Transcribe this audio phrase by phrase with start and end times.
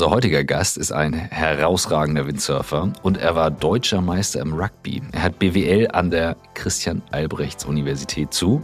[0.00, 5.02] Unser heutiger Gast ist ein herausragender Windsurfer und er war deutscher Meister im Rugby.
[5.12, 8.62] Er hat BWL an der Christian Albrechts Universität zu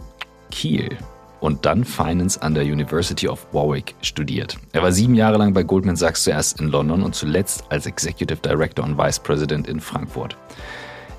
[0.49, 0.97] Kiel
[1.39, 4.57] und dann Finance an der University of Warwick studiert.
[4.73, 8.39] Er war sieben Jahre lang bei Goldman Sachs zuerst in London und zuletzt als Executive
[8.39, 10.35] Director und Vice President in Frankfurt.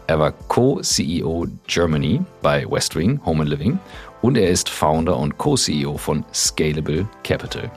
[0.08, 3.78] Er war Co-CEO Germany bei Westwing Home and Living
[4.22, 7.70] und er ist Founder und Co-CEO von Scalable Capital.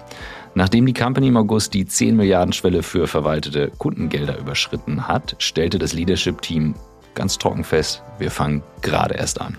[0.53, 5.79] Nachdem die Company im August die 10 Milliarden Schwelle für verwaltete Kundengelder überschritten hat, stellte
[5.79, 6.75] das Leadership-Team
[7.15, 9.57] ganz trocken fest, wir fangen gerade erst an.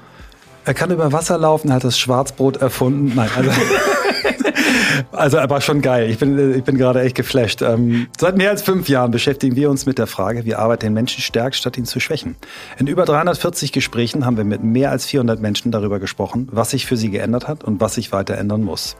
[0.64, 3.12] Er kann über Wasser laufen, er hat das Schwarzbrot erfunden.
[3.14, 3.50] Nein, also,
[5.12, 6.10] also aber schon geil.
[6.10, 7.62] Ich bin, ich bin gerade echt geflasht.
[7.62, 10.92] Ähm, seit mehr als fünf Jahren beschäftigen wir uns mit der Frage, wie Arbeit den
[10.92, 12.36] Menschen stärkt, statt ihn zu schwächen.
[12.78, 16.86] In über 340 Gesprächen haben wir mit mehr als 400 Menschen darüber gesprochen, was sich
[16.86, 18.96] für sie geändert hat und was sich weiter ändern muss.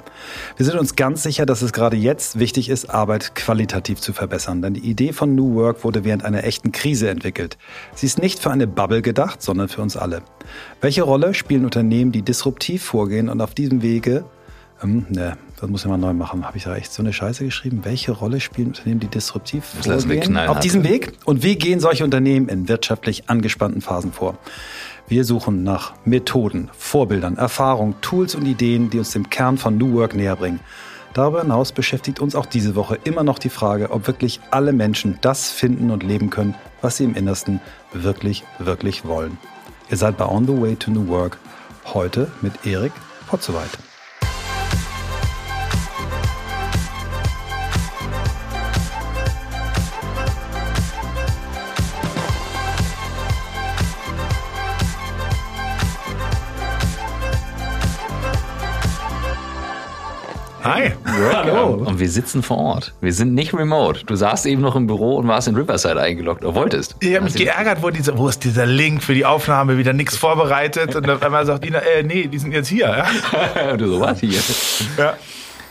[0.56, 4.62] Wir sind uns ganz sicher, dass es gerade jetzt wichtig ist, Arbeit qualitativ zu verbessern.
[4.62, 7.58] Denn die Idee von New Work wurde während einer echten Krise entwickelt.
[7.94, 10.22] Sie ist nicht für eine Bubble gedacht, sondern für uns alle.
[10.80, 14.24] Welche Rolle spielen Unternehmen, die disruptiv vorgehen und auf diesem Wege,
[14.82, 17.44] ähm, ne, das muss ich mal neu machen, habe ich da echt so eine Scheiße
[17.44, 17.80] geschrieben?
[17.84, 21.12] Welche Rolle spielen Unternehmen, die disruptiv vorgehen auf diesem Weg?
[21.24, 24.38] Und wie gehen solche Unternehmen in wirtschaftlich angespannten Phasen vor?
[25.08, 29.94] Wir suchen nach Methoden, Vorbildern, Erfahrungen, Tools und Ideen, die uns dem Kern von New
[29.94, 30.60] Work näher bringen.
[31.14, 35.18] Darüber hinaus beschäftigt uns auch diese Woche immer noch die Frage, ob wirklich alle Menschen
[35.20, 37.60] das finden und leben können, was sie im Innersten
[37.92, 39.36] wirklich, wirklich wollen.
[39.90, 41.36] Ihr seid bei On the Way to New Work.
[41.92, 42.92] Heute mit Erik
[43.26, 43.91] Potzowait.
[60.64, 60.92] Hi.
[61.04, 61.84] Hallo.
[61.86, 62.94] Und wir sitzen vor Ort.
[63.00, 64.04] Wir sind nicht remote.
[64.06, 66.94] Du saßt eben noch im Büro und warst in Riverside eingeloggt oder wolltest.
[67.00, 70.16] Ich habe mich geärgert, wo, diese, wo ist dieser Link für die Aufnahme, wieder nichts
[70.16, 73.06] vorbereitet und auf einmal sagt Ina, äh, nee, die sind jetzt hier.
[73.32, 73.76] Ja?
[73.76, 74.38] du so, was hier?
[74.96, 75.16] Ja.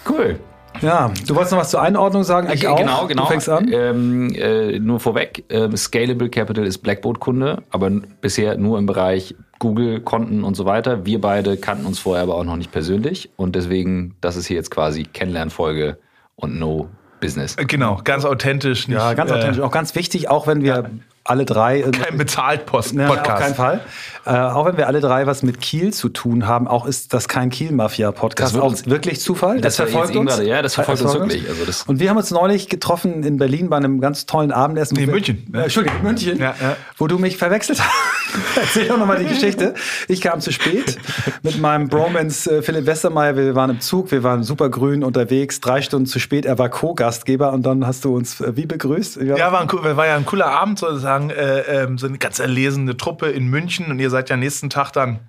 [0.07, 0.39] Cool.
[0.81, 2.49] Ja, du wolltest noch was zur Einordnung sagen?
[2.51, 3.23] Ich okay, Genau, genau.
[3.23, 3.71] Du fängst an.
[3.71, 10.43] Ähm, äh, nur vorweg, äh, Scalable Capital ist Blackboard-Kunde, aber bisher nur im Bereich Google-Konten
[10.43, 11.05] und so weiter.
[11.05, 14.57] Wir beide kannten uns vorher aber auch noch nicht persönlich und deswegen, das ist hier
[14.57, 15.97] jetzt quasi Kennenlernfolge
[16.35, 16.89] und No
[17.19, 17.55] Business.
[17.55, 18.87] Genau, ganz authentisch.
[18.87, 19.61] Nicht, ja, ganz äh, authentisch.
[19.61, 20.83] Auch ganz wichtig, auch wenn wir ja
[21.23, 21.81] alle drei.
[21.81, 22.93] Kein Bezahlt-Podcast.
[22.95, 23.81] Ne, auf keinen Fall.
[24.25, 27.27] Äh, auch wenn wir alle drei was mit Kiel zu tun haben, auch ist das
[27.27, 28.55] kein Kiel-Mafia-Podcast.
[28.55, 29.61] Das auch wirklich Zufall.
[29.61, 30.31] Das, das verfolgt uns.
[30.31, 31.47] Gerade, ja, das verfolgt uns wirklich.
[31.49, 34.95] Also das und wir haben uns neulich getroffen in Berlin bei einem ganz tollen Abendessen.
[34.97, 35.51] Nee, München.
[35.53, 36.39] Äh, Entschuldigung, München.
[36.39, 36.75] Ja, ja.
[36.97, 37.91] Wo du mich verwechselt hast.
[38.55, 39.73] Erzähl doch nochmal die Geschichte.
[40.07, 40.97] Ich kam zu spät
[41.43, 43.35] mit meinem Bromance äh, Philipp Westermeier.
[43.35, 46.45] Wir waren im Zug, wir waren super grün unterwegs, drei Stunden zu spät.
[46.45, 49.17] Er war Co-Gastgeber und dann hast du uns äh, wie begrüßt?
[49.21, 50.79] Ja, war, ein, war ja ein cooler Abend
[51.11, 51.29] sozusagen.
[51.29, 54.91] Äh, ähm, so eine ganz erlesene Truppe in München und ihr seid ja nächsten Tag
[54.91, 55.19] dann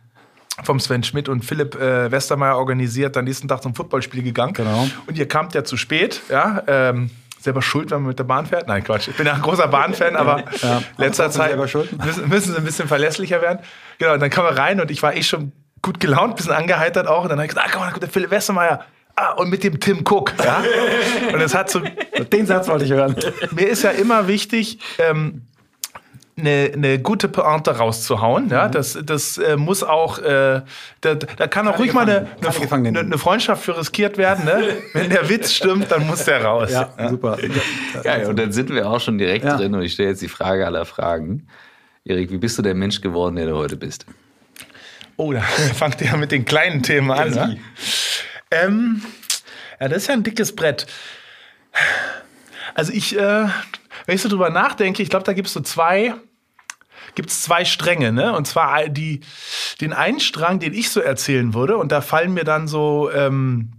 [0.62, 4.52] vom Sven Schmidt und Philipp äh, Westermeier organisiert, dann nächsten Tag zum Footballspiel gegangen.
[4.52, 4.86] Genau.
[5.06, 6.62] Und ihr kamt ja zu spät, ja.
[6.66, 7.10] Ähm,
[7.40, 8.68] selber schuld, wenn man mit der Bahn fährt?
[8.68, 9.08] Nein, Quatsch.
[9.08, 12.86] Ich bin ja ein großer Bahnfan, aber ja, letzter Zeit müssen, müssen, sie ein bisschen
[12.86, 13.60] verlässlicher werden.
[13.98, 17.08] Genau, und dann kam er rein und ich war eh schon gut gelaunt, bisschen angeheitert
[17.08, 17.24] auch.
[17.24, 18.84] Und dann habe ich gesagt, ah, komm mal, der Philipp Westermeier.
[19.16, 20.34] Ah, und mit dem Tim Cook.
[20.42, 20.62] Ja?
[21.32, 21.80] und es hat so.
[22.32, 23.16] Den Satz wollte ich hören.
[23.50, 25.42] Mir ist ja immer wichtig, ähm,
[26.36, 28.48] eine, eine gute Pointe rauszuhauen.
[28.48, 28.72] Ja, mhm.
[28.72, 30.62] das, das äh, muss auch, äh,
[31.00, 32.28] da, da kann auch ruhig mal eine,
[32.70, 34.44] eine, eine, Freundschaft für riskiert werden.
[34.44, 34.78] Ne?
[34.94, 36.70] Wenn der Witz stimmt, dann muss der raus.
[36.70, 37.08] Ja, ja.
[37.08, 37.38] super.
[38.02, 39.56] Geil, und dann sind wir auch schon direkt ja.
[39.56, 41.46] drin und ich stelle jetzt die Frage aller Fragen.
[42.04, 44.06] Erik, wie bist du der Mensch geworden, der du heute bist?
[45.16, 45.40] Oh, da
[45.74, 47.30] fangt ihr ja mit den kleinen Themen an.
[47.30, 47.58] Ne?
[48.50, 49.02] Ähm,
[49.80, 50.86] ja, das ist ja ein dickes Brett.
[52.74, 53.46] Also ich, äh,
[54.06, 56.14] wenn ich so drüber nachdenke, ich glaube, da gibt es so zwei,
[57.14, 58.34] gibt es zwei Stränge, ne?
[58.34, 59.20] Und zwar die,
[59.80, 63.72] den einen Strang, den ich so erzählen würde, und da fallen mir dann so, ähm,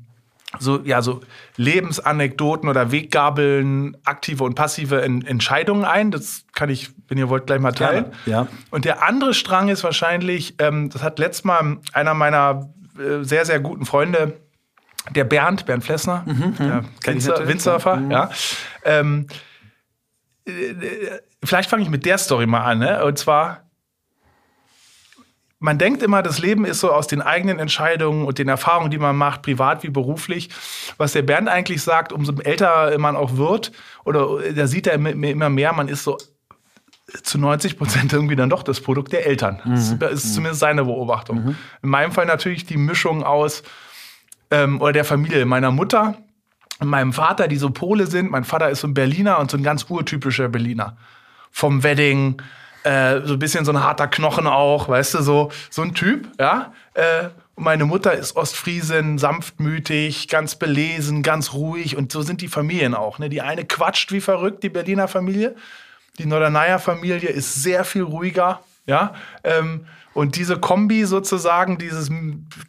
[0.60, 1.22] so, ja, so
[1.58, 6.12] Lebensanekdoten oder Weggabeln, aktive und passive en Entscheidungen ein.
[6.12, 8.06] Das kann ich, wenn ihr wollt, gleich mal teilen.
[8.26, 8.48] Ja.
[8.70, 12.70] Und der andere Strang ist wahrscheinlich, ähm, das hat letztes Mal einer meiner
[13.00, 14.38] äh, sehr, sehr guten Freunde,
[15.12, 18.12] der Bernd, Bernd Flessner, mhm, der Windsurfer, Windsurfer mhm.
[18.12, 18.30] ja.
[18.86, 19.28] Ähm,
[21.44, 22.80] vielleicht fange ich mit der Story mal an.
[22.80, 23.04] Ne?
[23.06, 23.70] Und zwar,
[25.60, 28.98] man denkt immer, das Leben ist so aus den eigenen Entscheidungen und den Erfahrungen, die
[28.98, 30.50] man macht, privat wie beruflich.
[30.98, 33.72] Was der Bernd eigentlich sagt, umso älter man auch wird,
[34.04, 36.18] oder da sieht er immer mehr, man ist so
[37.22, 39.62] zu 90 Prozent irgendwie dann doch das Produkt der Eltern.
[39.64, 40.00] Mhm.
[40.00, 41.46] Das ist zumindest seine Beobachtung.
[41.46, 41.58] Mhm.
[41.84, 43.64] In meinem Fall natürlich die Mischung aus,
[44.54, 46.18] ähm, oder der Familie meiner Mutter,
[46.88, 48.32] meinem Vater, die so Pole sind.
[48.32, 50.98] Mein Vater ist so ein Berliner und so ein ganz urtypischer Berliner.
[51.52, 52.42] Vom Wedding,
[52.84, 56.28] äh, so ein bisschen so ein harter Knochen auch, weißt du, so, so ein Typ,
[56.40, 56.74] ja.
[56.94, 62.96] Äh, meine Mutter ist Ostfriesin, sanftmütig, ganz belesen, ganz ruhig und so sind die Familien
[62.96, 63.20] auch.
[63.20, 63.30] Ne?
[63.30, 65.56] Die eine quatscht wie verrückt, die Berliner Familie.
[66.18, 69.14] Die Norderneier Familie ist sehr viel ruhiger, ja.
[69.44, 72.12] Ähm, und diese Kombi sozusagen, dieses,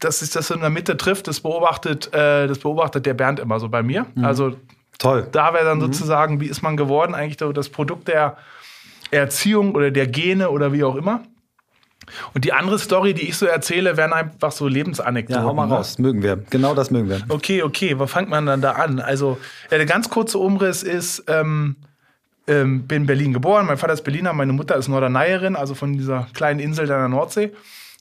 [0.01, 3.61] dass sich das in der Mitte trifft, das beobachtet, äh, das beobachtet der Bernd immer
[3.61, 4.07] so bei mir.
[4.15, 4.25] Mhm.
[4.25, 4.57] Also
[4.99, 5.29] toll.
[5.31, 5.83] Da wäre dann mhm.
[5.83, 8.37] sozusagen, wie ist man geworden, eigentlich das Produkt der
[9.11, 11.23] Erziehung oder der Gene oder wie auch immer.
[12.35, 15.43] Und die andere Story, die ich so erzähle, wären einfach so Lebensanekdoten.
[15.43, 15.75] Ja, hau mal ne?
[15.75, 15.99] raus.
[15.99, 16.37] Mögen wir.
[16.51, 17.21] Genau das mögen wir.
[17.29, 17.99] Okay, okay.
[17.99, 19.01] Wo fängt man dann da an?
[19.01, 19.39] Also,
[19.71, 21.77] ja, der ganz kurze Umriss ist, ähm,
[22.47, 23.67] ähm, bin in Berlin geboren.
[23.67, 27.01] Mein Vater ist Berliner, meine Mutter ist Norderneierin, also von dieser kleinen Insel da in
[27.01, 27.53] der Nordsee.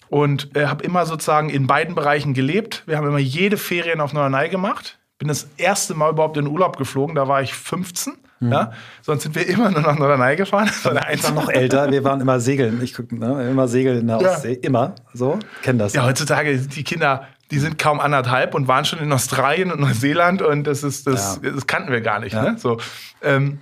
[0.09, 2.83] Und äh, habe immer sozusagen in beiden Bereichen gelebt.
[2.85, 4.99] Wir haben immer jede Ferien auf Norderney gemacht.
[5.17, 8.13] Bin das erste Mal überhaupt in Urlaub geflogen, da war ich 15.
[8.39, 8.51] Mhm.
[8.51, 8.71] Ja?
[9.01, 10.67] Sonst sind wir immer nur nach Norderney gefahren.
[10.67, 12.81] Das war der noch älter, wir waren immer segeln.
[12.83, 14.59] Ich guck, ne, immer segeln in der Ostsee, ja.
[14.61, 14.95] immer.
[15.13, 15.93] So, kennen das.
[15.93, 20.41] Ja, heutzutage, die Kinder, die sind kaum anderthalb und waren schon in Australien und Neuseeland
[20.41, 21.51] und das ist, das, ja.
[21.51, 22.35] das kannten wir gar nicht.
[22.35, 22.55] Ne?
[22.57, 22.79] So,
[23.21, 23.59] ähm,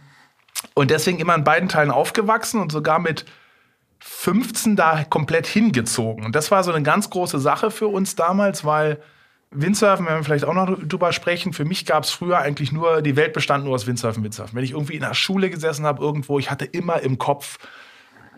[0.73, 3.25] und deswegen immer in beiden Teilen aufgewachsen und sogar mit
[3.99, 6.25] 15 da komplett hingezogen.
[6.25, 8.99] Und das war so eine ganz große Sache für uns damals, weil
[9.51, 13.01] Windsurfen, wenn wir vielleicht auch noch drüber sprechen, für mich gab es früher eigentlich nur,
[13.01, 14.55] die Welt bestand nur aus Windsurfen, Windsurfen.
[14.55, 17.59] Wenn ich irgendwie in der Schule gesessen habe, irgendwo, ich hatte immer im Kopf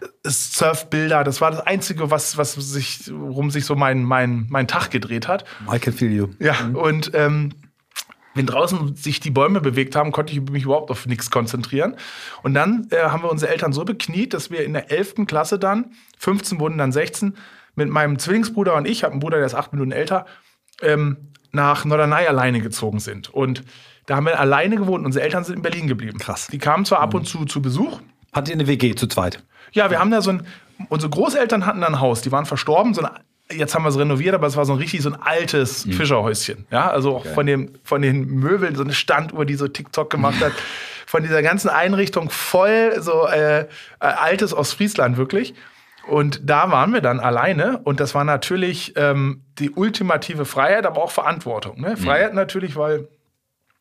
[0.02, 4.68] äh, Surfbilder, das war das Einzige, was, was sich, worum sich so mein, mein, mein
[4.68, 5.46] Tag gedreht hat.
[5.72, 6.30] I can feel you.
[6.40, 6.76] Ja, mhm.
[6.76, 7.52] und ähm,
[8.34, 11.96] wenn draußen sich die Bäume bewegt haben, konnte ich mich überhaupt auf nichts konzentrieren.
[12.42, 15.26] Und dann äh, haben wir unsere Eltern so bekniet, dass wir in der 11.
[15.28, 17.36] Klasse dann, 15 wurden dann 16,
[17.76, 20.26] mit meinem Zwillingsbruder und ich, habe einen Bruder, der ist acht Minuten älter,
[20.82, 23.30] ähm, nach Norderney alleine gezogen sind.
[23.30, 23.64] Und
[24.06, 25.06] da haben wir alleine gewohnt.
[25.06, 26.18] Unsere Eltern sind in Berlin geblieben.
[26.18, 26.48] Krass.
[26.48, 28.02] Die kamen zwar ab und zu zu Besuch.
[28.34, 29.44] Hat ihr eine WG zu zweit?
[29.72, 30.48] Ja, wir haben da so ein,
[30.90, 33.10] unsere Großeltern hatten da ein Haus, die waren verstorben, so ein
[33.58, 35.94] jetzt haben wir es renoviert, aber es war so ein richtig so ein altes mhm.
[35.94, 36.66] Fischerhäuschen.
[36.72, 37.34] Ja, also auch okay.
[37.34, 40.54] von, dem, von den Möbeln, so eine Standuhr, die so TikTok gemacht hat.
[41.14, 43.66] von dieser ganzen Einrichtung voll so äh, äh,
[44.00, 45.54] altes Ostfriesland wirklich.
[46.08, 51.04] Und da waren wir dann alleine und das war natürlich ähm, die ultimative Freiheit, aber
[51.04, 51.80] auch Verantwortung.
[51.80, 51.92] Ne?
[51.92, 51.98] Mhm.
[51.98, 53.08] Freiheit natürlich, weil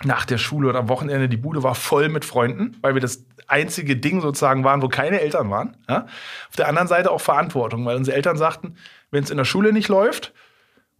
[0.04, 3.24] nach der Schule oder am Wochenende die Bude war voll mit Freunden, weil wir das
[3.46, 5.76] einzige Ding sozusagen waren, wo keine Eltern waren.
[5.88, 6.06] Ja?
[6.48, 8.76] Auf der anderen Seite auch Verantwortung, weil unsere Eltern sagten,
[9.10, 10.32] wenn es in der Schule nicht läuft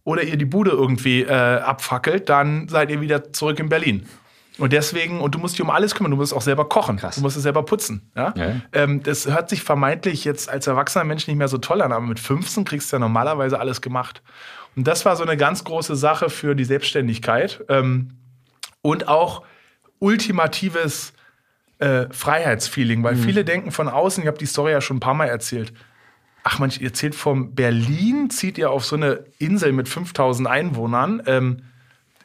[0.03, 4.05] oder ihr die Bude irgendwie äh, abfackelt, dann seid ihr wieder zurück in Berlin.
[4.59, 7.15] Und deswegen, und du musst dich um alles kümmern, du musst auch selber kochen, Krass.
[7.15, 8.11] du musst es selber putzen.
[8.15, 8.33] Ja?
[8.37, 8.55] ja.
[8.71, 12.05] Ähm, das hört sich vermeintlich jetzt als erwachsener Mensch nicht mehr so toll an, aber
[12.05, 14.21] mit 15 kriegst du ja normalerweise alles gemacht.
[14.75, 18.11] Und das war so eine ganz große Sache für die Selbstständigkeit ähm,
[18.83, 19.41] und auch
[19.97, 21.13] ultimatives
[21.79, 23.23] äh, Freiheitsfeeling, weil mhm.
[23.23, 25.73] viele denken von außen, ich habe die Story ja schon ein paar Mal erzählt,
[26.43, 31.23] ach man, ihr zählt von Berlin, zieht ihr auf so eine Insel mit 5000 Einwohnern.
[31.25, 31.63] Ähm,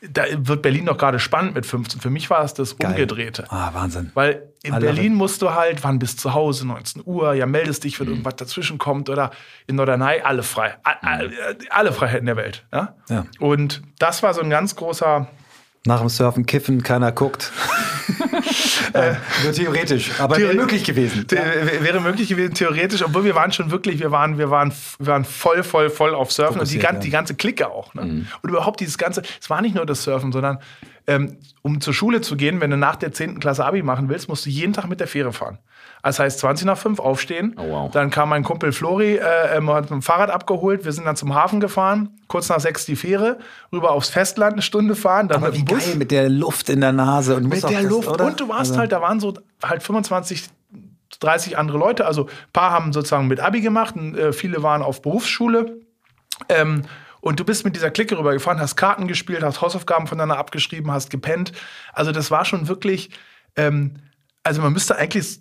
[0.01, 2.01] da wird Berlin doch gerade spannend mit 15.
[2.01, 2.91] Für mich war es das Geil.
[2.91, 3.47] Umgedrehte.
[3.51, 4.11] Ah, Wahnsinn.
[4.15, 7.47] Weil in alle Berlin musst du halt, wann bist du zu Hause, 19 Uhr, ja,
[7.47, 8.15] meldest dich, wenn mhm.
[8.15, 9.31] irgendwas dazwischen kommt oder
[9.67, 10.77] in Norderney, alle frei.
[10.83, 11.35] Alle, mhm.
[11.71, 12.65] alle Freiheiten der Welt.
[12.73, 12.95] Ja?
[13.09, 13.27] ja?
[13.39, 15.29] Und das war so ein ganz großer
[15.89, 17.51] nach dem Surfen kiffen, keiner guckt.
[18.93, 21.27] äh, nur theoretisch, aber Theor wäre möglich gewesen.
[21.31, 21.39] Ja.
[21.83, 25.25] Wäre möglich gewesen, theoretisch, obwohl wir waren schon wirklich, wir waren, wir waren, wir waren
[25.25, 26.93] voll, voll, voll auf Surfen und die, ja.
[26.93, 27.95] die ganze Clique auch.
[27.95, 28.05] Ne?
[28.05, 28.27] Mhm.
[28.43, 30.59] Und überhaupt dieses ganze, es war nicht nur das Surfen, sondern
[31.09, 33.41] ähm, um zur Schule zu gehen, wenn du nach der 10.
[33.41, 35.59] Klasse Abi machen willst, musst du jeden Tag mit der Fähre fahren.
[36.03, 37.55] Das heißt, 20 nach 5 aufstehen.
[37.59, 37.91] Oh, wow.
[37.91, 40.85] Dann kam mein Kumpel Flori, äh, hat mit dem Fahrrad abgeholt.
[40.85, 42.11] Wir sind dann zum Hafen gefahren.
[42.29, 43.39] Kurz nach 6 die Fähre.
[43.73, 45.29] Rüber aufs Festland eine Stunde fahren.
[45.29, 45.85] Dann Aber mit wie Bus.
[45.85, 47.37] geil, mit der Luft in der Nase.
[47.37, 48.09] Und mit der Luft.
[48.09, 48.27] Oder?
[48.27, 48.79] Und du warst also.
[48.79, 50.49] halt, da waren so halt 25
[51.21, 52.07] 30 andere Leute.
[52.07, 55.81] Also ein paar haben sozusagen mit Abi gemacht, und, äh, viele waren auf Berufsschule.
[56.49, 56.83] Ähm,
[57.21, 61.11] und du bist mit dieser Clique rübergefahren, hast Karten gespielt, hast Hausaufgaben voneinander abgeschrieben, hast
[61.11, 61.53] gepennt.
[61.93, 63.11] Also das war schon wirklich
[63.57, 63.97] ähm,
[64.49, 65.39] also man müsste eigentlich,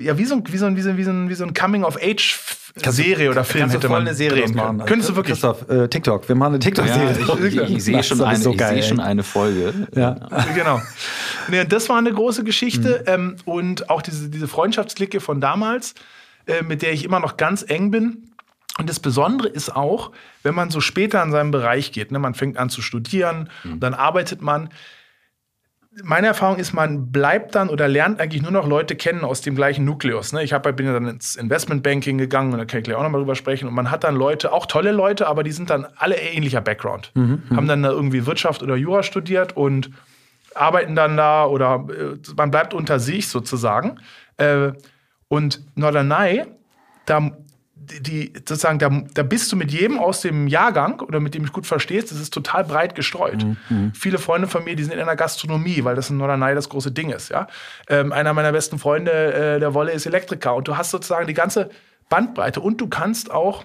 [0.00, 1.44] ja, wie so ein, wie so ein, wie so ein, wie so ein, wie so
[1.44, 4.84] ein Coming-of-Age-Serie oder Film hätte man eine Serie machen.
[4.86, 5.34] Könntest du wirklich?
[5.34, 7.18] Christoph, äh, TikTok, wir machen eine TikTok-Serie.
[7.26, 9.88] Ja, ich, ich, ich sehe schon, eine, so ich seh schon eine Folge.
[9.96, 10.14] Ja.
[10.54, 10.80] genau.
[11.48, 13.12] Nee, das war eine große Geschichte mhm.
[13.12, 15.94] ähm, und auch diese, diese Freundschaftsklicke von damals,
[16.46, 18.30] äh, mit der ich immer noch ganz eng bin.
[18.78, 20.12] Und das Besondere ist auch,
[20.44, 23.80] wenn man so später in seinem Bereich geht, ne, man fängt an zu studieren, mhm.
[23.80, 24.70] dann arbeitet man,
[26.04, 29.56] meine Erfahrung ist, man bleibt dann oder lernt eigentlich nur noch Leute kennen aus dem
[29.56, 30.32] gleichen Nukleus.
[30.32, 30.44] Ne?
[30.44, 33.10] Ich hab, bin ja dann ins Investmentbanking gegangen und da kann ich gleich auch noch
[33.10, 33.66] mal drüber sprechen.
[33.66, 37.10] Und man hat dann Leute, auch tolle Leute, aber die sind dann alle ähnlicher Background.
[37.14, 39.90] Mhm, mhm, haben dann da irgendwie Wirtschaft oder Jura studiert und
[40.54, 43.98] arbeiten dann da oder äh, man bleibt unter sich sozusagen.
[44.36, 44.72] Äh,
[45.28, 46.44] und Norderney,
[47.06, 47.30] da
[47.80, 51.52] die sozusagen, da, da bist du mit jedem aus dem Jahrgang oder mit dem ich
[51.52, 53.44] gut verstehst, das ist total breit gestreut.
[53.68, 53.92] Mhm.
[53.94, 56.92] Viele Freunde von mir, die sind in der Gastronomie, weil das in Norderney das große
[56.92, 57.30] Ding ist.
[57.30, 57.46] Ja?
[57.88, 61.34] Ähm, einer meiner besten Freunde, äh, der Wolle, ist Elektriker und du hast sozusagen die
[61.34, 61.70] ganze
[62.08, 63.64] Bandbreite und du kannst auch,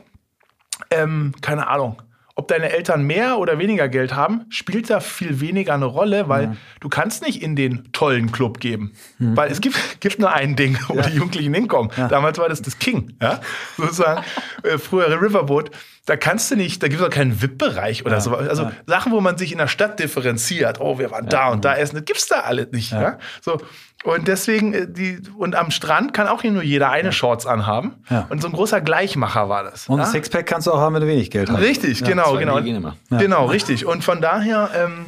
[0.91, 2.01] ähm, keine Ahnung,
[2.37, 6.43] ob deine Eltern mehr oder weniger Geld haben, spielt da viel weniger eine Rolle, weil
[6.43, 6.55] ja.
[6.81, 8.91] du kannst nicht in den tollen Club geben.
[9.19, 9.37] Mhm.
[9.37, 11.03] Weil es gibt, gibt nur ein Ding, wo ja.
[11.03, 11.91] die Jugendlichen hinkommen.
[11.95, 12.09] Ja.
[12.09, 13.39] Damals war das das King, ja?
[13.77, 14.23] sozusagen.
[14.63, 15.71] äh, frühere Riverboat.
[16.05, 18.35] Da kannst du nicht, da gibt es auch keinen VIP-Bereich oder so.
[18.35, 20.79] Also Sachen, wo man sich in der Stadt differenziert.
[20.79, 21.95] Oh, wir waren da und da essen.
[21.95, 22.91] Das gibt's da alles nicht.
[22.91, 23.17] Ja.
[23.41, 23.59] So.
[24.05, 27.11] Und deswegen, äh, die, und am Strand kann auch hier nur jeder eine ja.
[27.11, 27.95] Shorts anhaben.
[28.09, 28.27] Ja.
[28.29, 29.89] Und so ein großer Gleichmacher war das.
[29.89, 31.59] Und ein Sixpack kannst du auch haben, wenn du wenig Geld hast.
[31.59, 32.61] Richtig, ja, genau, genau.
[33.09, 33.85] Genau, richtig.
[33.85, 35.07] Und von daher ähm,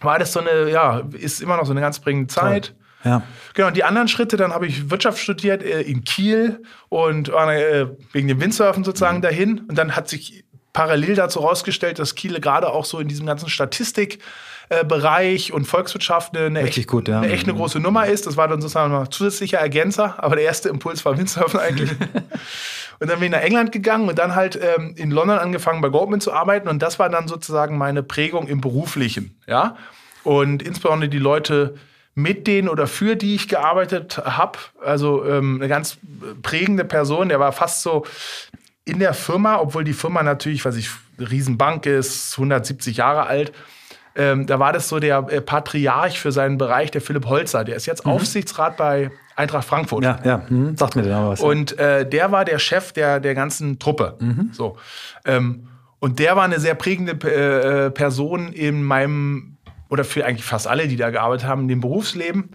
[0.00, 2.74] war das so eine, ja, ist immer noch so eine ganz prägende Zeit.
[3.04, 3.22] Ja.
[3.54, 8.28] Genau, die anderen Schritte, dann habe ich Wirtschaft studiert äh, in Kiel und äh, wegen
[8.28, 9.22] dem Windsurfen sozusagen mhm.
[9.22, 9.58] dahin.
[9.68, 13.48] Und dann hat sich parallel dazu herausgestellt, dass Kiel gerade auch so in diesem ganzen
[13.48, 14.20] Statistik
[14.84, 17.20] Bereich und Volkswirtschaft eine, echt, gut, ja.
[17.20, 18.26] eine echt eine große Nummer ist.
[18.26, 21.90] Das war dann sozusagen ein zusätzlicher Ergänzer, aber der erste Impuls war Windsurfen eigentlich.
[23.00, 25.88] und dann bin ich nach England gegangen und dann halt ähm, in London angefangen bei
[25.88, 29.76] Goldman zu arbeiten und das war dann sozusagen meine Prägung im Beruflichen, ja.
[30.22, 31.76] Und insbesondere die Leute
[32.14, 35.98] mit denen oder für die ich gearbeitet habe, also ähm, eine ganz
[36.42, 38.04] prägende Person, der war fast so
[38.84, 43.52] in der Firma, obwohl die Firma natürlich, was ich, Riesenbank ist, 170 Jahre alt,
[44.18, 47.62] ähm, da war das so der äh, Patriarch für seinen Bereich, der Philipp Holzer.
[47.62, 48.12] Der ist jetzt mhm.
[48.12, 50.02] Aufsichtsrat bei Eintracht Frankfurt.
[50.02, 50.76] Ja, ja, mhm.
[50.76, 51.40] sagt mir den aber was.
[51.40, 54.16] Und äh, der war der Chef der, der ganzen Truppe.
[54.18, 54.50] Mhm.
[54.52, 54.76] So.
[55.24, 55.68] Ähm,
[56.00, 59.56] und der war eine sehr prägende äh, äh, Person in meinem,
[59.88, 62.50] oder für eigentlich fast alle, die da gearbeitet haben, in dem Berufsleben.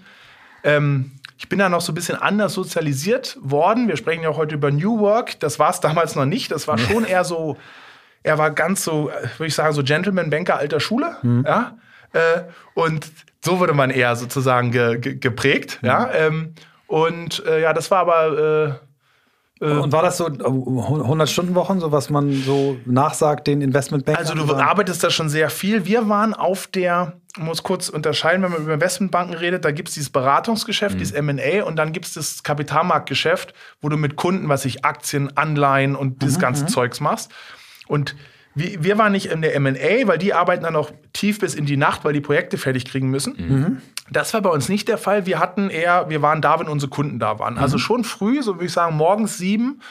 [0.66, 3.88] Ähm, ich bin da noch so ein bisschen anders sozialisiert worden.
[3.88, 5.40] Wir sprechen ja auch heute über New Work.
[5.40, 6.52] Das war es damals noch nicht.
[6.52, 7.58] Das war schon eher so
[8.24, 11.18] er war ganz so, würde ich sagen, so Gentleman-Banker alter Schule.
[11.22, 11.44] Mhm.
[11.46, 11.78] Ja?
[12.14, 13.12] Äh, und
[13.44, 15.80] so wurde man eher sozusagen ge, ge, geprägt.
[15.82, 15.88] Mhm.
[15.88, 16.10] Ja?
[16.14, 16.54] Ähm,
[16.88, 18.80] und äh, ja, das war aber.
[19.62, 24.24] Äh, äh und war das so 100-Stunden-Wochen, so was man so nachsagt, den Investmentbankern?
[24.24, 25.86] Also, du arbeitest da schon sehr viel.
[25.86, 29.96] Wir waren auf der, muss kurz unterscheiden, wenn man über Investmentbanken redet, da gibt es
[29.96, 31.00] dieses Beratungsgeschäft, mhm.
[31.00, 35.36] dieses MA und dann gibt es das Kapitalmarktgeschäft, wo du mit Kunden, was ich Aktien,
[35.36, 36.42] Anleihen und dieses mhm.
[36.42, 36.68] ganze mhm.
[36.70, 37.32] Zeugs machst.
[37.88, 38.16] Und
[38.56, 39.72] wir, wir waren nicht in der MA,
[40.06, 43.10] weil die arbeiten dann auch tief bis in die Nacht, weil die Projekte fertig kriegen
[43.10, 43.36] müssen.
[43.38, 43.82] Mhm.
[44.12, 45.26] Das war bei uns nicht der Fall.
[45.26, 47.58] Wir hatten eher, wir waren da, wenn unsere Kunden da waren.
[47.58, 47.64] Also mhm.
[47.64, 49.82] Also schon früh, so würde ich sagen, morgens sieben.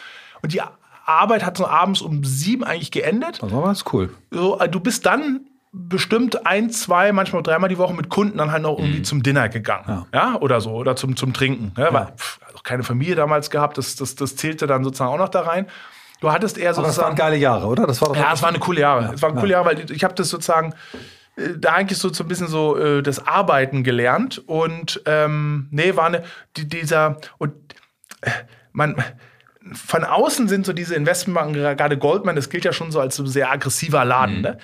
[0.43, 0.61] Und die
[1.05, 3.43] Arbeit hat so abends um sieben eigentlich geendet.
[3.43, 4.15] Das war ganz cool.
[4.31, 5.41] So, äh, du bist dann
[5.73, 9.05] bestimmt ein, zwei, manchmal dreimal die Woche mit Kunden dann halt noch irgendwie mhm.
[9.05, 9.85] zum Dinner gegangen.
[9.89, 10.07] Ja.
[10.13, 10.41] ja.
[10.41, 11.73] oder so, oder zum, zum Trinken.
[11.77, 11.95] Ja, ja.
[11.95, 15.31] Weil, pff, also keine Familie damals gehabt, das, das, das zählte dann sozusagen auch noch
[15.31, 15.67] da rein.
[16.23, 16.83] Du hattest eher so.
[16.83, 17.85] das waren geile Jahre, oder?
[17.85, 19.07] Das war doch ja, es waren coole Jahre.
[19.07, 19.41] Ja, es waren ja.
[19.41, 20.73] coole Jahre, weil ich habe das sozusagen
[21.35, 25.97] äh, da eigentlich so, so ein bisschen so äh, das Arbeiten gelernt und ähm, nee,
[25.97, 26.23] war eine,
[26.57, 27.55] die, dieser und
[28.21, 28.31] äh,
[28.71, 29.03] man
[29.73, 33.27] von außen sind so diese Investmentbanken, gerade Goldman, das gilt ja schon so als so
[33.27, 34.37] sehr aggressiver Laden.
[34.37, 34.43] Mhm.
[34.43, 34.59] Ne?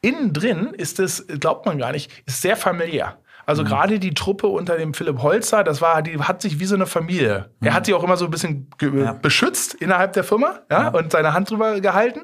[0.00, 3.18] Innen drin ist es, glaubt man gar nicht, ist sehr familiär.
[3.46, 3.68] Also mhm.
[3.68, 6.86] gerade die Truppe unter dem Philipp Holzer, das war, die hat sich wie so eine
[6.86, 7.50] Familie.
[7.60, 7.68] Mhm.
[7.68, 9.12] Er hat sie auch immer so ein bisschen ja.
[9.12, 10.88] beschützt innerhalb der Firma ja, ja.
[10.88, 12.22] und seine Hand drüber gehalten.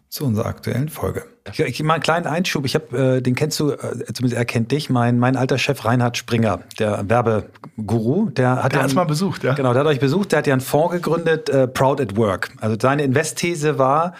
[0.07, 1.34] zu unserer aktuellen Folge.
[1.51, 2.65] Ich, ich mal einen kleinen Einschub.
[2.65, 3.77] Ich habe, äh, den kennst du, äh,
[4.13, 8.85] zumindest er kennt dich, mein, mein alter Chef Reinhard Springer, der Werbeguru, der hat Der
[8.85, 9.53] ja mal besucht, ja.
[9.53, 12.49] Genau, der hat euch besucht, der hat ja einen Fonds gegründet, äh, Proud at Work.
[12.61, 14.13] Also seine Investthese war,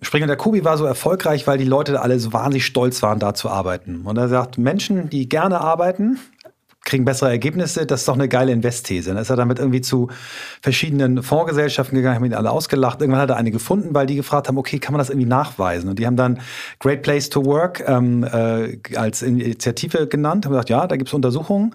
[0.00, 3.34] Springer der Kubi war so erfolgreich, weil die Leute alle so wahnsinnig stolz waren, da
[3.34, 4.02] zu arbeiten.
[4.04, 6.18] Und er sagt, Menschen, die gerne arbeiten,
[6.84, 9.10] kriegen bessere Ergebnisse, das ist doch eine geile Investthese.
[9.10, 10.08] Dann ist er damit irgendwie zu
[10.60, 13.00] verschiedenen Fondsgesellschaften gegangen, haben ihn alle ausgelacht.
[13.00, 15.88] Irgendwann hat er eine gefunden, weil die gefragt haben, okay, kann man das irgendwie nachweisen?
[15.88, 16.40] Und die haben dann
[16.80, 21.14] Great Place to Work ähm, äh, als Initiative genannt, haben gesagt, ja, da gibt es
[21.14, 21.74] Untersuchungen.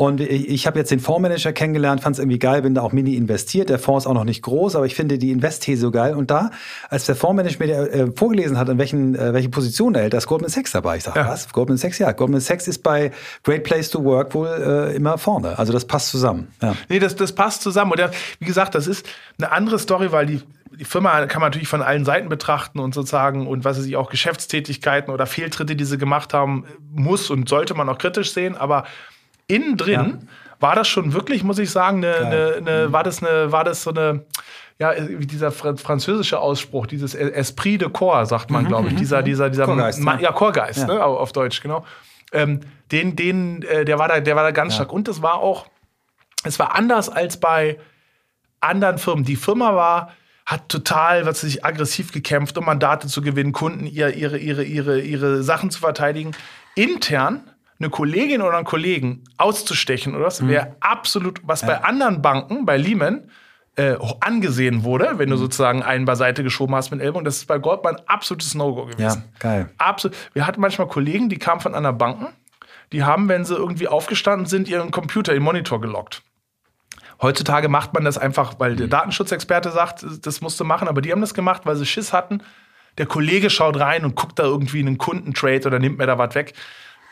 [0.00, 3.16] Und ich, habe jetzt den Fondsmanager kennengelernt, fand es irgendwie geil, bin da auch mini
[3.16, 3.68] investiert.
[3.68, 6.14] Der Fonds ist auch noch nicht groß, aber ich finde die Invest-These so geil.
[6.14, 6.52] Und da,
[6.88, 10.16] als der Fondsmanager mir äh, vorgelesen hat, in welchen, äh, welche Position er hält, da
[10.16, 10.96] ist Goldman Sachs dabei.
[10.96, 11.28] Ich sage, Ja.
[11.28, 11.52] was?
[11.52, 11.98] Goldman Sachs?
[11.98, 13.10] Ja, Goldman Sachs ist bei
[13.44, 15.58] Great Place to Work wohl äh, immer vorne.
[15.58, 16.48] Also das passt zusammen.
[16.62, 16.74] Ja.
[16.88, 17.90] Nee, das, das passt zusammen.
[17.90, 20.40] Und der, wie gesagt, das ist eine andere Story, weil die,
[20.78, 23.96] die Firma kann man natürlich von allen Seiten betrachten und sozusagen und was weiß ich
[23.96, 28.56] auch Geschäftstätigkeiten oder Fehltritte, die sie gemacht haben, muss und sollte man auch kritisch sehen.
[28.56, 28.84] Aber
[29.50, 30.28] innen drin
[30.60, 33.82] war das schon wirklich, muss ich sagen, eine, eine, eine, war das eine, war das
[33.82, 34.24] so eine,
[34.78, 39.22] ja, wie dieser fr französische Ausspruch, dieses Esprit de Corps, sagt man, glaube ich, dieser,
[39.22, 40.20] dieser, dieser, Chorgeist, Ma- ja.
[40.20, 40.86] ja, Chorgeist, Ja.
[40.86, 41.84] ne, au- auf Deutsch, genau.
[42.32, 42.60] Ähm,
[42.92, 44.92] den, den, äh, der war da, der war da ganz stark.
[44.92, 45.66] Und es war auch,
[46.44, 47.78] es war anders als bei
[48.60, 49.24] anderen Firmen.
[49.24, 50.12] Die Firma war,
[50.46, 54.62] hat total, was weiß ich, aggressiv gekämpft, um Mandate zu gewinnen, Kunden ihr, ihre, ihre,
[54.64, 56.32] ihre, ihre Sachen zu verteidigen.
[56.74, 57.50] Intern
[57.80, 62.76] eine Kollegin oder einen Kollegen auszustechen oder was, wäre absolut, was bei anderen Banken, bei
[62.76, 63.30] Lehman,
[63.76, 67.24] äh, angesehen wurde, wenn du sozusagen einen beiseite geschoben hast mit Ellbogen.
[67.24, 69.24] Das ist bei Goldman ein absolutes No-Go ja, gewesen.
[69.38, 69.70] geil.
[69.78, 70.16] Absolut.
[70.34, 72.28] Wir hatten manchmal Kollegen, die kamen von anderen Banken,
[72.92, 76.22] die haben, wenn sie irgendwie aufgestanden sind, ihren Computer, ihren Monitor gelockt.
[77.22, 81.12] Heutzutage macht man das einfach, weil der Datenschutzexperte sagt, das musst du machen, aber die
[81.12, 82.42] haben das gemacht, weil sie Schiss hatten.
[82.98, 86.34] Der Kollege schaut rein und guckt da irgendwie einen Kundentrade oder nimmt mir da was
[86.34, 86.54] weg.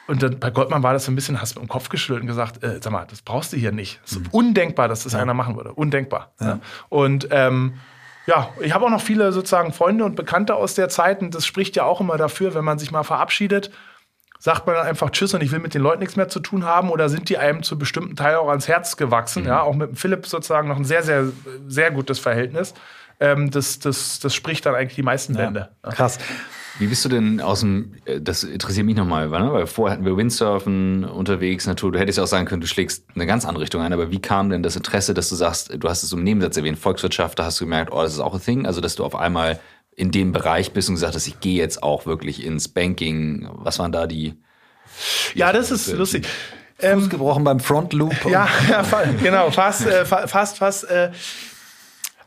[0.08, 2.22] Und dann, bei Goldman war das so ein bisschen, hast du mit dem Kopf geschüttelt
[2.22, 4.00] und gesagt, äh, sag mal, das brauchst du hier nicht.
[4.06, 5.72] Es ist undenkbar, dass das einer machen würde.
[5.74, 6.32] Undenkbar.
[6.40, 6.60] Ja.
[6.88, 7.74] Und ähm,
[8.26, 11.46] ja, ich habe auch noch viele sozusagen Freunde und Bekannte aus der Zeit und das
[11.46, 13.70] spricht ja auch immer dafür, wenn man sich mal verabschiedet,
[14.38, 16.64] sagt man dann einfach Tschüss und ich will mit den Leuten nichts mehr zu tun
[16.64, 19.44] haben oder sind die einem zu bestimmten Teilen auch ans Herz gewachsen?
[19.44, 21.24] Ja, auch mit dem Philipp sozusagen noch ein sehr, sehr,
[21.66, 22.74] sehr gutes Verhältnis.
[23.20, 25.70] Ähm, das, das, das spricht dann eigentlich die meisten Bände.
[25.84, 25.90] Ja.
[25.90, 26.18] Krass.
[26.78, 29.52] Wie bist du denn aus dem, äh, das interessiert mich nochmal, ne?
[29.52, 33.04] weil vorher hatten wir Windsurfen unterwegs, Natur, du hättest ja auch sagen können, du schlägst
[33.14, 35.88] eine ganz andere Richtung ein, aber wie kam denn das Interesse, dass du sagst, du
[35.88, 38.40] hast es im Nebensatz erwähnt, Volkswirtschaft, da hast du gemerkt, oh, das ist auch ein
[38.40, 39.58] Thing, also dass du auf einmal
[39.96, 43.80] in dem Bereich bist und gesagt hast, ich gehe jetzt auch wirklich ins Banking, was
[43.80, 44.34] waren da die?
[45.34, 46.26] Ja, das ist lustig.
[46.80, 48.14] Fuß gebrochen beim Front Loop.
[48.30, 48.84] Ja, ja
[49.20, 50.88] genau, fast, äh, fa fast, fast.
[50.88, 51.10] Äh,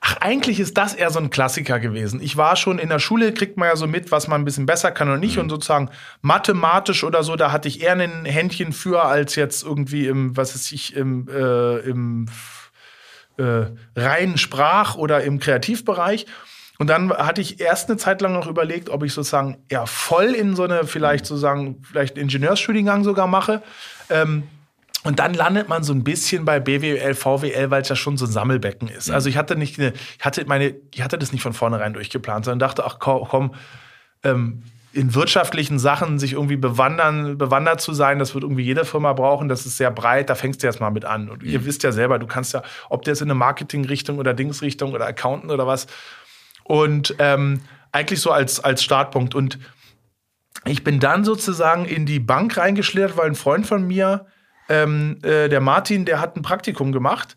[0.02, 2.22] ach, eigentlich ist das eher so ein Klassiker gewesen.
[2.22, 4.66] Ich war schon in der Schule, kriegt man ja so mit, was man ein bisschen
[4.66, 5.38] besser kann oder nicht.
[5.38, 5.90] Und sozusagen
[6.22, 10.56] mathematisch oder so, da hatte ich eher ein Händchen für, als jetzt irgendwie im, was
[10.56, 12.28] weiß ich, im, äh, im
[13.38, 16.26] äh, reinen Sprach- oder im Kreativbereich.
[16.80, 20.34] Und dann hatte ich erst eine Zeit lang noch überlegt, ob ich sozusagen eher voll
[20.34, 23.62] in so eine, vielleicht sozusagen, vielleicht einen Ingenieursstudiengang sogar mache.
[24.10, 24.44] Ähm,
[25.04, 28.26] und dann landet man so ein bisschen bei BWL, VWL, weil es ja schon so
[28.26, 29.10] ein Sammelbecken ist.
[29.10, 32.46] Also ich hatte nicht, eine, ich hatte meine, ich hatte das nicht von vornherein durchgeplant,
[32.46, 33.56] sondern dachte, ach komm,
[34.24, 39.14] ähm, in wirtschaftlichen Sachen sich irgendwie bewandern, bewandert zu sein, das wird irgendwie jede Firma
[39.14, 41.30] brauchen, das ist sehr breit, da fängst du erst mal mit an.
[41.30, 44.34] Und ihr wisst ja selber, du kannst ja, ob der jetzt in eine Marketingrichtung oder
[44.34, 45.88] Dingsrichtung oder Accountant oder was.
[46.64, 47.62] Und ähm,
[47.92, 49.34] eigentlich so als, als Startpunkt.
[49.34, 49.60] Und
[50.66, 54.26] ich bin dann sozusagen in die Bank reingeschlittert, weil ein Freund von mir,
[54.72, 57.36] ähm, äh, der Martin, der hat ein Praktikum gemacht.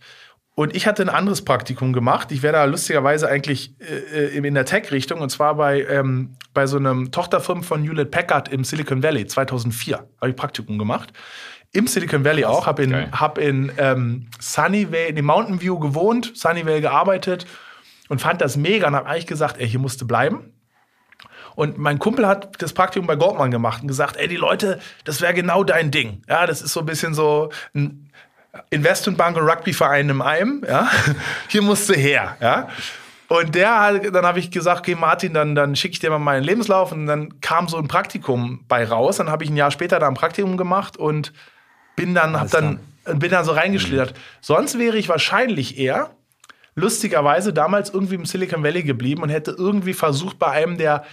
[0.56, 2.30] Und ich hatte ein anderes Praktikum gemacht.
[2.30, 6.76] Ich wäre da lustigerweise eigentlich äh, in der Tech-Richtung und zwar bei, ähm, bei so
[6.76, 11.12] einem Tochterfirmen von Hewlett Packard im Silicon Valley 2004 habe ich Praktikum gemacht.
[11.72, 13.08] Im Silicon Valley auch, habe in, geil.
[13.10, 17.46] hab in ähm, Sunnyvale, in Mountain View gewohnt, Sunnyvale gearbeitet
[18.08, 20.53] und fand das mega und habe eigentlich gesagt, ey, hier musste bleiben.
[21.54, 25.20] Und mein Kumpel hat das Praktikum bei Goldman gemacht und gesagt, ey, die Leute, das
[25.20, 26.22] wäre genau dein Ding.
[26.28, 28.10] Ja, das ist so ein bisschen so ein
[28.70, 30.64] Investmentbank und Rugbyverein im einem.
[30.68, 30.88] Ja,
[31.48, 32.36] hier musst du her.
[32.40, 32.68] Ja.
[33.28, 36.18] Und der, hat- dann habe ich gesagt, okay, Martin, dann, dann schicke ich dir mal
[36.18, 36.92] meinen Lebenslauf.
[36.92, 39.16] Und dann kam so ein Praktikum bei raus.
[39.16, 41.32] Dann habe ich ein Jahr später da ein Praktikum gemacht und
[41.96, 42.80] bin dann, hab Alles dann,
[43.18, 44.14] bin dann so reingeschlittert.
[44.40, 46.10] Sonst wäre ich wahrscheinlich eher
[46.76, 51.04] lustigerweise damals irgendwie im Silicon Valley geblieben und hätte irgendwie versucht, bei einem der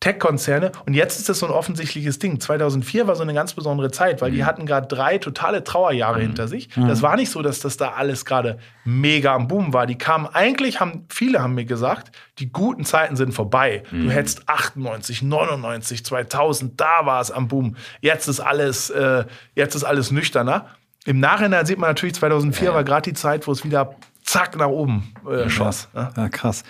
[0.00, 0.72] Tech-Konzerne.
[0.86, 2.38] Und jetzt ist das so ein offensichtliches Ding.
[2.38, 6.48] 2004 war so eine ganz besondere Zeit, weil die hatten gerade drei totale Trauerjahre hinter
[6.48, 6.68] sich.
[6.88, 9.86] Das war nicht so, dass das da alles gerade mega am Boom war.
[9.86, 13.82] Die kamen eigentlich, haben viele haben mir gesagt, die guten Zeiten sind vorbei.
[13.90, 17.76] Du hättest 98, 99, 2000, da war es am Boom.
[18.00, 20.66] Jetzt ist alles, äh, jetzt ist alles nüchterner.
[21.06, 23.94] Im Nachhinein sieht man natürlich, 2004 war gerade die Zeit, wo es wieder
[24.26, 25.88] zack nach oben äh, schoss.
[25.94, 26.12] Ja.
[26.16, 26.64] Ja, krass.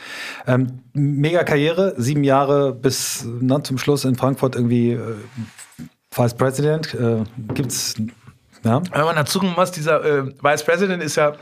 [0.47, 5.17] Ähm, mega Karriere, sieben Jahre bis na, zum Schluss in Frankfurt irgendwie äh,
[6.15, 6.95] Vice President.
[6.95, 7.95] Äh, gibt's,
[8.63, 8.83] ja?
[8.93, 11.33] Wenn man dazu muss, dieser äh, Vice President ist ja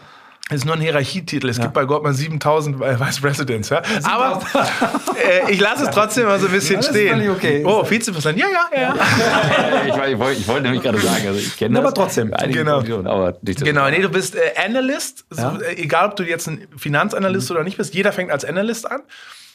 [0.50, 1.48] ist nur ein Hierarchietitel.
[1.48, 3.70] Es gibt bei Goldman 7000 Vice Presidents.
[3.70, 3.80] Ja?
[4.02, 4.42] Aber
[5.46, 7.30] äh, ich lasse es trotzdem mal so ein bisschen das ist stehen.
[7.30, 7.62] okay.
[7.64, 8.38] Oh, Vizepräsident.
[8.38, 8.94] Ja, ja, ja.
[9.86, 11.94] ich, wollte- ich, wollte- ich wollte nämlich gerade sagen, also ich kenne Aber das.
[11.94, 12.34] trotzdem.
[12.34, 12.74] Einige Genau.
[12.76, 13.64] Positionen, aber nicht so.
[13.64, 15.24] Genau, nee, du bist äh, Analyst.
[15.30, 15.56] So, Ja.
[15.60, 17.94] äh, egal, ob du jetzt ein Finanzanalyst oder nicht bist.
[17.94, 19.00] Jeder fängt als Analyst an.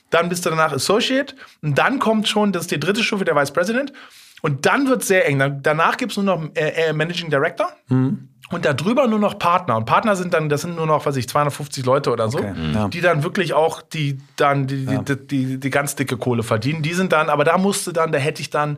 [0.10, 1.36] Dann bist du danach Associate.
[1.62, 3.94] Und dann kommt schon, das ist die dritte Stufe, der Vice President.
[4.42, 5.38] Und dann wird es sehr eng.
[5.38, 7.72] Dann, danach gibt es nur noch äh, äh, Managing Director.
[8.52, 9.78] Und darüber nur noch Partner.
[9.78, 12.54] Und Partner sind dann, das sind nur noch, was ich, 250 Leute oder so, Okay,
[12.74, 12.88] ja.
[12.88, 16.82] die dann wirklich auch die, dann die, die, die, die, die ganz dicke Kohle verdienen.
[16.82, 18.78] Die sind dann, aber da musste dann, da hätte ich dann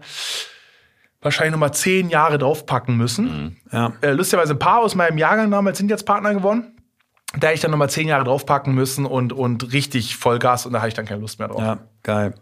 [1.21, 3.57] wahrscheinlich nochmal zehn Jahre draufpacken müssen.
[3.71, 3.93] Ja.
[4.01, 6.75] Äh, lustigerweise ein paar aus meinem Jahrgang damals sind jetzt Partner geworden.
[7.39, 10.79] Da hätte ich dann nochmal zehn Jahre draufpacken müssen und, und richtig Vollgas und da
[10.79, 11.61] habe ich dann keine Lust mehr drauf.
[11.61, 12.33] Ja, geil.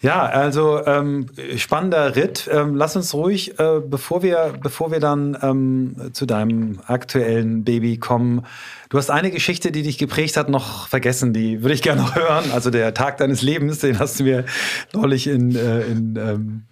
[0.00, 2.48] Ja, also ähm, spannender Ritt.
[2.52, 7.98] Ähm, lass uns ruhig, äh, bevor wir, bevor wir dann ähm, zu deinem aktuellen Baby
[7.98, 8.46] kommen.
[8.88, 11.32] Du hast eine Geschichte, die dich geprägt hat, noch vergessen.
[11.32, 12.50] Die würde ich gerne noch hören.
[12.52, 14.44] Also der Tag deines Lebens, den hast du mir
[14.92, 16.62] neulich in, äh, in ähm,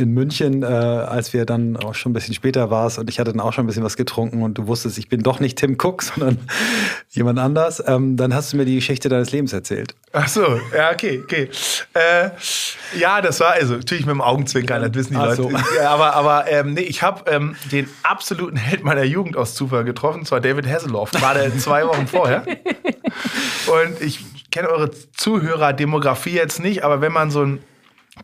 [0.00, 3.32] in München, äh, als wir dann auch schon ein bisschen später warst und ich hatte
[3.32, 5.76] dann auch schon ein bisschen was getrunken und du wusstest, ich bin doch nicht Tim
[5.80, 6.38] Cook, sondern
[7.10, 9.94] jemand anders, ähm, dann hast du mir die Geschichte deines Lebens erzählt.
[10.12, 11.50] Ach so, ja, okay, okay.
[11.94, 12.30] Äh,
[12.98, 15.42] ja, das war also natürlich mit dem Augenzwinkern, das wissen die Ach Leute.
[15.42, 15.50] so.
[15.84, 20.24] Aber aber ähm, nee, ich habe ähm, den absoluten Held meiner Jugend aus Zufall getroffen,
[20.24, 22.44] zwar David Hasselhoff, gerade zwei Wochen vorher.
[23.66, 27.60] Und ich kenne eure Zuhörerdemografie jetzt nicht, aber wenn man so ein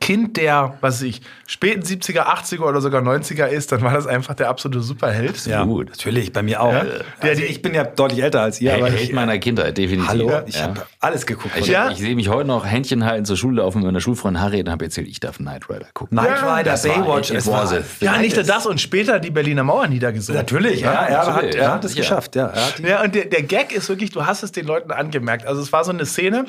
[0.01, 4.07] Kind der, was weiß ich, späten 70er, 80er oder sogar 90er ist, dann war das
[4.07, 5.47] einfach der absolute Superheld.
[5.47, 5.89] Ja, Gut.
[5.91, 6.73] natürlich, bei mir auch.
[6.73, 6.85] Ja?
[7.21, 10.09] Also ich bin ja deutlich älter als ihr, Hey, aber ich, meiner Kindheit, definitiv.
[10.09, 10.43] hallo, Ja.
[10.45, 11.55] ich habe alles geguckt.
[11.57, 11.89] Ich, Ja?
[11.91, 14.69] ich sehe mich heute noch Händchen halten zur Schule laufen mit meiner Schulfreundin Harry und
[14.71, 16.19] habe erzählt, ich darf Knight Rider gucken.
[16.19, 19.19] Knight Ja, Rider, Baywatch, it es war was a Ja, nicht nur das und später
[19.21, 20.37] die Berliner Mauer niedergesogen.
[20.41, 22.49] Natürlich, ja, er, hat, natürlich, er ja, hat es geschafft, ja.
[22.49, 25.47] Er hat Ja, und der, der Gag ist wirklich, du hast es den Leuten angemerkt.
[25.47, 26.47] Also es war so eine Szene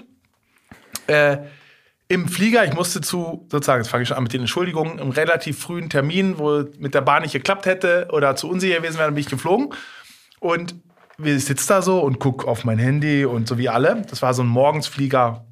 [1.07, 1.37] äh,
[2.09, 5.11] im Flieger, ich musste zu, sozusagen, jetzt fange ich schon an mit den Entschuldigungen, einem
[5.11, 9.11] relativ frühen Termin, wo mit der Bahn nicht geklappt hätte oder zu unsicher gewesen wäre,
[9.11, 9.73] bin ich geflogen.
[10.39, 10.75] Und
[11.21, 14.03] ich sitze da so und gucke auf mein Handy und so wie alle.
[14.09, 15.45] Das war so ein Morgensflieger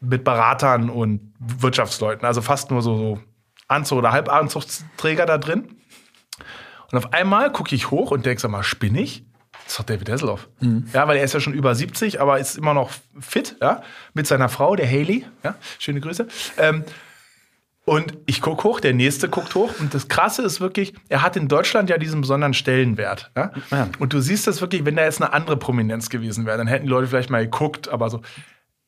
[0.00, 3.20] mit Beratern und Wirtschaftsleuten, also fast nur so, so
[3.66, 5.76] Anzug- oder Halbanzugsträger da drin.
[6.90, 9.26] Und auf einmal gucke ich hoch und denke, sag mal, spinne ich?
[9.68, 10.48] Das ist doch David Hasselhoff.
[10.94, 13.82] Ja, weil er ist ja schon über 70, aber ist immer noch fit, ja,
[14.14, 15.26] mit seiner Frau, der Haley.
[15.44, 16.26] Ja, schöne Grüße.
[16.56, 16.84] Ähm,
[17.84, 19.74] und ich gucke hoch, der nächste guckt hoch.
[19.78, 23.30] Und das Krasse ist wirklich, er hat in Deutschland ja diesen besonderen Stellenwert.
[23.36, 23.52] Ja?
[23.70, 23.88] Ja.
[23.98, 26.86] Und du siehst das wirklich, wenn da jetzt eine andere Prominenz gewesen wäre, dann hätten
[26.86, 28.22] die Leute vielleicht mal geguckt, aber so.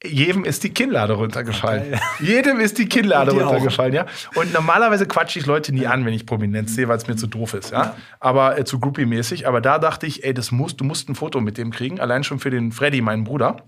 [0.03, 2.01] Jedem ist die Kinnlade runtergefallen.
[2.21, 3.51] Jedem ist die Kinnlade dir auch.
[3.51, 4.07] runtergefallen, ja.
[4.35, 7.27] Und normalerweise quatsche ich Leute nie an, wenn ich Prominenz sehe, weil es mir zu
[7.27, 7.97] doof ist, ja.
[8.19, 9.47] Aber äh, zu Groupie-mäßig.
[9.47, 12.25] Aber da dachte ich, ey, das musst, du musst ein Foto mit dem kriegen, allein
[12.25, 13.65] schon für den Freddy, meinen Bruder.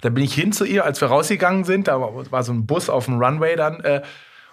[0.00, 1.88] Da bin ich hin zu ihr, als wir rausgegangen sind.
[1.88, 3.80] Da war, so ein Bus auf dem Runway dann.
[3.80, 4.02] Äh,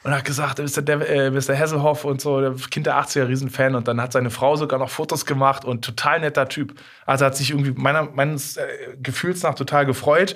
[0.04, 0.82] und hat gesagt, Mr.
[0.82, 1.60] Dev äh, Mr.
[1.60, 3.75] Hasselhoff und so, der Kind der 80er, Riesenfan.
[3.75, 6.73] Und dann hat seine Frau sogar noch Fotos gemacht und total netter Typ.
[7.06, 8.65] Also hat sich irgendwie meiner, meines äh,
[9.02, 10.36] Gefühls nach total gefreut.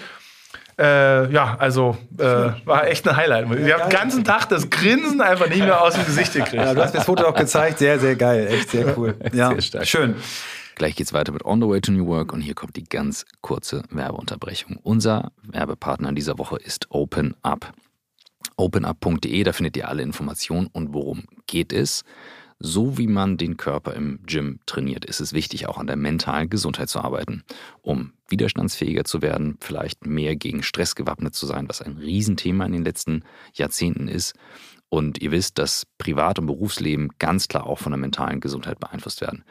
[0.80, 2.24] Äh, ja, also äh,
[2.66, 3.50] war echt ein Highlight.
[3.50, 6.56] Wir haben den ganzen Tag das Grinsen einfach nicht mehr aus dem Gesicht gekriegt.
[6.56, 9.16] ja, du hast mir das Foto auch gezeigt, sehr, sehr geil, echt sehr cool.
[9.34, 9.88] Ja, Sehr stark.
[9.88, 10.16] schön.
[10.76, 13.26] Gleich geht's weiter mit On the Way to New Work und hier kommt die ganz
[13.42, 14.78] kurze Werbeunterbrechung.
[14.82, 17.72] Unser Werbepartner in dieser Woche ist Open Up.
[18.58, 22.04] OpenUp.de, da findet ihr alle Informationen und worum geht es.
[22.60, 26.50] So wie man den Körper im Gym trainiert, ist es wichtig, auch an der mentalen
[26.50, 27.44] Gesundheit zu arbeiten,
[27.82, 32.74] um widerstandsfähiger zu werden, vielleicht mehr gegen Stress gewappnet zu sein, was ein Riesenthema in
[32.74, 34.34] den letzten Jahrzehnten ist.
[34.90, 39.22] Und ihr wisst, dass Privat- und Berufsleben ganz klar auch von der mentalen Gesundheit beeinflusst
[39.22, 39.44] werden.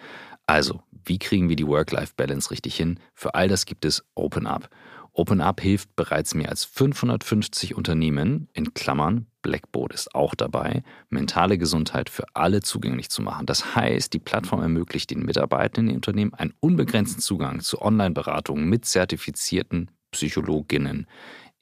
[0.47, 2.99] Also, wie kriegen wir die Work-Life-Balance richtig hin?
[3.15, 4.69] Für all das gibt es Open Up.
[5.15, 12.09] OpenUp hilft bereits mehr als 550 Unternehmen, in Klammern, Blackboard ist auch dabei, mentale Gesundheit
[12.09, 13.45] für alle zugänglich zu machen.
[13.45, 18.69] Das heißt, die Plattform ermöglicht den Mitarbeitern in den Unternehmen einen unbegrenzten Zugang zu Online-Beratungen
[18.69, 21.07] mit zertifizierten Psychologinnen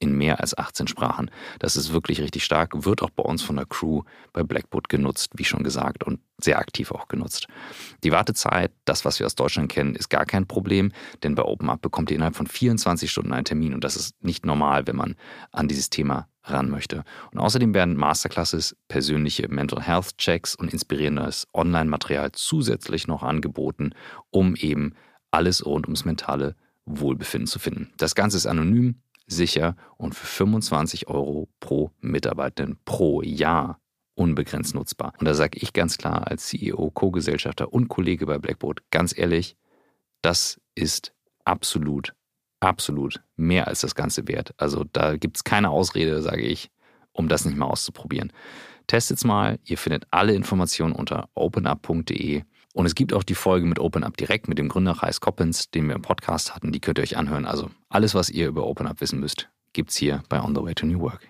[0.01, 1.31] in mehr als 18 Sprachen.
[1.61, 5.33] Das ist wirklich richtig stark, wird auch bei uns von der Crew bei Blackboard genutzt,
[5.37, 7.47] wie schon gesagt, und sehr aktiv auch genutzt.
[8.03, 10.91] Die Wartezeit, das, was wir aus Deutschland kennen, ist gar kein Problem,
[11.23, 14.47] denn bei OpenUp bekommt ihr innerhalb von 24 Stunden einen Termin und das ist nicht
[14.47, 15.17] normal, wenn man
[15.53, 17.05] an dieses Thema ran möchte.
[17.33, 23.93] Und außerdem werden Masterclasses, persönliche Mental Health Checks und inspirierendes Online-Material zusätzlich noch angeboten,
[24.31, 24.95] um eben
[25.31, 27.93] alles rund ums mentale Wohlbefinden zu finden.
[27.99, 33.81] Das Ganze ist anonym, sicher und für 25 Euro pro Mitarbeiterin pro Jahr
[34.15, 35.15] unbegrenzt nutzbar.
[35.19, 39.57] Und da sage ich ganz klar als CEO, Co-Gesellschafter und Kollege bei Blackboard, ganz ehrlich,
[40.21, 41.15] das ist
[41.45, 42.15] absolut,
[42.61, 44.53] absolut mehr als das Ganze wert.
[44.59, 46.71] Also da gibt es keine Ausrede, sage ich,
[47.13, 48.33] um das nicht mal auszuprobieren.
[48.87, 53.79] Testet's mal, ihr findet alle Informationen unter openup.de und es gibt auch die Folge mit
[53.79, 56.73] OpenUp direkt mit dem Gründer Reis Coppens, den wir im Podcast hatten.
[56.73, 57.47] Die könnt ihr euch anhören.
[57.47, 60.87] Also alles, was ihr über OpenUp wissen müsst, gibt's hier bei On the Way to
[60.87, 61.29] New Work.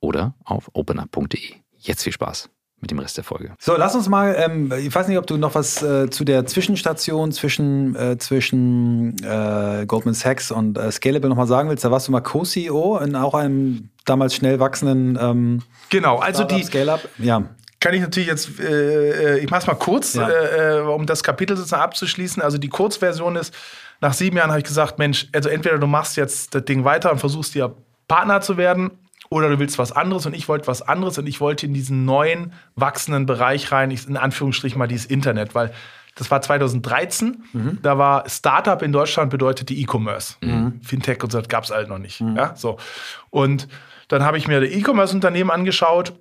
[0.00, 1.52] Oder auf openup.de.
[1.76, 2.48] Jetzt viel Spaß
[2.80, 3.54] mit dem Rest der Folge.
[3.58, 6.46] So, lass uns mal, ähm, ich weiß nicht, ob du noch was äh, zu der
[6.46, 11.84] Zwischenstation zwischen, äh, zwischen äh, Goldman Sachs und äh, Scalable nochmal sagen willst.
[11.84, 16.62] Da warst du mal Co-CEO in auch einem damals schnell wachsenden ähm, Genau, also die
[16.62, 17.06] Scale-Up.
[17.18, 20.28] Ja kann ich natürlich jetzt, äh, äh ich mach's mal kurz, ja.
[20.28, 22.42] äh, äh um das Kapitel sozusagen abzuschließen.
[22.42, 23.54] Also die Kurzversion ist,
[24.00, 27.10] nach sieben Jahren habe ich gesagt, Mensch, also entweder du machst jetzt das Ding weiter
[27.10, 27.74] und versuchst dir
[28.06, 28.90] Partner zu werden
[29.30, 32.04] oder du willst was anderes und ich wollte was anderes und ich wollte in diesen
[32.04, 35.72] neuen, wachsenden Bereich rein, in Anführungsstrichen mal dieses Internet, weil
[36.16, 37.78] das war 2013, mhm.
[37.82, 40.34] da war Startup in Deutschland bedeutete E-Commerce.
[40.40, 40.80] Mhm.
[40.82, 42.20] Fintech und so, das gab es halt noch nicht.
[42.20, 42.36] Mhm.
[42.36, 42.78] Ja, so.
[43.30, 43.68] Und
[44.08, 46.12] dann habe ich mir E-Commerce-Unternehmen angeschaut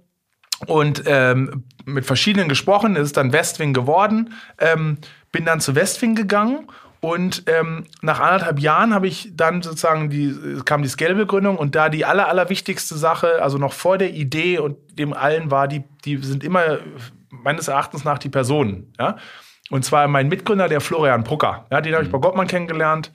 [0.67, 4.34] und ähm, mit verschiedenen gesprochen, ist dann Westwing geworden.
[4.60, 4.98] Ähm,
[5.32, 6.67] bin dann zu Westwing gegangen
[7.02, 11.88] und ähm, nach anderthalb Jahren habe ich dann sozusagen die kam die Scale-Begründung und da
[11.88, 16.17] die aller allerwichtigste Sache, also noch vor der Idee und dem allen war, die die
[16.17, 16.80] sind immer
[17.30, 19.17] meines Erachtens nach die Personen, ja.
[19.69, 21.67] Und zwar mein Mitgründer, der Florian Brucker.
[21.72, 22.13] Ja, den habe ich mhm.
[22.13, 23.12] bei Gottmann kennengelernt.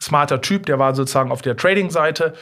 [0.00, 2.34] Smarter Typ, der war sozusagen auf der Trading-Seite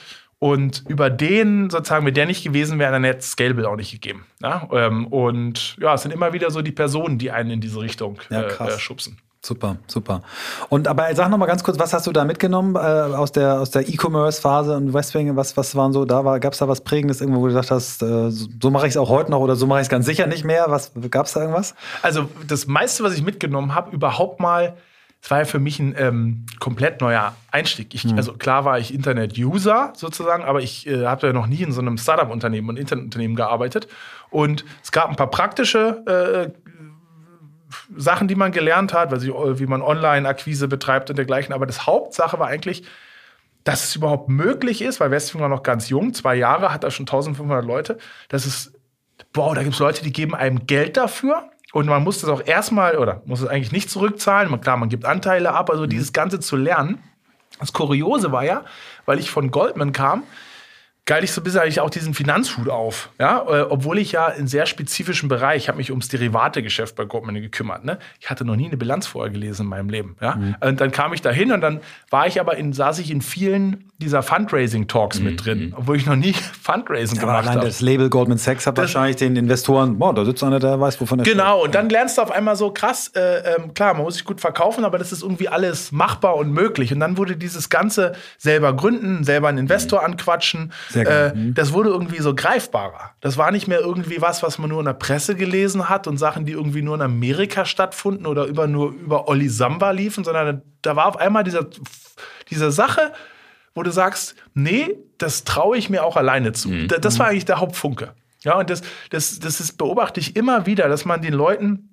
[0.44, 3.92] und über den, sozusagen, wenn der nicht gewesen wäre, dann hätte es Scalable auch nicht
[3.92, 4.26] gegeben.
[4.42, 4.68] Ja?
[4.72, 8.18] Ähm, und ja, es sind immer wieder so die Personen, die einen in diese Richtung
[8.28, 9.16] ja, äh, schubsen.
[9.40, 10.20] Super, super.
[10.68, 13.58] Und aber sag noch mal ganz kurz, was hast du da mitgenommen äh, aus der
[13.58, 15.34] aus der E-Commerce-Phase und Westwing?
[15.34, 16.20] Was was waren so da?
[16.36, 18.96] Gab es da was Prägendes irgendwo, wo du gesagt hast, äh, so mache ich es
[18.98, 20.66] auch heute noch oder so mache ich es ganz sicher nicht mehr?
[20.68, 21.74] Was gab es da irgendwas?
[22.02, 24.76] Also das meiste, was ich mitgenommen habe, überhaupt mal
[25.24, 27.94] es war ja für mich ein ähm, komplett neuer Einstieg.
[27.94, 28.18] Ich, mhm.
[28.18, 31.80] Also klar war ich Internet-User sozusagen, aber ich äh, habe ja noch nie in so
[31.80, 33.88] einem Startup-Unternehmen und Internetunternehmen gearbeitet.
[34.28, 36.74] Und es gab ein paar praktische äh,
[37.96, 41.54] Sachen, die man gelernt hat, also wie man Online-Akquise betreibt und dergleichen.
[41.54, 42.84] Aber das Hauptsache war eigentlich,
[43.64, 46.90] dass es überhaupt möglich ist, weil Westwing war noch ganz jung, zwei Jahre, hat er
[46.90, 47.96] schon 1500 Leute,
[48.28, 48.74] dass es,
[49.32, 52.46] wow, da gibt es Leute, die geben einem Geld dafür und man muss das auch
[52.46, 54.48] erstmal, oder muss es eigentlich nicht zurückzahlen.
[54.48, 57.02] Man, klar, man gibt Anteile ab, also dieses Ganze zu lernen.
[57.58, 58.62] Das Kuriose war ja,
[59.06, 60.22] weil ich von Goldman kam,
[61.06, 63.10] geil ich so ein bisschen eigentlich auch diesen Finanzhut auf.
[63.18, 63.44] Ja?
[63.46, 67.34] Äh, obwohl ich ja in sehr spezifischen Bereich, ich habe mich ums Derivategeschäft bei Goldman
[67.34, 67.84] gekümmert.
[67.84, 67.98] Ne?
[68.20, 70.16] Ich hatte noch nie eine Bilanz vorher gelesen in meinem Leben.
[70.20, 70.36] Ja?
[70.36, 70.56] Mhm.
[70.60, 73.20] Und dann kam ich da hin und dann war ich aber in, saß ich in
[73.20, 75.24] vielen dieser Fundraising-Talks mhm.
[75.24, 77.66] mit drin, obwohl ich noch nie Fundraising aber gemacht habe.
[77.66, 81.00] Das Label Goldman Sachs hat das wahrscheinlich den Investoren, boah, da sitzt einer, der weiß,
[81.00, 81.66] wovon er Genau, steht.
[81.66, 84.40] und dann lernst du auf einmal so krass, äh, äh, klar, man muss sich gut
[84.40, 86.92] verkaufen, aber das ist irgendwie alles machbar und möglich.
[86.92, 90.06] Und dann wurde dieses Ganze selber gründen, selber einen Investor mhm.
[90.06, 91.54] anquatschen, äh, mhm.
[91.54, 93.12] das wurde irgendwie so greifbarer.
[93.20, 96.18] Das war nicht mehr irgendwie was, was man nur in der Presse gelesen hat und
[96.18, 100.62] Sachen, die irgendwie nur in Amerika stattfunden oder über nur über Olli Samba liefen, sondern
[100.82, 101.66] da war auf einmal dieser,
[102.50, 103.12] diese Sache,
[103.74, 106.68] wo du sagst, nee, das traue ich mir auch alleine zu.
[106.68, 106.88] Mhm.
[106.88, 108.14] Das war eigentlich der Hauptfunke.
[108.42, 111.88] Ja, und das, das, das ist, beobachte ich immer wieder, dass man den Leuten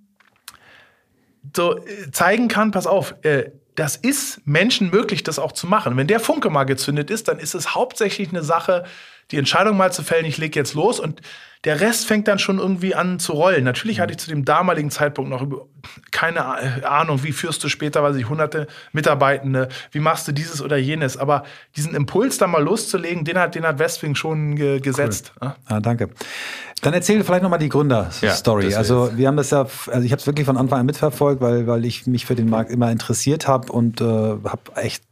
[1.55, 5.95] so äh, zeigen kann, pass auf, äh, das ist Menschen möglich, das auch zu machen.
[5.97, 8.83] Wenn der Funke mal gezündet ist, dann ist es hauptsächlich eine Sache,
[9.31, 11.21] die Entscheidung mal zu fällen, ich lege jetzt los und
[11.63, 13.63] der Rest fängt dann schon irgendwie an zu rollen.
[13.63, 15.45] Natürlich hatte ich zu dem damaligen Zeitpunkt noch
[16.11, 16.43] keine
[16.89, 21.17] Ahnung, wie führst du später, weiß ich, hunderte Mitarbeitende, wie machst du dieses oder jenes.
[21.17, 21.43] Aber
[21.75, 25.33] diesen Impuls da mal loszulegen, den hat, den hat Westwing schon ge gesetzt.
[25.39, 25.53] Cool.
[25.69, 26.09] Ja, danke.
[26.81, 28.69] Dann erzähl vielleicht nochmal die Gründerstory.
[28.69, 31.41] Ja, also wir haben das ja, also ich habe es wirklich von Anfang an mitverfolgt,
[31.41, 35.03] weil, weil ich mich für den Markt immer interessiert habe und äh, habe echt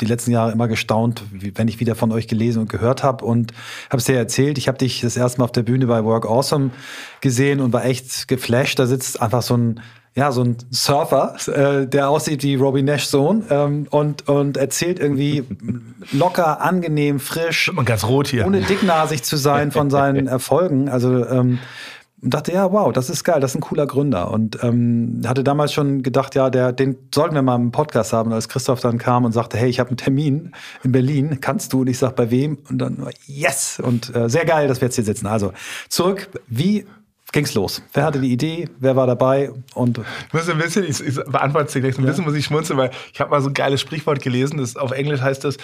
[0.00, 3.24] die letzten Jahre immer gestaunt, wie, wenn ich wieder von euch gelesen und gehört habe
[3.24, 3.52] und
[3.90, 4.56] habe es dir erzählt.
[4.56, 6.70] Ich habe dich das erste Mal auf der Bühne bei Work Awesome
[7.20, 8.78] gesehen und war echt geflasht.
[8.78, 9.80] Da sitzt einfach so ein
[10.14, 14.98] ja, so ein Surfer, äh, der aussieht wie Robbie Nash's Sohn ähm, und, und erzählt
[14.98, 15.44] irgendwie
[16.12, 17.70] locker, angenehm, frisch.
[17.74, 18.46] Und ganz rot hier.
[18.46, 20.88] Ohne dicknasig zu sein von seinen Erfolgen.
[20.88, 21.60] Also ähm,
[22.22, 24.30] und dachte, ja, wow, das ist geil, das ist ein cooler Gründer.
[24.30, 28.32] Und ähm, hatte damals schon gedacht, ja, der, den sollten wir mal im Podcast haben.
[28.32, 31.80] als Christoph dann kam und sagte, hey, ich habe einen Termin in Berlin, kannst du?
[31.80, 32.58] Und ich sag, bei wem?
[32.68, 33.80] Und dann, yes!
[33.82, 35.26] Und äh, sehr geil, dass wir jetzt hier sitzen.
[35.26, 35.52] Also
[35.88, 36.84] zurück, wie
[37.32, 37.82] ging's los?
[37.92, 38.68] Wer hatte die Idee?
[38.78, 39.50] Wer war dabei?
[39.74, 42.78] Und ich muss ein bisschen, ich, ich beantworte sie gleich, ein bisschen muss ich schmunzeln,
[42.78, 45.56] weil ich habe mal so ein geiles Sprichwort gelesen, das auf Englisch heißt das,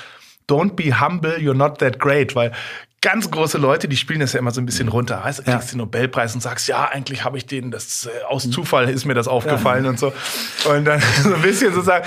[0.48, 2.52] Don't be humble, you're not that great, weil
[3.06, 5.20] ganz große Leute, die spielen das ja immer so ein bisschen runter.
[5.22, 5.74] Weißt du, kriegst ja.
[5.74, 9.14] den Nobelpreis und sagst, ja, eigentlich habe ich den, das äh, aus Zufall ist mir
[9.14, 9.90] das aufgefallen ja.
[9.90, 10.12] und so.
[10.68, 12.04] Und dann so ein bisschen so sagen,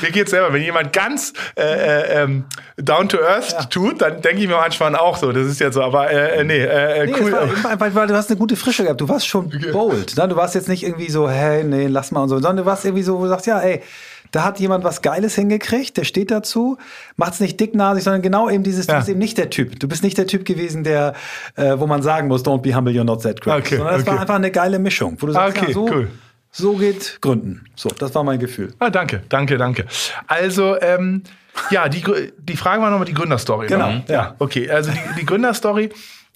[0.00, 3.64] mir geht's selber, wenn jemand ganz äh, äh, ähm, down to earth ja.
[3.66, 6.44] tut, dann denke ich mir manchmal auch so, das ist ja so, aber äh, äh
[6.44, 7.30] nee, äh, nee, cool.
[7.30, 10.16] War, weil, weil, du hast eine gute Frische gehabt, du warst schon bold.
[10.16, 10.26] Ne?
[10.26, 12.84] Du warst jetzt nicht irgendwie so, hey, nee, lass mal und so, sondern du warst
[12.84, 13.82] irgendwie so, wo du sagst, ja, ey,
[14.30, 16.78] da hat jemand was Geiles hingekriegt, der steht dazu,
[17.16, 18.94] macht es nicht dicknasig, sondern genau eben dieses, ja.
[18.94, 19.78] du bist eben nicht der Typ.
[19.80, 21.14] Du bist nicht der Typ gewesen, der,
[21.56, 23.60] äh, wo man sagen muss, don't be humble, you're not that great.
[23.60, 24.12] Okay, sondern es okay.
[24.12, 26.08] war einfach eine geile Mischung, wo du sagst, okay, ja, so, cool.
[26.50, 27.64] so geht Gründen.
[27.74, 28.72] So, das war mein Gefühl.
[28.78, 29.86] Ah, danke, danke, danke.
[30.26, 31.22] Also, ähm,
[31.70, 32.02] ja, die,
[32.38, 33.66] die Frage war nochmal die Gründerstory.
[33.66, 33.88] Genau.
[33.88, 34.04] Ne?
[34.08, 34.36] Ja.
[34.38, 35.90] Okay, also die, die Gründerstory.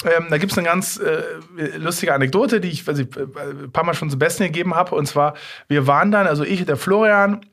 [0.04, 3.94] Ähm, da gibt es eine ganz äh, lustige Anekdote, die ich, ich ein paar Mal
[3.94, 4.94] schon zum Besten gegeben habe.
[4.94, 5.34] Und zwar,
[5.68, 7.46] wir waren dann, also ich, der Florian,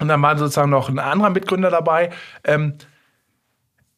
[0.00, 2.10] und dann war sozusagen noch ein anderer Mitgründer dabei.
[2.44, 2.74] Ähm,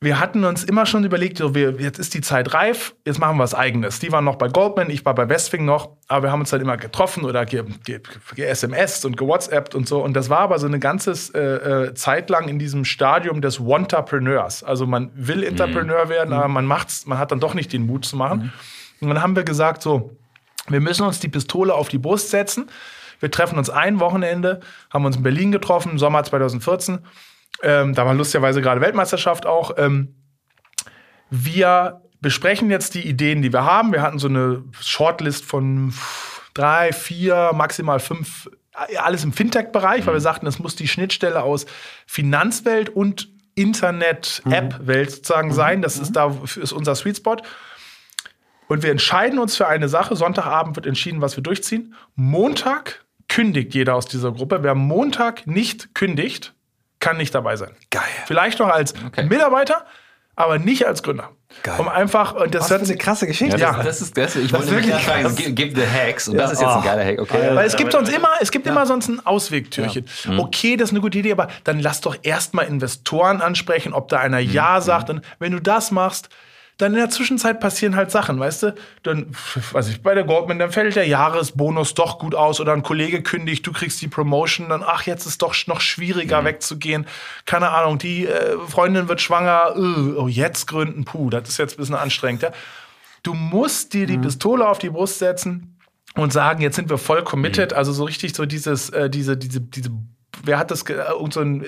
[0.02, 3.36] wir hatten uns immer schon überlegt, so wir, jetzt ist die Zeit reif, jetzt machen
[3.36, 4.00] wir was Eigenes.
[4.00, 6.60] Die waren noch bei Goldman, ich war bei Westwing noch, aber wir haben uns dann
[6.60, 10.02] immer getroffen oder ge-SMS und ge-WhatsAppt und so.
[10.02, 11.38] Und das war aber so eine ganze äh,
[11.90, 14.64] äh, Zeit lang in diesem Stadium des Wantrepreneurs.
[14.64, 15.44] Also man will mhm.
[15.44, 16.10] Entrepreneur mhm.
[16.10, 18.52] werden, aber man macht's, man hat dann doch nicht den Mut zu machen.
[19.00, 19.06] Mhm.
[19.06, 20.16] Und dann haben wir gesagt, so,
[20.66, 22.68] wir müssen uns die Pistole auf die Brust setzen
[23.22, 24.60] wir treffen uns ein Wochenende,
[24.92, 26.98] haben uns in Berlin getroffen, Sommer 2014.
[27.62, 29.78] Ähm, da war lustigerweise gerade Weltmeisterschaft auch.
[29.78, 30.16] Ähm,
[31.30, 33.92] wir besprechen jetzt die Ideen, die wir haben.
[33.92, 35.94] Wir hatten so eine Shortlist von
[36.52, 38.50] drei, vier, maximal fünf,
[38.98, 40.06] alles im Fintech-Bereich, mhm.
[40.06, 40.24] weil wir mhm.
[40.24, 41.66] sagten, es muss die Schnittstelle aus
[42.06, 45.14] Finanzwelt und Internet-App-Welt mhm.
[45.14, 45.54] sozusagen mhm.
[45.54, 45.82] sein.
[45.82, 46.14] Das ist mhm.
[46.14, 47.36] da ist unser Sweet Spot.
[48.68, 50.16] Und wir entscheiden uns für eine Sache.
[50.16, 51.94] Sonntagabend wird entschieden, was wir durchziehen.
[52.14, 54.62] Montag kündigt jeder aus dieser Gruppe.
[54.62, 56.52] Wer Montag nicht kündigt,
[57.00, 57.70] kann nicht dabei sein.
[57.90, 58.02] Geil.
[58.26, 59.24] Vielleicht noch als okay.
[59.24, 59.86] Mitarbeiter,
[60.36, 61.30] aber nicht als Gründer.
[61.62, 61.80] Geil.
[61.80, 63.56] Um einfach und das ist eine krasse Geschichte.
[63.56, 64.36] Ja, das, das ist das.
[64.36, 66.42] Ich wollte wirklich sagen, give the hacks und ja.
[66.42, 66.84] das ist jetzt ein oh.
[66.84, 67.20] geiler Hack.
[67.20, 67.54] Okay.
[67.54, 68.72] Weil es gibt sonst immer, es gibt ja.
[68.72, 70.04] immer sonst ein Auswegtürchen.
[70.24, 70.32] Ja.
[70.32, 70.40] Mhm.
[70.40, 74.18] Okay, das ist eine gute Idee, aber dann lass doch erstmal Investoren ansprechen, ob da
[74.18, 74.50] einer mhm.
[74.50, 75.08] Ja sagt.
[75.08, 76.28] Und wenn du das machst,
[76.78, 78.74] dann in der Zwischenzeit passieren halt Sachen, weißt du?
[79.02, 79.26] Dann,
[79.72, 83.22] weiß ich, bei der Goldman, dann fällt der Jahresbonus doch gut aus oder ein Kollege
[83.22, 86.46] kündigt, du kriegst die Promotion, dann, ach, jetzt ist doch noch schwieriger mhm.
[86.46, 87.06] wegzugehen.
[87.46, 91.74] Keine Ahnung, die äh, Freundin wird schwanger, uh, oh, jetzt gründen, puh, das ist jetzt
[91.74, 92.42] ein bisschen anstrengend.
[92.42, 92.50] Ja?
[93.22, 94.22] Du musst dir die mhm.
[94.22, 95.78] Pistole auf die Brust setzen
[96.14, 97.76] und sagen, jetzt sind wir voll committed, mhm.
[97.76, 99.90] also so richtig so dieses, äh, diese, diese, diese
[100.42, 101.66] wer hat das, äh, irgend so ein äh,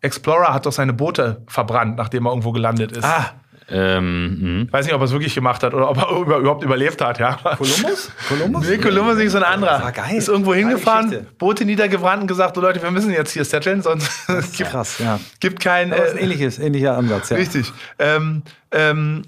[0.00, 3.04] Explorer hat doch seine Boote verbrannt, nachdem er irgendwo gelandet ist.
[3.04, 3.34] Ah,
[3.68, 7.00] ähm, ich weiß nicht, ob er es wirklich gemacht hat oder ob er überhaupt überlebt
[7.00, 7.18] hat.
[7.18, 7.36] Ja.
[7.36, 8.10] Columbus?
[8.28, 8.66] Columbus?
[8.68, 9.72] Nee, Columbus ist so ein anderer.
[9.72, 10.16] Das war geil.
[10.16, 14.28] Ist irgendwo hingefahren, Boote niedergebrannt und gesagt, oh Leute, wir müssen jetzt hier setteln, sonst
[14.28, 15.18] das gibt, krass, ja.
[15.40, 15.90] gibt kein...
[15.90, 17.36] Das ist ein äh, ähnliches, ähnlicher Ansatz, ja.
[17.36, 17.72] Richtig.
[17.98, 19.22] Ähm, ähm,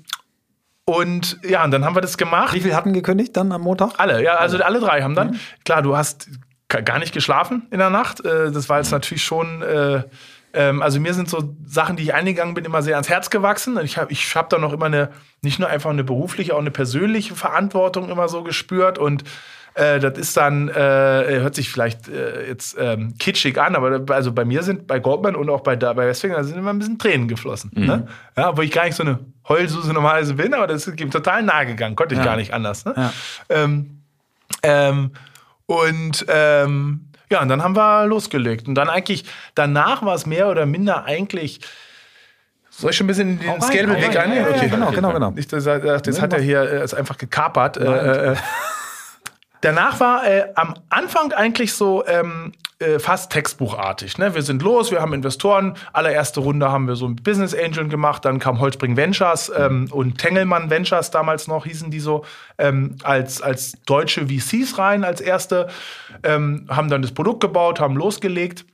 [0.87, 2.55] und ja, und dann haben wir das gemacht.
[2.55, 3.93] Wie viel hatten gekündigt dann am Montag?
[3.97, 5.31] Alle, ja, also alle drei haben dann.
[5.31, 5.41] Mhm.
[5.65, 6.29] Klar, du hast
[6.69, 8.25] gar nicht geschlafen in der Nacht.
[8.25, 8.97] Äh, das war jetzt mhm.
[8.97, 10.03] natürlich schon äh,
[10.55, 13.79] ähm, also mir sind so Sachen, die ich eingegangen bin, immer sehr ans Herz gewachsen.
[13.83, 15.11] Ich habe ich hab da noch immer eine,
[15.43, 19.25] nicht nur einfach eine berufliche, auch eine persönliche Verantwortung immer so gespürt und
[19.75, 24.33] äh, das ist dann, äh, hört sich vielleicht äh, jetzt ähm, kitschig an, aber also
[24.33, 27.27] bei mir sind bei Goldman und auch bei, bei Westfinger sind immer ein bisschen Tränen
[27.27, 27.73] geflossen.
[27.75, 27.87] Mhm.
[27.87, 28.07] Ne?
[28.37, 31.43] Ja, wo ich gar nicht so eine Heulsuse normalerweise bin, aber das ist ihm total
[31.43, 32.25] nahe gegangen, konnte ich ja.
[32.25, 32.85] gar nicht anders.
[32.85, 32.95] Ne?
[32.97, 33.13] Ja.
[33.49, 34.03] Ähm,
[34.63, 35.11] ähm,
[35.67, 38.69] und ähm, ja, und dann haben wir losgelegt.
[38.69, 41.61] Und dann eigentlich, danach war es mehr oder minder eigentlich.
[42.71, 44.33] Soll ich schon ein bisschen in den Scalable-Weg rein?
[44.47, 44.69] Okay.
[44.69, 45.31] genau, genau, genau.
[45.31, 47.77] Nicht, das, das hat er hier äh, ist einfach gekapert.
[47.77, 48.37] Äh, äh,
[49.65, 54.19] danach war äh, am Anfang eigentlich so ähm, äh, fast textbuchartig.
[54.19, 54.35] Ne?
[54.35, 55.75] Wir sind los, wir haben Investoren.
[55.93, 58.25] Allererste Runde haben wir so ein Business Angel gemacht.
[58.25, 62.25] Dann kam Holzbring Ventures ähm, und Tengelmann Ventures damals noch, hießen die so,
[62.59, 65.69] ähm, als, als deutsche VCs rein als erste.
[66.23, 68.67] Ähm, haben dann das Produkt gebaut, haben losgelegt.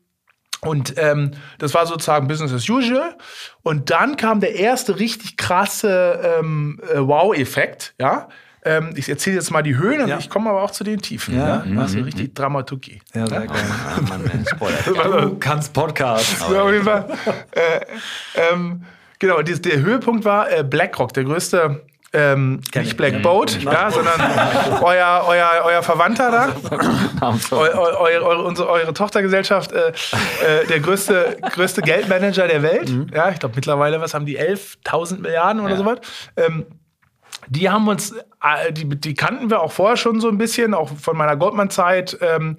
[0.62, 3.16] Und ähm, das war sozusagen Business as usual.
[3.62, 8.28] Und dann kam der erste richtig krasse ähm, äh, Wow-Effekt, ja.
[8.62, 10.14] Ähm, ich erzähle jetzt mal die Höhen Ja.
[10.16, 11.36] und ich komme aber auch zu den Tiefen.
[11.36, 11.64] Ja.
[11.64, 13.00] Ja, Also richtig Dramaturgie.
[13.14, 13.48] Ja, sehr geil.
[13.58, 14.76] Ah, Mann, Spoiler.
[15.24, 16.36] Du kannst Podcast.
[16.52, 17.06] Ja, auf jeden Fall.
[17.52, 17.80] äh,
[18.52, 18.84] ähm,
[19.18, 21.82] genau, dies- der Höhepunkt war äh, BlackRock, der größte,
[22.12, 24.20] ähm, nicht Black Boat, ja, sondern
[24.82, 26.48] euer, euer, euer Verwandter da,
[27.52, 29.90] eu, eu, eure, eure, unsere, eure Tochtergesellschaft, äh,
[30.44, 32.92] äh, der größte, größte Geldmanager der Welt.
[33.14, 35.76] Ja, ich glaube mittlerweile, was haben die, 11.000 Milliarden oder Ja.
[35.76, 35.98] sowas.
[36.36, 36.66] Ähm,
[37.50, 40.88] die haben uns, äh, die, die kannten wir auch vorher schon so ein bisschen, auch
[40.96, 42.56] von meiner Goldman-Zeit ähm,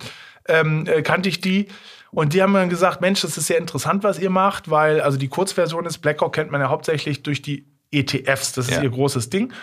[0.47, 1.67] ähm, äh, kannte ich die.
[2.11, 5.17] Und die haben dann gesagt, Mensch, das ist sehr interessant, was ihr macht, weil, also
[5.17, 8.83] die Kurzversion ist, BlackRock kennt man ja hauptsächlich durch die ETFs, das ist Ja.
[8.83, 9.53] ihr großes Ding.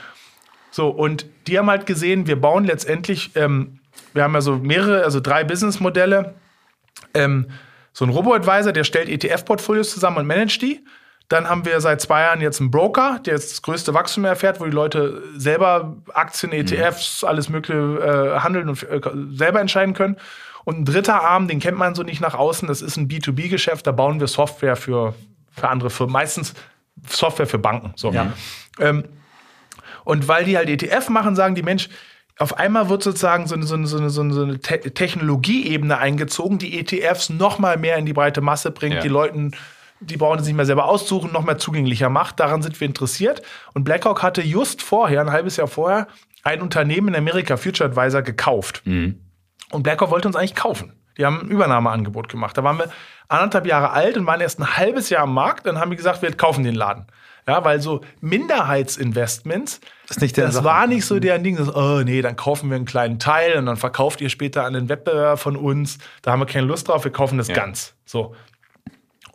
[0.70, 3.80] So, und die haben halt gesehen, wir bauen letztendlich, ähm,
[4.14, 6.36] wir haben ja so mehrere, also drei Businessmodelle.
[7.12, 7.48] Ähm,
[7.92, 10.84] so ein Robo-Advisor, der stellt ETF-Portfolios zusammen und managt die.
[11.28, 14.60] Dann haben wir seit zwei Jahren jetzt einen Broker, der jetzt das größte Wachstum erfährt,
[14.60, 17.78] wo die Leute selber Aktien, ETFs, alles Mögliche
[18.36, 19.00] äh, handeln und äh,
[19.32, 20.16] selber entscheiden können.
[20.64, 23.86] Und ein dritter Arm, den kennt man so nicht nach außen, das ist ein B2B-Geschäft,
[23.86, 25.14] da bauen wir Software für,
[25.50, 26.54] für andere Firmen, meistens
[27.06, 27.92] Software für Banken.
[27.96, 28.10] So.
[28.10, 28.32] Ja.
[28.80, 29.04] Ähm,
[30.04, 31.88] und weil die halt ETF machen, sagen die Mensch,
[32.38, 34.78] auf einmal wird sozusagen so eine, so eine, so eine, so eine, so eine Te
[34.80, 39.00] Technologieebene eingezogen, die ETFs noch mal mehr in die breite Masse bringt, Ja.
[39.00, 39.52] die Leuten,
[40.00, 42.40] die brauchen es nicht mehr selber aussuchen, noch mehr zugänglicher macht.
[42.40, 43.42] Daran sind wir interessiert.
[43.74, 46.06] Und BlackRock hatte just vorher, ein halbes Jahr vorher,
[46.44, 48.82] ein Unternehmen in Amerika, Future Advisor, gekauft.
[48.84, 50.92] Und BlackRock wollte uns eigentlich kaufen.
[51.18, 52.56] Die haben ein Übernahmeangebot gemacht.
[52.56, 52.88] Da waren wir
[53.26, 55.66] anderthalb Jahre alt und waren erst ein halbes Jahr am Markt.
[55.66, 57.06] Dann haben wir gesagt, wir kaufen den Laden.
[57.48, 60.64] Ja, weil so Minderheitsinvestments, das Sache.
[60.64, 63.66] war nicht so deren Ding, dass, oh nee, dann kaufen wir einen kleinen Teil und
[63.66, 65.98] dann verkauft ihr später an den Wettbewerber von uns.
[66.22, 67.54] Da haben wir keine Lust drauf, wir kaufen das Ja.
[67.54, 67.94] ganz.
[68.04, 68.34] So.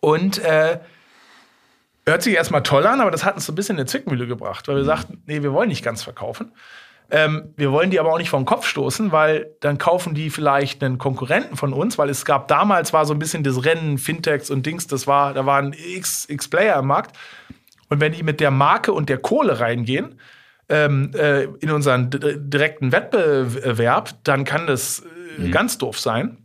[0.04, 0.80] Und äh,
[2.06, 4.28] hört sich erstmal toll an, aber das hat uns so ein bisschen in eine Zwickmühle
[4.28, 6.52] gebracht, weil wir sagten, nee, wir wollen nicht ganz verkaufen.
[7.10, 10.84] Ähm, wir wollen die aber auch nicht den Kopf stoßen, weil dann kaufen die vielleicht
[10.84, 14.50] einen Konkurrenten von uns, weil es gab damals war so ein bisschen das Rennen, Fintechs
[14.50, 17.16] und Dings, das war, da waren x, x Player im Markt.
[17.88, 20.20] Und wenn die mit der Marke und der Kohle reingehen,
[20.68, 25.02] ähm, äh, in unseren direkten Wettbewerb, dann kann das
[25.40, 26.40] äh, ganz doof sein.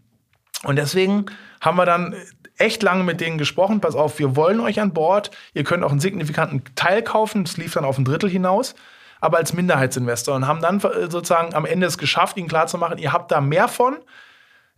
[0.62, 1.26] Und deswegen
[1.60, 2.14] haben wir dann
[2.58, 3.80] echt lange mit denen gesprochen.
[3.80, 5.30] Pass auf, wir wollen euch an Bord.
[5.54, 7.44] Ihr könnt auch einen signifikanten Teil kaufen.
[7.44, 8.74] Das lief dann auf ein Drittel hinaus.
[9.20, 13.12] Aber als Minderheitsinvestor und haben dann äh, sozusagen am Ende es geschafft, ihnen klarzumachen, ihr
[13.12, 13.96] habt da mehr von,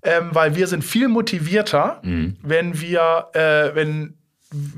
[0.02, 2.00] ähm, weil wir sind viel motivierter,
[2.42, 4.16] wenn wir, äh, wenn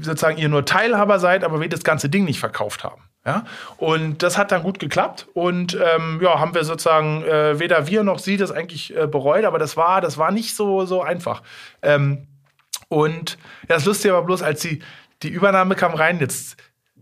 [0.00, 3.02] sozusagen ihr nur Teilhaber seid, aber wir das ganze Ding nicht verkauft haben.
[3.24, 3.44] Ja?
[3.76, 5.28] Und das hat dann gut geklappt.
[5.32, 9.44] Und ähm, ja, haben wir sozusagen äh, weder wir noch sie das eigentlich äh, bereut,
[9.44, 11.42] aber das war, das war nicht so, so einfach.
[11.82, 12.26] Ähm,
[12.92, 13.38] und
[13.68, 14.80] ja, das Lustige war bloß, als die,
[15.22, 16.58] die Übernahme kam rein, jetzt,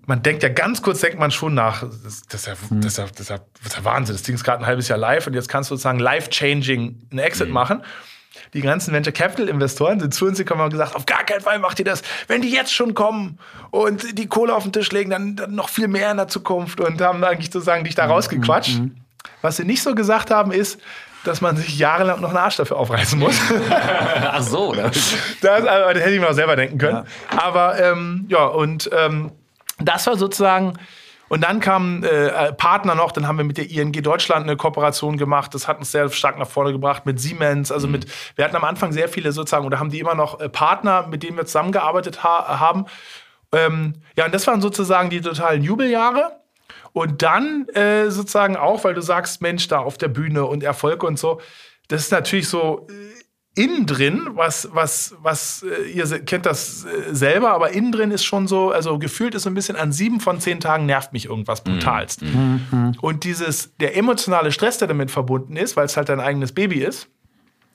[0.07, 2.99] man denkt ja ganz kurz, denkt man schon nach, das, das, ist, ja, das, ist,
[2.99, 4.99] ja, das, ist, ja, das ist ja Wahnsinn, das Ding ist gerade ein halbes Jahr
[4.99, 7.83] live und jetzt kannst du sozusagen life-changing einen Exit machen.
[8.55, 11.41] Die ganzen Venture Capital Investoren sind zu uns gekommen und haben gesagt, auf gar keinen
[11.41, 12.03] Fall macht ihr das.
[12.29, 13.41] Wenn die jetzt schon kommen
[13.73, 16.81] und die Kohle auf den Tisch legen, dann, dann noch viel mehr in der Zukunft
[16.81, 18.81] und haben eigentlich sozusagen dich da rausgequatscht.
[19.43, 20.81] Was sie nicht so gesagt haben, ist,
[21.25, 23.39] dass man sich jahrelang noch einen Arsch dafür aufreißen muss.
[23.71, 27.07] Ach so, da- Das, also, das hätte ich mir auch selber denken können.
[27.37, 29.33] Aber ähm, ja, und ähm,
[29.79, 30.75] das war sozusagen.
[31.29, 35.17] Und dann kamen äh, Partner noch, dann haben wir mit der ING Deutschland eine Kooperation
[35.17, 35.55] gemacht.
[35.55, 37.71] Das hat uns sehr stark nach vorne gebracht mit Siemens.
[37.71, 40.49] Also mit, wir hatten am Anfang sehr viele sozusagen, oder haben die immer noch äh,
[40.49, 42.87] Partner, mit denen wir zusammengearbeitet ha haben.
[43.53, 46.40] Ähm, ja, und das waren sozusagen die totalen Jubeljahre.
[46.93, 51.03] Und dann äh, sozusagen auch, weil du sagst, Mensch, da auf der Bühne und Erfolg
[51.03, 51.41] und so,
[51.89, 57.15] das ist natürlich so äh, innen drin, was, was, was, äh, ihr kennt das äh,
[57.15, 60.21] selber, aber innen drin ist schon so, also gefühlt ist so ein bisschen an sieben
[60.21, 62.23] von zehn Tagen nervt mich irgendwas brutalst.
[63.01, 66.81] Und dieses, der emotionale Stress, der damit verbunden ist, weil es halt dein eigenes Baby
[66.81, 67.09] ist,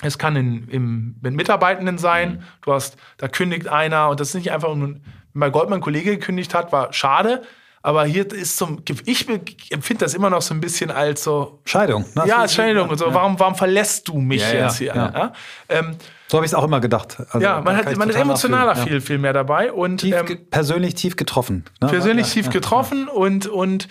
[0.01, 2.43] es kann in, im, mit Mitarbeitenden sein.
[2.61, 5.01] Du hast, da kündigt einer und das ist nicht einfach, wenn
[5.33, 7.43] bei Goldman ein Kollege gekündigt hat, war schade.
[7.85, 9.27] Aber hier ist zum, ich
[9.71, 12.03] empfinde das immer noch so ein bisschen als so, Scheidung.
[12.15, 12.23] ne?
[12.25, 13.13] ja, Scheidung und so.
[13.13, 15.31] Warum, warum verlässt du mich jetzt hier?
[15.69, 15.95] Ähm,
[16.27, 17.17] So habe ich es auch immer gedacht.
[17.29, 20.25] Also, ja, man hat, man ist emotionaler nachfühlen, viel, viel mehr dabei und ähm, Tief,
[20.25, 21.65] ge- persönlich tief getroffen.
[21.79, 21.87] ne?
[21.89, 23.87] persönlich tief getroffen und, und,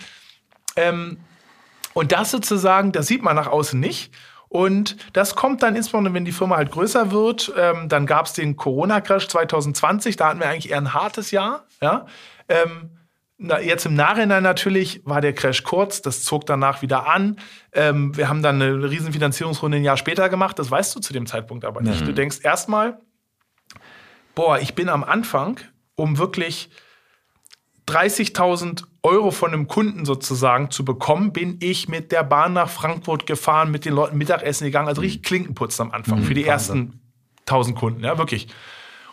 [0.75, 1.17] ähm,
[1.93, 4.13] und das sozusagen, das sieht man nach außen nicht.
[4.49, 7.53] Und das kommt dann insbesondere, wenn die Firma halt größer wird.
[7.57, 11.63] Ähm, dann gab es den Corona-Crash 2020, da hatten wir eigentlich eher ein hartes Jahr.
[11.81, 12.05] Ja?
[12.49, 12.89] Ähm,
[13.37, 17.37] na, jetzt im Nachhinein natürlich war der Crash kurz, das zog danach wieder an.
[17.73, 21.11] Ähm, wir haben dann eine riesen Finanzierungsrunde ein Jahr später gemacht, das weißt du zu
[21.11, 22.07] dem Zeitpunkt aber nicht.
[22.07, 22.99] Du denkst erstmal,
[24.35, 25.59] boah, ich bin am Anfang,
[25.95, 26.69] um wirklich
[27.87, 33.27] 30.000 Euro von einem Kunden sozusagen zu bekommen, bin ich mit der Bahn nach Frankfurt
[33.27, 36.99] gefahren, mit den Leuten Mittagessen gegangen, also richtig Klinkenputz am Anfang für die ersten
[37.41, 38.47] 1000 Kunden, ja, wirklich.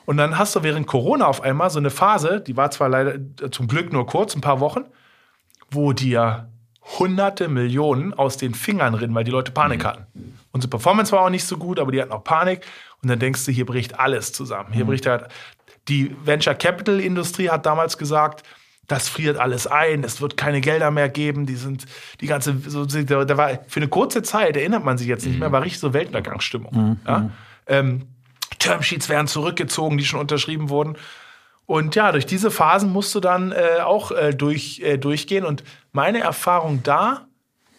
[0.05, 3.14] Und dann hast du während Corona auf einmal so eine Phase, die war zwar leider
[3.14, 4.84] äh, zum Glück nur kurz, ein paar Wochen,
[5.70, 6.48] wo dir
[6.98, 10.07] hunderte Millionen aus den Fingern rinnen, weil die Leute Panik hatten.
[10.50, 12.66] Unsere Performance war auch nicht so gut, aber die hatten auch Panik.
[13.03, 14.72] Und dann denkst du, hier bricht alles zusammen.
[14.72, 15.28] Hier bricht halt,
[15.88, 18.44] die Venture Capital Industrie hat damals gesagt,
[18.88, 21.86] das friert alles ein, es wird keine Gelder mehr geben, die sind,
[22.20, 25.38] die ganze, so, da da war, für eine kurze Zeit, erinnert man sich jetzt nicht
[25.38, 26.98] mehr, war richtig so Weltuntergangsstimmung.
[27.07, 27.30] Ja?
[27.66, 28.03] Ähm,
[28.63, 30.97] Termsheets werden zurückgezogen, die schon unterschrieben wurden.
[31.67, 35.45] Und ja, durch diese Phasen musst du dann äh, auch äh, durch, äh, durchgehen.
[35.45, 37.27] Und meine Erfahrung da,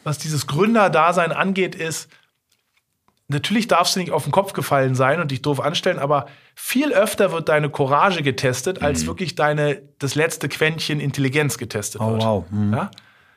[0.03, 2.09] was dieses Gründerdasein angeht, ist,
[3.27, 6.93] natürlich darfst du nicht auf den Kopf gefallen sein und dich doof anstellen, aber viel
[6.93, 12.23] öfter wird deine Courage getestet, als wirklich deine, das letzte Quäntchen Intelligenz getestet Oh, wird.
[12.23, 12.45] wow.
[12.51, 12.73] Mhm.
[12.73, 12.91] Ja?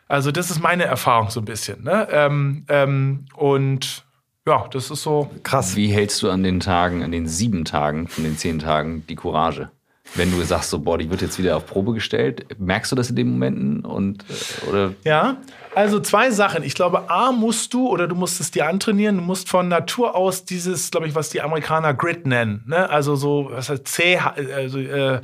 [0.09, 1.83] Also das ist meine Erfahrung so ein bisschen.
[1.83, 2.07] Ne?
[2.11, 4.06] Ähm, ähm, und
[4.47, 5.31] ja, das ist so.
[5.43, 5.77] Krass.
[5.77, 9.17] Wie hältst du an den Tagen, an den sieben Tagen von den zehn Tagen die
[9.17, 9.71] Courage?
[10.15, 13.11] Wenn du sagst, so, boah, die wird jetzt wieder auf Probe gestellt, merkst du das
[13.11, 13.85] in den Momenten?
[13.85, 15.39] Und, äh, oder Ja,
[15.75, 16.63] also zwei Sachen.
[16.63, 20.15] Ich glaube, A musst du oder du musst es dir antrainieren, du musst von Natur
[20.15, 22.89] aus dieses, glaube ich, was die Amerikaner Grit nennen, ne?
[22.89, 25.21] Also so, was heißt zäh, also, äh,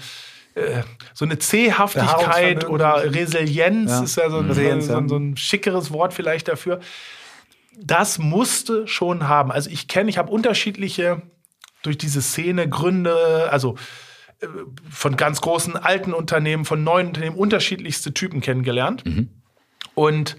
[0.55, 0.83] äh,
[1.15, 4.03] so eine Zähhaftigkeit oder Resilienz Ja.
[4.03, 6.81] ist ja so ein, so, ein, so ein schickeres Wort vielleicht dafür.
[7.79, 9.51] Das musste schon haben.
[9.51, 11.23] Also ich kenne, ich habe unterschiedliche
[11.83, 13.77] durch diese Szene Gründe, also
[14.41, 14.47] äh,
[14.91, 19.05] von ganz großen alten Unternehmen, von neuen Unternehmen, unterschiedlichste Typen kennengelernt.
[19.95, 20.37] Und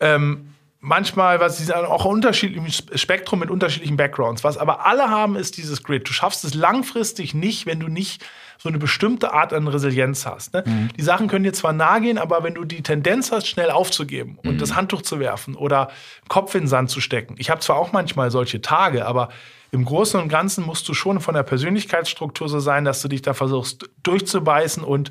[0.00, 4.44] ähm, manchmal, was sie sagen, auch ein unterschiedliches Spektrum mit unterschiedlichen Backgrounds.
[4.44, 6.08] Was aber alle haben, ist dieses Grid.
[6.08, 8.24] Du schaffst es langfristig nicht, wenn du nicht
[8.58, 10.52] so eine bestimmte Art an Resilienz hast.
[10.52, 10.90] Ne?
[10.96, 14.38] Die Sachen können dir zwar nahe gehen, aber wenn du die Tendenz hast, schnell aufzugeben
[14.44, 15.90] und das Handtuch zu werfen oder
[16.28, 17.36] Kopf in den Sand zu stecken.
[17.38, 19.30] Ich habe zwar auch manchmal solche Tage, aber
[19.72, 23.22] im Großen und Ganzen musst du schon von der Persönlichkeitsstruktur so sein, dass du dich
[23.22, 25.10] da versuchst durchzubeißen und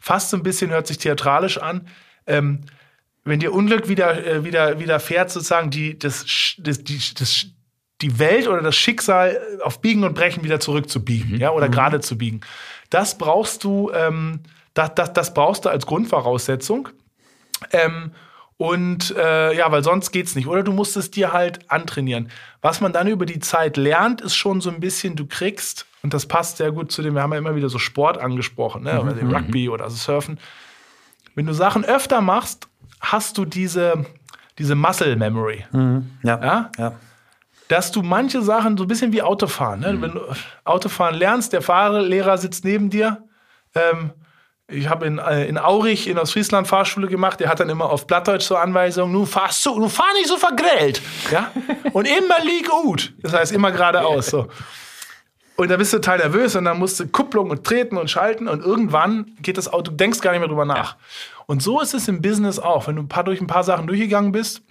[0.00, 1.88] fast so ein bisschen hört sich theatralisch an.
[2.26, 2.60] Ähm,
[3.24, 6.24] wenn dir Unglück wieder, äh, wieder, widerfährt, sozusagen die, das,
[6.58, 7.46] das, die, das,
[8.00, 12.18] die Welt oder das Schicksal auf Biegen und Brechen wieder zurückzubiegen, ja, oder gerade zu
[12.18, 12.42] biegen.
[12.90, 14.40] Das brauchst du, ähm,
[14.74, 16.90] das, das, das brauchst du als Grundvoraussetzung.
[17.72, 18.12] Ähm,
[18.56, 20.46] und äh, ja, weil sonst geht's nicht.
[20.46, 22.30] Oder du musst es dir halt antrainieren.
[22.62, 26.14] Was man dann über die Zeit lernt, ist schon so ein bisschen, du kriegst, und
[26.14, 29.00] das passt sehr gut zu dem, wir haben ja immer wieder so Sport angesprochen, ne?
[29.00, 30.38] oder den Rugby oder so Surfen.
[31.34, 32.68] Wenn du Sachen öfter machst,
[33.00, 34.04] hast du diese,
[34.58, 35.64] diese Muscle Memory.
[36.22, 36.40] Ja.
[36.42, 36.70] Ja?
[36.78, 36.92] ja.
[37.68, 40.00] dass du manche Sachen so ein bisschen wie Autofahren, ne?
[40.00, 40.20] wenn du
[40.64, 43.24] Autofahren lernst, der Fahrlehrer sitzt neben dir.
[43.74, 44.12] Ähm,
[44.66, 48.06] ich habe in, äh, in Aurich in Ostfriesland Fahrschule gemacht, der hat dann immer auf
[48.06, 51.02] Plattdeutsch so Anweisungen, nu fahrst so, nu fahr nicht so vergrellt.
[51.30, 51.50] Ja?
[51.92, 53.12] Und immer lieg gut.
[53.18, 54.26] Das heißt immer geradeaus.
[54.26, 54.48] So.
[55.56, 58.48] Und da bist du total nervös und dann musst du Kupplung und treten und schalten
[58.48, 60.96] und irgendwann geht das Auto, du denkst gar nicht mehr drüber nach.
[61.46, 62.86] Und so ist es im Business auch.
[62.86, 64.62] Wenn du ein paar, durch ein paar Sachen durchgegangen bist,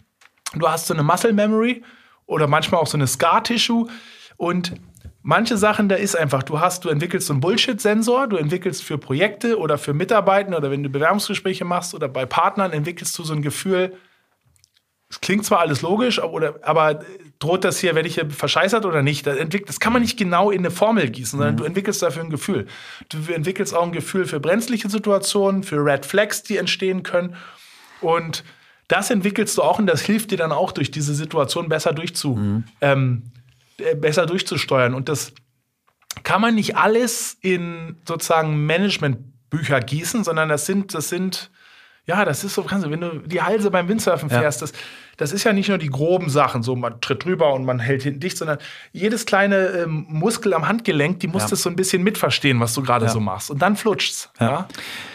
[0.56, 1.84] du hast so eine Muscle Memory
[2.26, 3.88] oder manchmal auch so eine Scar-Tissue
[4.38, 4.74] und
[5.22, 8.98] manche Sachen, da ist einfach, du hast, du entwickelst so einen Bullshit-Sensor, du entwickelst für
[8.98, 13.34] Projekte oder für Mitarbeiter oder wenn du Bewerbungsgespräche machst oder bei Partnern entwickelst du so
[13.34, 13.94] ein Gefühl,
[15.14, 17.02] es klingt zwar alles logisch, aber, aber
[17.38, 19.28] droht das hier, werde ich hier verscheißert oder nicht?
[19.28, 22.24] Das, entwickelt, das kann man nicht genau in eine Formel gießen, sondern du entwickelst dafür
[22.24, 22.66] ein Gefühl.
[23.10, 27.36] Du entwickelst auch ein Gefühl für brenzliche Situationen, für Red Flags, die entstehen können.
[28.02, 28.44] Und
[28.88, 32.36] das entwickelst du auch und das hilft dir dann auch durch diese Situation besser, durchzu,
[32.82, 33.22] ähm,
[33.78, 34.96] äh, besser durchzusteuern.
[34.96, 35.34] Und das
[36.24, 41.52] kann man nicht alles in sozusagen Managementbücher gießen, sondern das sind, das sind,
[42.06, 44.40] ja, das ist so, kannst du, wenn du die Halse beim Windsurfen Ja.
[44.42, 44.74] fährst, das,
[45.18, 48.04] das ist ja nicht nur die groben Sachen, so man tritt drüber und man hält
[48.04, 48.58] hinten dicht, sondern
[48.92, 51.50] jedes kleine ähm, Muskel am Handgelenk, die muss Ja.
[51.50, 53.12] das so ein bisschen mitverstehen, was du gerade Ja.
[53.12, 53.50] so machst.
[53.52, 54.30] Und dann flutscht's.
[54.40, 54.68] Ja.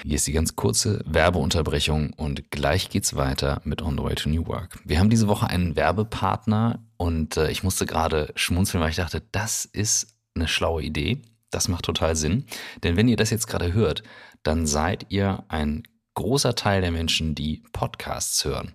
[0.05, 4.29] Hier ist die ganz kurze Werbeunterbrechung und gleich geht's weiter mit On the Way to
[4.31, 4.79] New Work.
[4.85, 9.23] Wir haben diese Woche einen Werbepartner und äh, ich musste gerade schmunzeln, weil ich dachte,
[9.33, 11.21] das ist eine schlaue Idee.
[11.51, 12.45] Das macht total Sinn.
[12.83, 14.03] Denn wenn ihr das jetzt gerade hört,
[14.43, 15.83] dann seid ihr ein
[16.19, 18.75] großer Teil der Menschen, die Podcasts hören.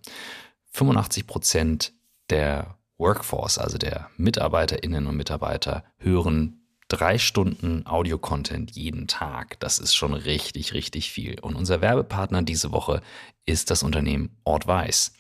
[0.72, 1.94] 85 Prozent
[2.30, 9.60] der Workforce, also der Mitarbeiterinnen und Mitarbeiter, hören drei Stunden Audio-Content jeden Tag.
[9.60, 11.38] Das ist schon richtig, richtig viel.
[11.42, 13.02] Und unser Werbepartner diese Woche
[13.46, 15.14] ist das Unternehmen Ortweiss.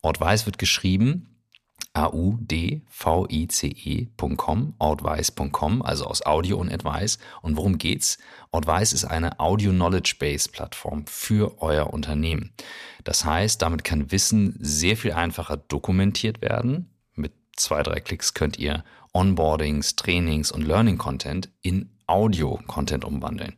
[0.00, 1.37] Ortweiss wird geschrieben
[1.94, 7.18] audvice.com, outwise.com, also aus Audio und Advice.
[7.42, 8.18] Und worum geht's?
[8.52, 12.52] Outwise ist eine Audio Knowledge Base Plattform für euer Unternehmen.
[13.04, 16.90] Das heißt, damit kann Wissen sehr viel einfacher dokumentiert werden.
[17.14, 23.56] Mit zwei, drei Klicks könnt ihr Onboardings, Trainings und Learning Content in Audio Content umwandeln.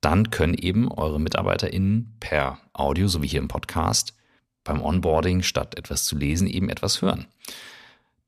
[0.00, 4.14] Dann können eben eure MitarbeiterInnen per Audio, so wie hier im Podcast,
[4.64, 7.26] beim Onboarding statt etwas zu lesen eben etwas hören.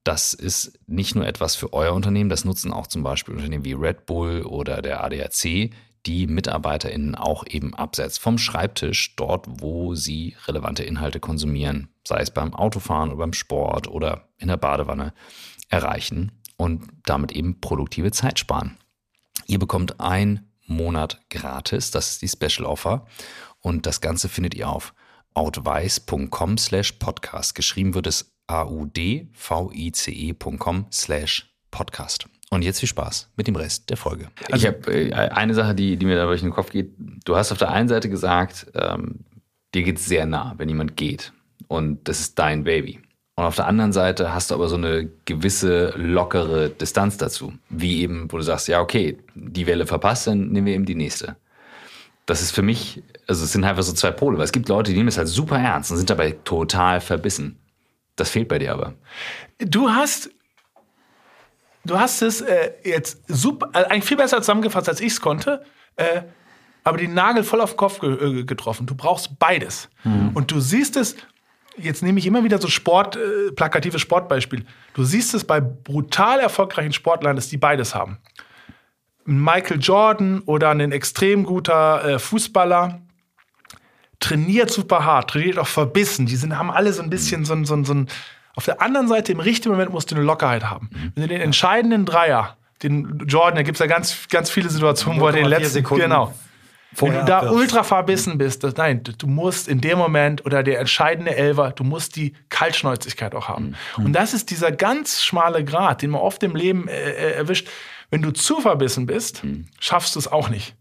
[0.05, 3.75] Das ist nicht nur etwas für euer Unternehmen, das nutzen auch zum Beispiel Unternehmen wie
[3.75, 5.71] Red Bull oder der ADAC,
[6.07, 12.33] die MitarbeiterInnen auch eben abseits vom Schreibtisch, dort, wo sie relevante Inhalte konsumieren, sei es
[12.33, 15.13] beim Autofahren oder beim Sport oder in der Badewanne,
[15.69, 18.77] erreichen und damit eben produktive Zeit sparen.
[19.47, 23.07] Ihr bekommt ein Monat gratis, das ist die Special Offer
[23.61, 24.95] und das Ganze findet ihr auf
[25.35, 27.55] outweiss.com slash podcast.
[27.55, 29.27] Geschrieben wird es audvice.com
[30.93, 32.27] slash podcast.
[32.51, 34.29] Und jetzt viel Spaß mit dem Rest der Folge.
[34.51, 36.93] Also, ich habe äh, eine Sache, die, die mir da durch den Kopf geht.
[37.25, 39.21] Du hast auf der einen Seite gesagt, ähm,
[39.75, 41.33] dir geht es sehr nah, wenn jemand geht.
[41.69, 43.01] Und das ist dein Baby.
[43.37, 47.55] Und auf der anderen Seite hast du aber so eine gewisse lockere Distanz dazu.
[47.71, 50.95] Wie eben, wo du sagst, ja, okay, die Welle verpasst, dann nehmen wir eben die
[50.95, 51.37] nächste.
[52.33, 54.91] Das ist für mich, also es sind einfach so zwei Pole, weil es gibt Leute,
[54.91, 57.59] die nehmen es halt super ernst und sind dabei total verbissen.
[58.17, 58.95] Das fehlt bei dir aber.
[59.59, 60.31] Du hast,
[61.85, 65.63] du hast es äh, jetzt super, äh, eigentlich viel besser zusammengefasst, als ich es konnte.
[65.97, 66.23] Äh,
[66.85, 68.87] aber die Nagel voll auf den Kopf ge äh, getroffen.
[68.87, 69.91] Du brauchst beides.
[70.35, 71.17] Und du siehst es,
[71.77, 74.65] jetzt nehme ich immer wieder so Sport, äh, plakative Sportbeispiel.
[74.95, 78.17] Du siehst es bei brutal erfolgreichen Sportlern, dass die beides haben.
[79.27, 83.01] Ein Michael Jordan oder ein extrem guter äh, Fußballer
[84.21, 86.27] trainiert super hart, trainiert auch verbissen.
[86.27, 88.09] Die sind, haben alle so ein bisschen so ein, so ein, so ein
[88.55, 90.91] auf der anderen Seite, im richtigen Moment musst du eine Lockerheit haben.
[91.15, 95.21] Wenn du den entscheidenden Dreier, den Jordan, da gibt es ja ganz, ganz viele Situationen,
[95.21, 96.35] wo er den 0,4 letzten, Sekunden genau.
[96.97, 97.57] Wenn du da abwirfst.
[97.57, 101.85] ultra verbissen bist, das, nein, du musst in dem Moment oder der entscheidende Elver, du
[101.85, 103.75] musst die Kaltschnäuzigkeit auch haben.
[103.97, 107.69] Und das ist dieser ganz schmale Grat, den man oft im Leben äh, äh, erwischt.
[108.13, 109.43] Wenn du zu verbissen bist,
[109.81, 110.77] schaffst du es auch nicht.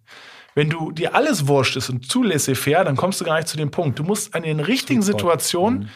[0.54, 3.56] Wenn du dir alles wurscht ist und zu laissez-faire, dann kommst du gar nicht zu
[3.56, 3.98] dem Punkt.
[3.98, 5.90] Du musst an den richtigen Situationen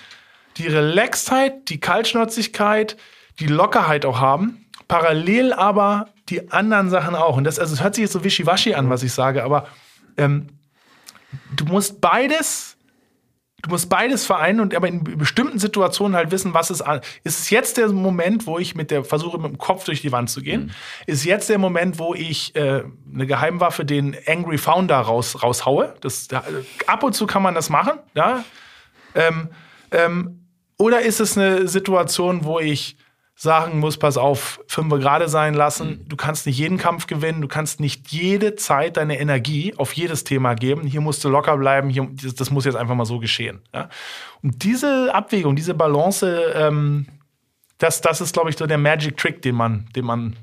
[0.56, 2.96] die Relaxedheit, die Kaltschnäuzigkeit,
[3.42, 7.36] die Lockerheit auch haben, parallel aber die anderen Sachen auch.
[7.36, 9.68] Und das, also es hört sich jetzt so wischiwaschi an, was ich sage, aber
[10.16, 10.48] ähm,
[11.54, 12.75] du musst beides,
[13.66, 17.02] du musst beides vereinen und aber in bestimmten Situationen halt wissen, was ist an.
[17.24, 20.12] Ist es jetzt der Moment, wo ich mit der versuche mit dem Kopf durch die
[20.12, 20.72] Wand zu gehen?
[21.08, 25.96] Ist jetzt der Moment, wo ich äh, eine Geheimwaffe den Angry Founder raus, raushaue?
[26.02, 26.44] Das, da,
[26.86, 28.44] ab und zu kann man das machen, ja.
[29.16, 29.50] Ähm,
[29.92, 30.46] ähm,
[30.78, 32.98] oder ist es eine Situation, wo ich
[33.36, 36.06] sagen muss, pass auf, fünf gerade sein lassen.
[36.08, 40.24] Du kannst nicht jeden Kampf gewinnen, du kannst nicht jede Zeit deine Energie auf jedes
[40.24, 40.88] Thema geben.
[40.88, 43.60] Hier musst du locker bleiben, hier, das, das muss jetzt einfach mal so geschehen.
[43.74, 43.90] Ja?
[44.42, 47.08] Und diese Abwägung, diese Balance, ähm,
[47.78, 50.38] das, das ist, glaube ich, so der Magic Trick, den man, den man,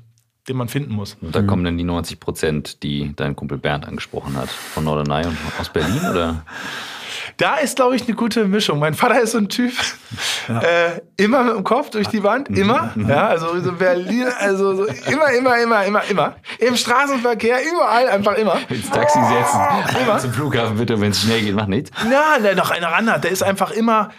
[0.47, 1.17] den man finden muss.
[1.19, 5.25] Und da kommen dann die 90 Prozent, die dein Kumpel Bernd angesprochen hat, von Norderney
[5.25, 6.45] und aus Berlin, oder?
[7.43, 8.79] Da ist, glaube ich, eine gute Mischung.
[8.79, 9.73] Mein Vater ist so ein Typ,
[10.47, 12.93] äh, immer mit dem Kopf durch die Wand, immer.
[12.95, 16.35] Ja, also so Berlin, also so immer, immer, immer, immer, immer.
[16.59, 18.59] Im Straßenverkehr, überall, einfach immer.
[18.69, 19.59] Ins Taxi setzen,
[20.01, 20.19] Immer.
[20.19, 21.91] zum Flughafen bitte, wenn es schnell geht, mach nichts.
[22.09, 23.19] Na, der noch einer andere.
[23.19, 24.11] Der ist einfach immer.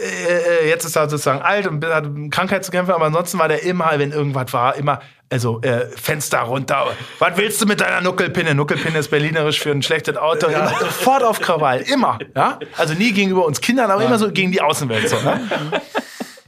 [0.00, 3.62] Äh, jetzt ist er sozusagen alt und hat Krankheit zu kämpfen, aber ansonsten war der
[3.62, 5.00] immer, wenn irgendwas war, immer,
[5.30, 6.86] also äh, Fenster runter.
[7.18, 8.54] Was willst du mit deiner Nuckelpinne?
[8.54, 10.48] Nuckelpinne ist berlinerisch für ein schlechtes Auto.
[10.48, 12.18] Immer, sofort auf Krawall, immer.
[12.34, 12.58] Ja?
[12.76, 15.08] Also nie gegenüber uns Kindern, aber immer so gegen die Außenwelt.
[15.08, 15.40] So, ne?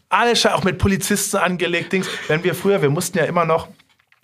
[0.09, 2.09] Alle sche- auch mit Polizisten angelegt, Dings.
[2.29, 3.69] Wenn wir früher, wir mussten ja immer noch,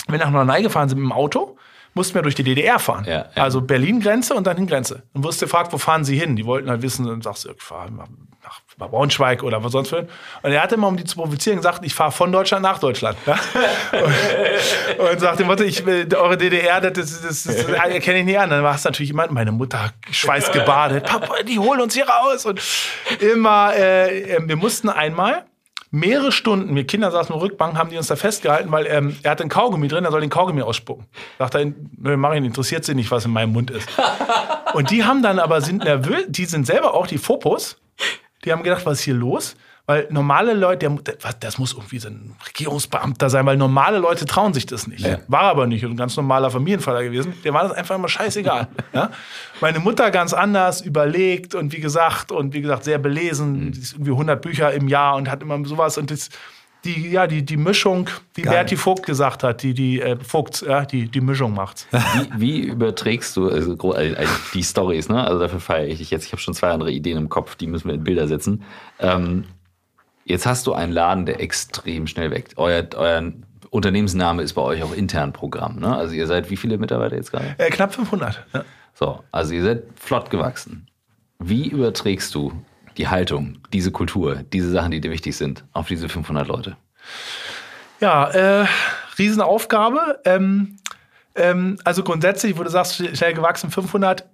[0.07, 1.57] wenn wir nach Norderney gefahren sind mit dem Auto,
[1.95, 3.05] mussten wir durch die DDR fahren.
[3.07, 3.43] Ja, ja.
[3.43, 5.03] Also Berlin-Grenze und dann hin Grenze.
[5.15, 6.37] Und wusste gefragt, wo fahren Sie hin?
[6.37, 7.63] Die wollten halt wissen, und sagst du, ich
[8.79, 10.07] nach Braunschweig oder was sonst für.
[10.43, 13.17] Und er hatte immer, um die zu provozieren, gesagt, ich fahre von Deutschland nach Deutschland.
[13.27, 13.39] Ja?
[13.93, 18.39] Und, und sagte, Mutter, ich will eure DDR, das, das, das, das erkenne ich nicht
[18.39, 18.51] an.
[18.51, 22.47] Dann war es natürlich jemand, meine Mutter schweißgebadet, Papa, die holen uns hier raus.
[22.47, 22.61] Und
[23.21, 25.45] immer, äh, äh, wir mussten einmal
[25.91, 29.33] mehrere Stunden, wir Kinder saßen der Rückbank, haben die uns da festgehalten, weil ähm, er
[29.33, 31.07] hat einen Kaugummi drin, er soll den Kaugummi ausspucken.
[31.39, 33.89] Sagt er, nö, mach interessiert sie nicht, was in meinem Mund ist.
[34.75, 37.79] Und die haben dann aber, sind nervös, die sind selber auch, die Fopos,
[38.45, 39.57] die haben gedacht, was ist hier los?
[39.89, 44.53] Weil normale Leute, der, das muss irgendwie so ein Regierungsbeamter sein, weil normale Leute trauen
[44.53, 45.07] sich das nicht.
[45.07, 45.21] Ja.
[45.29, 45.83] War aber nicht.
[45.83, 47.33] Und ein ganz normaler Familienvater gewesen.
[47.43, 48.69] Der war das einfach immer scheißegal.
[48.93, 49.11] ja?
[49.63, 53.73] Meine Mutter ganz anders, überlegt und wie gesagt, und wie gesagt, sehr belesen.
[53.73, 55.97] Die ist irgendwie 100 Bücher im Jahr und hat immer sowas.
[55.97, 56.29] Und das,
[56.85, 58.55] die, ja, die, die Mischung, wie Geil.
[58.55, 61.87] Berti Vogt gesagt hat, die, die äh, Vogt, ja, die, die Mischung macht's.
[62.37, 65.09] Wie, wie überträgst du also, äh, äh, die Stories?
[65.09, 65.23] Ne?
[65.23, 66.27] Also dafür feiere ich dich jetzt.
[66.27, 68.65] Ich habe schon zwei andere Ideen im Kopf, die müssen wir in Bilder setzen.
[69.01, 69.45] Ähm,
[70.25, 72.57] jetzt hast du einen Laden, der extrem schnell wächst.
[72.57, 73.33] Euer, euer
[73.71, 75.81] Unternehmensname ist bei euch auch intern Programm.
[75.81, 75.95] Ne?
[75.95, 77.55] Also ihr seid wie viele Mitarbeiter jetzt gerade?
[77.59, 78.47] Äh, knapp 500.
[78.55, 78.65] Ja.
[78.95, 80.87] So, also ihr seid flott gewachsen.
[81.39, 82.53] Wie überträgst du
[82.99, 86.77] die Haltung, diese Kultur, diese Sachen, die dir wichtig sind, auf diese 500 Leute?
[88.01, 88.67] Ja, äh,
[89.19, 90.21] Riesenaufgabe.
[90.25, 90.77] Ähm,
[91.35, 94.27] ähm, also grundsätzlich, wo du sagst, schnell gewachsen 500.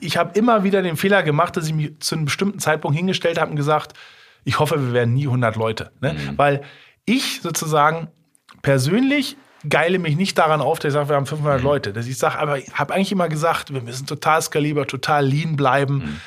[0.00, 3.40] Ich habe immer wieder den Fehler gemacht, dass ich mich zu einem bestimmten Zeitpunkt hingestellt
[3.40, 3.94] habe und gesagt,
[4.44, 5.92] ich hoffe, wir werden nie 100 Leute.
[6.00, 6.16] Ne?
[6.36, 6.62] Weil
[7.04, 8.08] ich sozusagen
[8.62, 9.36] persönlich
[9.68, 11.92] geile mich nicht daran auf, dass ich sage, wir haben 500 Leute.
[11.92, 15.56] Dass ich sage, aber ich habe eigentlich immer gesagt, wir müssen total skalierbar, total lean
[15.56, 16.20] bleiben.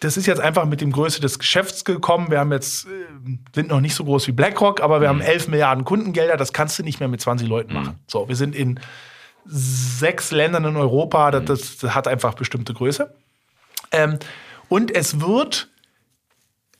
[0.00, 2.30] Das ist jetzt einfach mit dem Größe des Geschäfts gekommen.
[2.30, 2.88] Wir haben jetzt, äh,
[3.54, 6.36] sind noch nicht so groß wie BlackRock, aber wir haben 11 Milliarden Kundengelder.
[6.36, 7.98] Das kannst du nicht mehr mit 20 Leuten machen.
[8.06, 8.78] So, wir sind in
[9.44, 11.30] sechs Ländern in Europa.
[11.30, 13.12] Das, das, das hat einfach bestimmte Größe.
[13.90, 14.18] Ähm,
[14.68, 15.68] und es wird,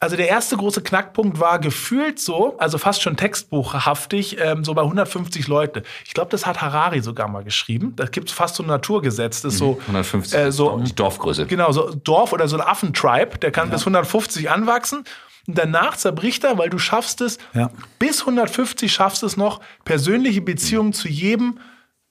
[0.01, 4.83] also der erste große Knackpunkt war gefühlt so, also fast schon textbuchhaftig, ähm, so bei
[4.83, 5.83] 150 Leute.
[6.07, 7.95] Ich glaube, das hat Harari sogar mal geschrieben.
[7.97, 9.43] Da gibt es fast so ein Naturgesetz.
[9.43, 11.47] Das ist so, 150 äh, so die Dorfgröße.
[11.47, 15.05] Genau, so Dorf oder so ein Affentribe, der kann bis 150 anwachsen.
[15.47, 17.71] Und danach zerbricht er, weil du schaffst es, Ja.
[17.99, 21.59] bis 150 schaffst es noch, persönliche Beziehungen zu jedem,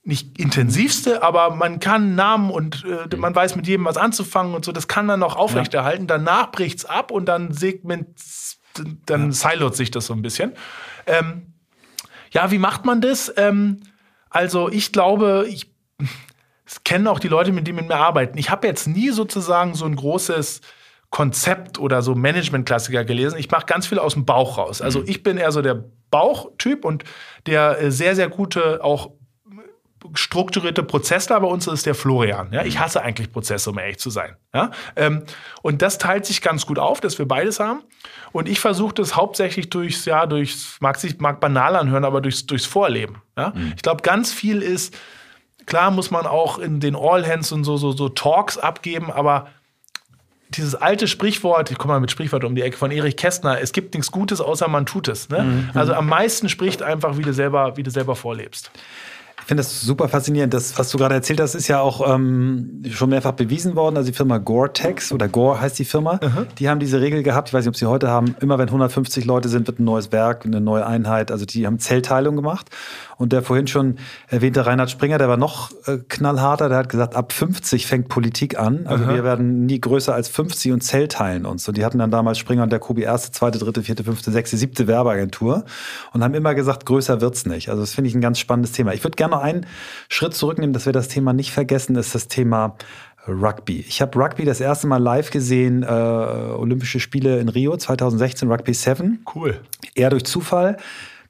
[0.07, 4.63] nicht intensivste, aber man kann Namen und äh, man weiß mit jedem was anzufangen und
[4.63, 6.07] so, das kann man noch aufrechterhalten.
[6.07, 8.07] Danach bricht's ab und dann segment,
[9.05, 10.53] dann silot sich das so ein bisschen.
[11.07, 11.53] Ähm,
[12.31, 13.33] ja, wie macht man das?
[13.35, 13.81] Ähm,
[14.29, 15.73] also ich glaube, ich
[16.65, 18.37] das kennen auch die Leute, mit denen mir arbeiten.
[18.37, 20.61] Ich habe jetzt nie sozusagen so ein großes
[21.09, 23.37] Konzept oder so Management-Klassiker gelesen.
[23.39, 24.81] Ich mache ganz viel aus dem Bauch raus.
[24.81, 27.03] Also ich bin eher so der Bauchtyp und
[27.45, 29.11] der äh, sehr, sehr gute, auch
[30.13, 32.51] strukturierte Prozessler bei uns ist der Florian.
[32.51, 32.63] Ja?
[32.63, 34.35] Ich hasse eigentlich Prozesse, um ehrlich zu sein.
[34.53, 34.71] Ja?
[34.95, 35.23] Ähm,
[35.61, 37.83] und das teilt sich ganz gut auf, dass wir beides haben.
[38.31, 42.45] Und ich versuche das hauptsächlich durchs, ja, durchs, mag sich mag banal anhören, aber durchs,
[42.45, 43.21] durchs Vorleben.
[43.37, 43.53] Ja?
[43.75, 44.95] Ich glaube, ganz viel ist,
[45.65, 49.47] klar muss man auch in den All Hands und so, so, so Talks abgeben, aber
[50.49, 53.73] dieses alte Sprichwort, ich komme mal mit Sprichwort um die Ecke von Erich Kästner, es
[53.73, 55.29] gibt nichts Gutes, außer man tut es.
[55.29, 55.69] Ne?
[55.73, 58.71] Also am meisten spricht einfach, wie du selber, wie du selber vorlebst.
[59.47, 60.53] Ich finde das super faszinierend.
[60.53, 63.95] Das, was du gerade erzählt hast, ist ja auch ähm, schon mehrfach bewiesen worden.
[63.95, 66.19] Also die Firma Gore-Tex oder Gore heißt die Firma,
[66.59, 69.23] die haben diese Regel gehabt, ich weiß nicht, ob sie heute haben, immer wenn 150
[69.23, 71.31] Leute sind, wird ein neues Werk, eine neue Einheit.
[71.31, 72.69] Also die haben Zellteilung gemacht.
[73.17, 73.95] Und der vorhin schon
[74.27, 78.59] erwähnte Reinhard Springer, der war noch äh, knallharter, der hat gesagt, ab 50 fängt Politik
[78.59, 78.85] an.
[78.85, 81.67] Also wir werden nie größer als 50 und zellteilen uns.
[81.67, 84.55] Und die hatten dann damals Springer und der Kobi erste, zweite, dritte, vierte, fünfte, sechste,
[84.57, 85.65] siebte Werbeagentur
[86.13, 87.69] und haben immer gesagt, größer wird's nicht.
[87.69, 88.93] Also das finde ich ein ganz spannendes Thema.
[88.93, 89.65] Ich würde gerne noch einen
[90.09, 92.75] Schritt zurücknehmen, dass wir das Thema nicht vergessen, ist das Thema
[93.27, 93.83] Rugby.
[93.87, 98.73] Ich habe Rugby das erste Mal live gesehen, äh, Olympische Spiele in Rio 2016, Rugby
[98.73, 99.59] 7 Cool.
[99.95, 100.77] eher durch Zufall.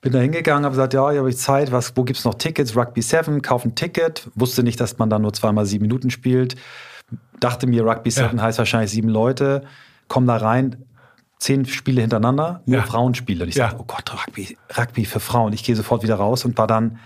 [0.02, 2.76] Bin da hingegangen, habe gesagt, ja, hier habe ich Zeit, was, wo gibt's noch Tickets?
[2.76, 4.30] Rugby 7, kauf ein Ticket.
[4.36, 6.56] Wusste nicht, dass man da nur zweimal sieben Minuten spielt.
[7.39, 8.43] Dachte mir, Rugby 7 Ja.
[8.43, 9.64] heißt wahrscheinlich sieben Leute.
[10.08, 10.86] Komm da rein,
[11.39, 12.84] zehn Spiele hintereinander, nur Ja.
[12.84, 13.43] Frauenspiele.
[13.43, 13.68] Und ich Ja.
[13.68, 15.54] dachte, oh Gott, Rugby, Rugby für Frauen.
[15.54, 17.00] Ich gehe sofort wieder raus und war dann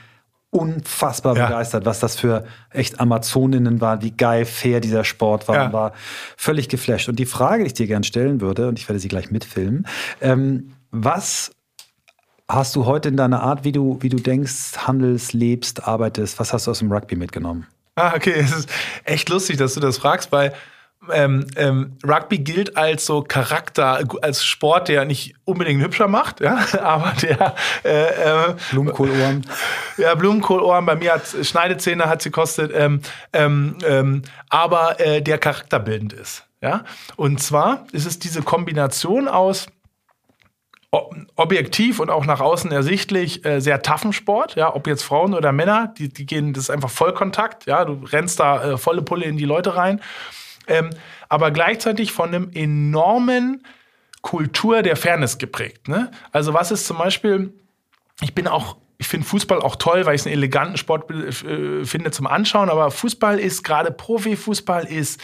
[0.49, 1.47] unfassbar Ja.
[1.47, 5.73] begeistert, was das für echt Amazoninnen war, wie geil fair dieser Sport war, Ja.
[5.73, 5.93] war
[6.35, 7.07] völlig geflasht.
[7.07, 9.87] Und die Frage, die ich dir gern stellen würde, und ich werde sie gleich mitfilmen,
[10.19, 11.51] ähm, was
[12.53, 16.53] hast du heute in deiner Art, wie du, wie du denkst, handelst, lebst, arbeitest, was
[16.53, 17.67] hast du aus dem Rugby mitgenommen?
[17.95, 18.69] Ah, okay, es ist
[19.03, 20.53] echt lustig, dass du das fragst, weil
[21.11, 26.63] ähm, ähm, Rugby gilt als so Charakter, als Sport, der nicht unbedingt hübscher macht, ja,
[26.81, 29.45] aber der äh, äh, Blumenkohlohren?
[29.97, 33.01] ja, Blumenkohlohren, bei mir hat Schneidezähne hat sie kostet, ähm,
[33.33, 36.45] ähm, ähm, aber äh, der charakterbildend ist.
[36.61, 36.83] Ja?
[37.15, 39.67] Und zwar ist es diese Kombination aus
[40.91, 45.53] objektiv und auch nach außen ersichtlich äh, sehr toughen Sport, ja, ob jetzt Frauen oder
[45.53, 49.25] Männer, die, die gehen, das ist einfach Vollkontakt, ja, du rennst da äh, volle Pulle
[49.25, 50.01] in die Leute rein,
[50.67, 50.89] ähm,
[51.29, 53.65] aber gleichzeitig von einem enormen
[54.21, 55.87] Kultur der Fairness geprägt.
[55.87, 56.11] Ne?
[56.33, 57.53] Also was ist zum Beispiel,
[58.19, 61.85] ich bin auch, ich finde Fußball auch toll, weil ich es einen eleganten Sport äh,
[61.85, 65.21] finde zum Anschauen, aber Fußball ist, gerade Profifußball ist,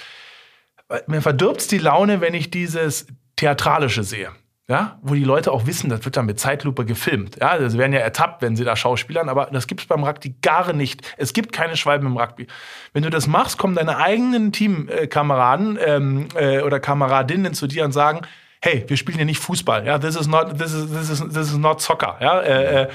[1.08, 4.32] mir verdirbt die Laune, wenn ich dieses Theatralische sehe.
[4.70, 7.38] Ja, wo die Leute auch wissen, das wird dann mit Zeitlupe gefilmt.
[7.40, 10.36] Ja, das werden ja ertappt, wenn sie da Schauspielern, aber das gibt es beim Rugby
[10.42, 11.16] gar nicht.
[11.16, 12.48] Es gibt keine Schwalben im Rugby.
[12.92, 17.94] Wenn du das machst, kommen deine eigenen Teamkameraden ähm, äh, oder Kameradinnen zu dir und
[17.94, 18.22] sagen,
[18.62, 19.86] hey, wir spielen hier nicht Fußball.
[19.86, 22.18] Ja, this is not, this is, this is, this is not soccer.
[22.20, 22.88] Ja, äh, äh,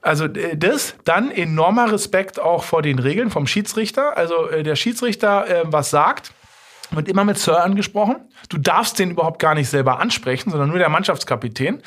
[0.00, 4.16] also das, dann enormer Respekt auch vor den Regeln vom Schiedsrichter.
[4.16, 6.32] Also äh, der Schiedsrichter äh, was sagt,
[6.90, 8.16] wird immer mit Sir angesprochen.
[8.48, 11.82] Du darfst den überhaupt gar nicht selber ansprechen, sondern nur der Mannschaftskapitän.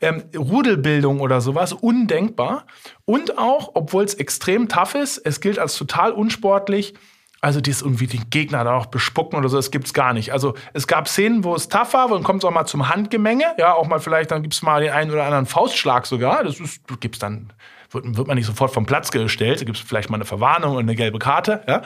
[0.00, 2.66] Ähm, Rudelbildung oder sowas, undenkbar.
[3.04, 6.94] Und auch, obwohl es extrem tough ist, es gilt als total unsportlich.
[7.40, 10.32] Also dies irgendwie den Gegner da auch bespucken oder so, das gibt's gar nicht.
[10.32, 13.46] Also es gab Szenen, wo es tough war, dann kommt es auch mal zum Handgemenge.
[13.58, 16.44] Ja, auch mal vielleicht, dann gibt's mal den einen oder anderen Faustschlag sogar.
[16.44, 17.52] Das ist, gibt's dann,
[17.90, 19.60] wird, wird man nicht sofort vom Platz gestellt.
[19.60, 21.62] Da gibt's vielleicht mal eine Verwarnung und eine gelbe Karte.
[21.66, 21.82] Ja.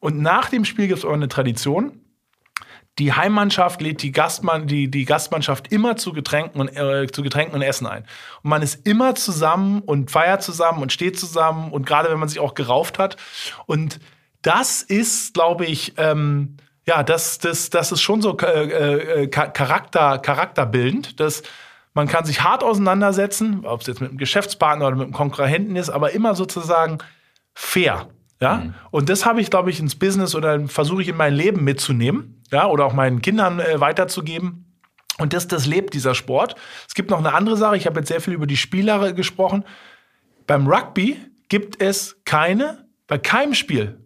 [0.00, 2.00] Und nach dem Spiel gibt's auch eine Tradition
[2.98, 7.56] die Heimmannschaft lädt die, Gastmann, die, die Gastmannschaft immer zu Getränken, und, äh, zu Getränken
[7.56, 8.04] und Essen ein.
[8.42, 12.28] Und man ist immer zusammen und feiert zusammen und steht zusammen und gerade wenn man
[12.28, 13.16] sich auch gerauft hat.
[13.66, 13.98] Und
[14.42, 20.18] das ist, glaube ich, ähm, ja, das, das, das ist schon so äh, äh, Charakter,
[20.18, 21.18] charakterbildend.
[21.18, 21.42] dass
[21.94, 25.76] man kann sich hart auseinandersetzen, ob es jetzt mit einem Geschäftspartner oder mit einem Konkurrenten
[25.76, 26.98] ist, aber immer sozusagen
[27.54, 28.08] fair.
[28.40, 28.56] Ja?
[28.56, 28.74] Mhm.
[28.90, 32.42] Und das habe ich, glaube ich, ins Business oder versuche ich in mein Leben mitzunehmen
[32.54, 34.64] ja, oder auch meinen Kindern äh, weiterzugeben.
[35.18, 36.54] Und das, das lebt dieser Sport.
[36.86, 37.76] Es gibt noch eine andere Sache.
[37.76, 39.64] Ich habe jetzt sehr viel über die Spieler gesprochen.
[40.46, 43.98] Beim Rugby gibt es keine, bei keinem Spiel,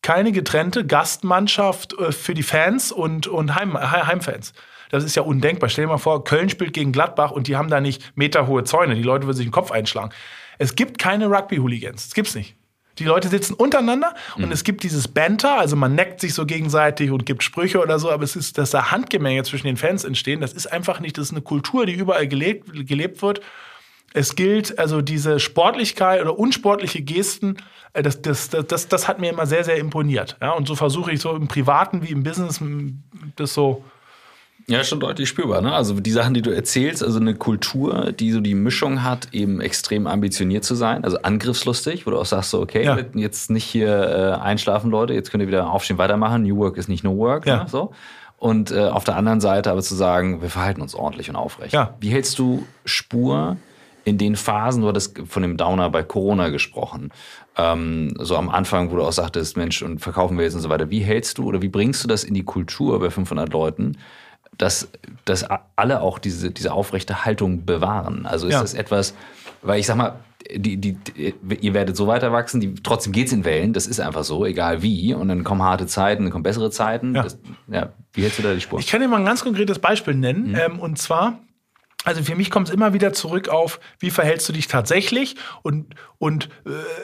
[0.00, 4.52] keine getrennte Gastmannschaft äh, für die Fans und, und Heim, Heimfans.
[4.90, 5.68] Das ist ja undenkbar.
[5.68, 8.94] Stell dir mal vor, Köln spielt gegen Gladbach und die haben da nicht meterhohe Zäune.
[8.94, 10.10] Die Leute würden sich den Kopf einschlagen.
[10.58, 12.04] Es gibt keine Rugby-Hooligans.
[12.04, 12.54] Das gibt's nicht.
[12.98, 14.52] Die Leute sitzen untereinander und mhm.
[14.52, 18.10] es gibt dieses Banter, also man neckt sich so gegenseitig und gibt Sprüche oder so,
[18.10, 21.26] aber es ist, dass da Handgemenge zwischen den Fans entstehen, das ist einfach nicht, das
[21.26, 23.40] ist eine Kultur, die überall gelebt, gelebt wird.
[24.14, 27.56] Es gilt also diese Sportlichkeit oder unsportliche Gesten,
[27.94, 30.36] äh, das, das, das, das, hat mir immer sehr, sehr imponiert.
[30.40, 32.60] Ja, und so versuche ich so im Privaten wie im Business
[33.36, 33.84] das so
[34.66, 35.60] ja, schon deutlich spürbar.
[35.60, 35.72] Ne?
[35.72, 39.60] Also die Sachen, die du erzählst, also eine Kultur, die so die Mischung hat, eben
[39.60, 42.98] extrem ambitioniert zu sein, also angriffslustig, wo du auch sagst, so, okay, ja.
[43.14, 46.42] jetzt nicht hier äh, einschlafen, Leute, jetzt könnt ihr wieder aufstehen, weitermachen.
[46.42, 47.46] New Work ist nicht No Work.
[47.46, 47.64] Ja.
[47.64, 47.68] Ne?
[47.68, 47.92] So.
[48.38, 51.72] Und äh, auf der anderen Seite aber zu sagen, wir verhalten uns ordentlich und aufrecht.
[51.72, 51.94] Ja.
[52.00, 53.56] Wie hältst du Spur
[54.04, 57.10] in den Phasen, du hattest von dem Downer bei Corona gesprochen,
[57.56, 60.68] ähm, so am Anfang, wo du auch sagtest, Mensch, und verkaufen wir jetzt und so
[60.68, 60.90] weiter.
[60.90, 63.96] Wie hältst du oder wie bringst du das in die Kultur bei 500 Leuten,
[64.62, 64.88] dass,
[65.24, 65.44] dass
[65.74, 68.26] alle auch diese, diese aufrechte Haltung bewahren.
[68.26, 68.60] Also ist ja.
[68.60, 69.14] das etwas,
[69.62, 70.20] weil ich sag mal,
[70.54, 73.98] die, die, die, ihr werdet so weiter wachsen, die, trotzdem geht's in Wellen, das ist
[73.98, 75.14] einfach so, egal wie.
[75.14, 77.16] Und dann kommen harte Zeiten, dann kommen bessere Zeiten.
[77.16, 77.24] Ja.
[77.24, 78.78] Das, ja, wie hältst du da die Spur?
[78.78, 80.50] Ich kann dir mal ein ganz konkretes Beispiel nennen.
[80.50, 80.56] Mhm.
[80.56, 81.40] Ähm, und zwar
[82.04, 85.94] also für mich kommt es immer wieder zurück auf, wie verhältst du dich tatsächlich und,
[86.18, 86.48] und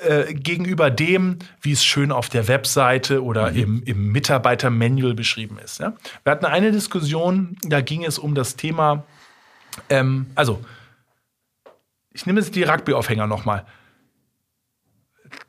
[0.02, 3.56] äh, äh gegenüber dem, wie es schön auf der Webseite oder mhm.
[3.56, 5.78] im, im Mitarbeitermanual beschrieben ist.
[5.78, 5.94] Ja?
[6.24, 9.04] Wir hatten eine Diskussion, da ging es um das Thema,
[9.88, 10.64] ähm, also
[12.12, 13.64] ich nehme jetzt die Rugby-Aufhänger nochmal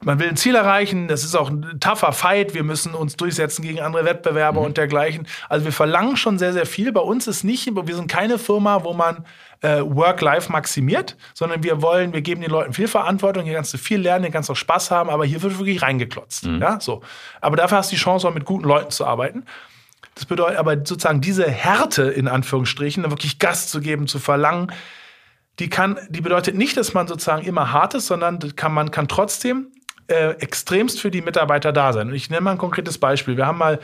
[0.04, 3.62] man will ein Ziel erreichen, das ist auch ein tougher Fight, wir müssen uns durchsetzen
[3.62, 4.68] gegen andere Wettbewerber mhm.
[4.68, 5.28] und dergleichen.
[5.50, 6.92] Also wir verlangen schon sehr, sehr viel.
[6.92, 9.26] Bei uns ist nicht, wir sind keine Firma, wo man
[9.62, 13.78] äh, Work-Life maximiert, sondern wir wollen, wir geben den Leuten viel Verantwortung, hier kannst du
[13.78, 16.46] viel lernen, hier kannst du auch Spaß haben, aber hier wird wirklich reingeklotzt.
[16.46, 16.62] Mhm.
[16.62, 17.02] Ja, so.
[17.42, 19.44] Aber dafür hast du die Chance, auch mit guten Leuten zu arbeiten.
[20.16, 24.72] Das bedeutet aber sozusagen diese Härte in Anführungsstrichen, wirklich Gas zu geben, zu verlangen,
[25.60, 29.07] die kann, die bedeutet nicht, dass man sozusagen immer hart ist, sondern kann, man kann
[29.07, 29.68] trotzdem
[30.07, 32.07] äh, extremst für die Mitarbeiter da sein.
[32.07, 33.38] Und ich nenne mal ein konkretes Beispiel.
[33.38, 33.80] Wir haben mal,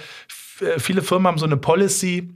[0.61, 2.34] äh, viele Firmen haben so eine Policy,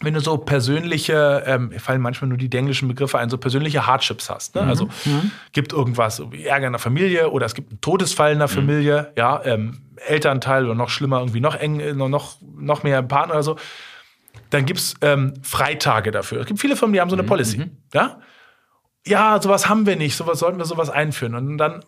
[0.00, 4.28] wenn du so persönliche, ähm, fallen manchmal nur die englischen Begriffe ein, so persönliche Hardships
[4.28, 4.54] hast.
[4.54, 4.62] Ne?
[4.62, 4.68] Mhm.
[4.68, 5.30] Also mhm.
[5.52, 8.52] gibt irgendwas, wie Ärger in der Familie oder es gibt einen Todesfall in der mhm.
[8.52, 13.34] Familie, ja, ähm, Elternteil oder noch schlimmer, irgendwie noch eng, äh, noch, noch mehr Partner
[13.34, 13.56] oder so.
[14.50, 16.40] Dann gibt's ähm, Freitage dafür.
[16.40, 17.28] Es gibt viele Firmen, die haben so eine mhm.
[17.28, 17.58] Policy.
[17.58, 17.70] Mhm.
[17.92, 18.18] Ja?
[19.06, 21.34] Ja, sowas haben wir nicht, sowas sollten wir sowas einführen.
[21.34, 21.84] Und dann,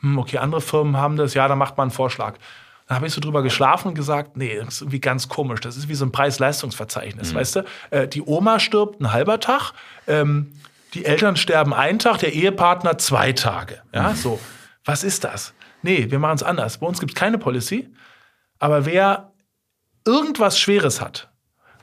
[0.00, 2.34] hm, okay, andere Firmen haben das, ja, da macht man einen Vorschlag.
[2.86, 5.60] Dann habe ich so drüber geschlafen und gesagt, nee, das ist irgendwie ganz komisch.
[5.60, 7.36] Das ist wie so ein Preis-Leistungsverzeichnis, mhm.
[7.36, 7.64] weißt du?
[7.90, 9.72] Äh, die Oma stirbt ein halber Tag,
[10.06, 10.52] ähm,
[10.94, 13.82] die Eltern sterben einen Tag, der Ehepartner zwei Tage.
[13.92, 14.16] Ja, mhm.
[14.16, 14.40] so.
[14.86, 15.52] Was ist das?
[15.82, 16.78] Nee, wir machen es anders.
[16.78, 17.92] Bei uns gibt es keine Policy.
[18.58, 19.32] Aber wer
[20.06, 21.30] irgendwas Schweres hat,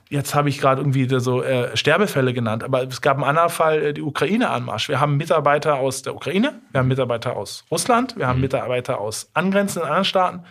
[0.09, 3.81] jetzt habe ich gerade irgendwie so äh, Sterbefälle genannt, aber es gab einen anderen Fall,
[3.81, 4.89] äh, die Ukraine-Anmarsch.
[4.89, 8.43] Wir haben Mitarbeiter aus der Ukraine, wir haben Mitarbeiter aus Russland, wir haben mhm.
[8.43, 10.43] Mitarbeiter aus angrenzenden anderen Staaten.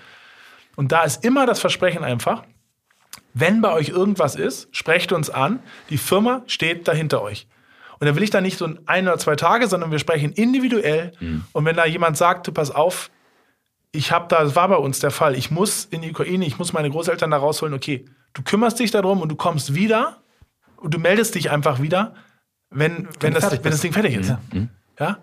[0.76, 2.42] Und da ist immer das Versprechen einfach,
[3.32, 5.60] wenn bei euch irgendwas ist, sprecht uns an.
[5.90, 7.46] Die Firma steht dahinter euch.
[7.98, 11.12] Und da will ich da nicht so ein oder zwei Tage, sondern wir sprechen individuell.
[11.20, 11.44] Mhm.
[11.52, 13.10] Und wenn da jemand sagt, pass auf,
[13.92, 16.58] ich habe da, das war bei uns der Fall, ich muss in die Ukraine, ich
[16.58, 20.18] muss meine Großeltern da rausholen, okay, du kümmerst dich darum und du kommst wieder
[20.76, 22.14] und du meldest dich einfach wieder,
[22.70, 24.28] wenn, wenn, das, wenn das Ding fertig ist.
[24.28, 24.40] Ja.
[24.52, 24.68] Mhm.
[24.98, 25.18] ja?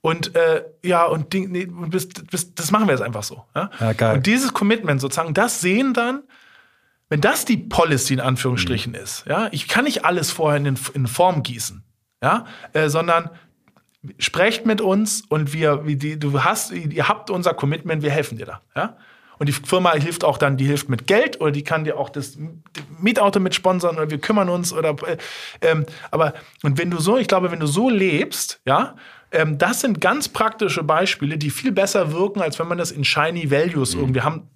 [0.00, 3.44] Und äh, ja, und Ding, nee, bis, bis, das machen wir jetzt einfach so.
[3.54, 3.70] Ja?
[3.80, 4.16] ja, geil.
[4.16, 6.22] Und dieses Commitment sozusagen, das sehen dann,
[7.08, 8.98] wenn das die Policy in Anführungsstrichen mhm.
[8.98, 11.82] ist, ja, ich kann nicht alles vorher in, in Form gießen,
[12.22, 13.30] ja, äh, sondern
[14.18, 18.38] sprecht mit uns und wir, wie die, du hast, ihr habt unser Commitment, wir helfen
[18.38, 18.96] dir da, ja.
[19.38, 22.10] Und die Firma hilft auch dann, die hilft mit Geld oder die kann dir auch
[22.10, 22.38] das
[23.00, 25.16] Mietauto mit sponsern oder wir kümmern uns oder äh,
[25.60, 28.94] ähm, aber und wenn du so, ich glaube, wenn du so lebst, ja,
[29.32, 33.04] ähm, das sind ganz praktische Beispiele, die viel besser wirken, als wenn man das in
[33.04, 34.02] shiny Values mhm.
[34.02, 34.48] irgendwie haben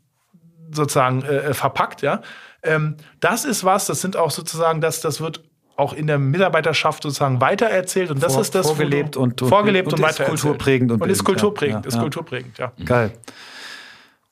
[0.70, 2.20] sozusagen äh, äh, verpackt, ja.
[2.62, 5.43] Ähm, das ist was, das sind auch sozusagen, das, das wird
[5.77, 9.93] auch in der Mitarbeiterschaft sozusagen weitererzählt und das Vor, ist das vorgelebt und, und vorgelebt
[9.93, 12.01] und, und, und ist kulturprägend und, und ist kulturprägend, ja, ist ja.
[12.01, 12.72] kulturprägend, ja.
[12.85, 13.12] Geil.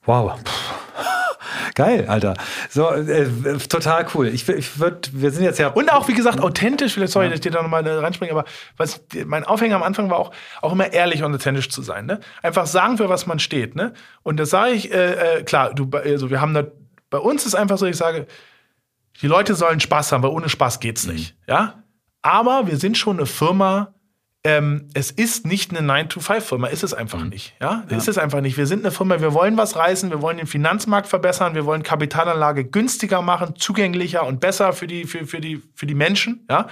[0.05, 0.39] Wow.
[1.75, 2.35] Geil, Alter.
[2.69, 3.27] So, äh,
[3.67, 4.27] total cool.
[4.27, 5.67] Ich, ich würde, wir sind jetzt ja.
[5.67, 6.93] Und auch, wie gesagt, authentisch.
[6.93, 7.29] Sorry, ja.
[7.29, 8.45] dass ich dir da nochmal reinspringe, aber
[8.77, 10.31] was, mein Aufhänger am Anfang war auch,
[10.61, 12.05] auch immer ehrlich und authentisch zu sein.
[12.05, 12.21] Ne?
[12.41, 13.75] Einfach sagen, für was man steht.
[13.75, 13.93] Ne?
[14.23, 16.63] Und das sage ich, äh, äh, klar, du, also wir haben da,
[17.09, 18.25] bei uns ist einfach so, ich sage,
[19.21, 21.35] die Leute sollen Spaß haben, weil ohne Spaß geht's nicht.
[21.39, 21.53] Mhm.
[21.53, 21.83] Ja?
[22.21, 23.94] Aber wir sind schon eine Firma,
[24.45, 27.29] ähm, es ist nicht eine 9-to-5-Firma, ist es einfach mhm.
[27.29, 27.55] nicht.
[27.59, 27.83] Ja?
[27.89, 27.97] ja?
[27.97, 28.57] Ist es einfach nicht.
[28.57, 31.81] Wir sind eine Firma, wir wollen was reißen, wir wollen den Finanzmarkt verbessern, wir wollen
[31.81, 36.45] Kapitalanlage günstiger machen, zugänglicher und besser für die, für, für die, für die Menschen.
[36.47, 36.67] Ja?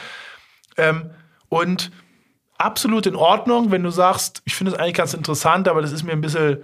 [0.78, 1.09] Ähm,
[1.49, 1.91] und
[2.59, 6.03] absolut in Ordnung, wenn du sagst, ich finde es eigentlich ganz interessant, aber das ist
[6.03, 6.59] mir ein bisschen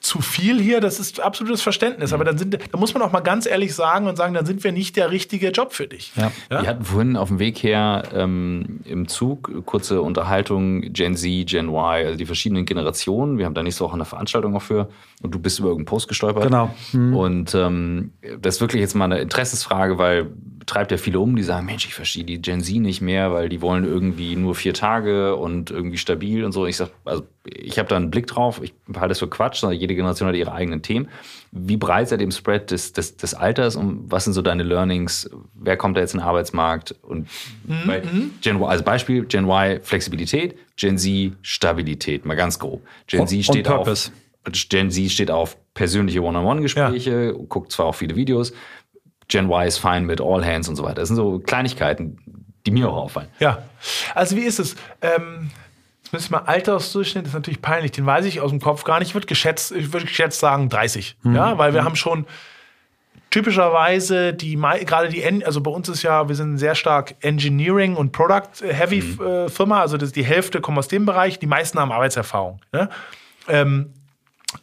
[0.00, 2.12] zu viel hier, das ist absolutes Verständnis.
[2.12, 4.62] Aber dann, sind, dann muss man auch mal ganz ehrlich sagen und sagen, dann sind
[4.62, 6.12] wir nicht der richtige Job für dich.
[6.16, 6.30] Ja.
[6.50, 6.62] ja?
[6.62, 11.68] Wir hatten vorhin auf dem Weg her ähm, im Zug kurze Unterhaltung Gen Z, Gen
[11.68, 13.38] Y, also die verschiedenen Generationen.
[13.38, 14.88] Wir haben da nächste Woche eine Veranstaltung auch für
[15.22, 16.44] und du bist über irgendeinen Post gestolpert.
[16.44, 16.74] Genau.
[16.92, 17.16] Mhm.
[17.16, 20.30] Und ähm, das ist wirklich jetzt mal eine Interessensfrage, weil
[20.66, 23.48] treibt ja viele um, die sagen, Mensch, ich verstehe die Gen Z nicht mehr, weil
[23.48, 26.66] die wollen irgendwie nur vier Tage und irgendwie stabil und so.
[26.66, 29.78] Ich sag, also ich habe da einen Blick drauf, ich halte das für Quatsch, sondern
[29.86, 31.08] jede Generation hat ihre eigenen Themen.
[31.52, 34.62] Wie breit seid ihr im Spread des, des, des Alters und was sind so deine
[34.62, 35.30] Learnings?
[35.54, 36.94] Wer kommt da jetzt in den Arbeitsmarkt?
[37.02, 37.28] Und
[37.64, 38.32] mhm.
[38.40, 42.82] Gen Y, als Beispiel, Gen Y Flexibilität, Gen Z Stabilität, mal ganz grob.
[43.06, 44.10] Gen Z steht auf
[44.68, 47.44] Gen Z steht auf persönliche One-on-One-Gespräche, ja.
[47.48, 48.52] guckt zwar auch viele Videos,
[49.28, 50.96] Gen Y ist fein mit All Hands und so weiter.
[50.96, 52.18] Das sind so Kleinigkeiten,
[52.64, 53.28] die mir auch auffallen.
[53.40, 53.64] Ja,
[54.14, 54.76] also wie ist es?
[55.00, 55.50] Ähm,
[56.06, 59.08] jetzt müssen wir Altersdurchschnitt, ist natürlich peinlich, den weiß ich aus dem Kopf gar nicht.
[59.08, 61.16] Ich würde geschätzt, ich würde geschätzt sagen 30.
[61.22, 61.34] Mhm.
[61.34, 61.86] Ja, weil wir mhm.
[61.86, 62.26] haben schon
[63.30, 68.12] typischerweise die, gerade die, also bei uns ist ja, wir sind sehr stark Engineering und
[68.12, 69.26] Product-Heavy mhm.
[69.26, 72.60] Äh, Firma, also das, die Hälfte kommt aus dem Bereich, die meisten haben Arbeitserfahrung.
[72.72, 72.88] Ne?
[73.48, 73.92] Ähm,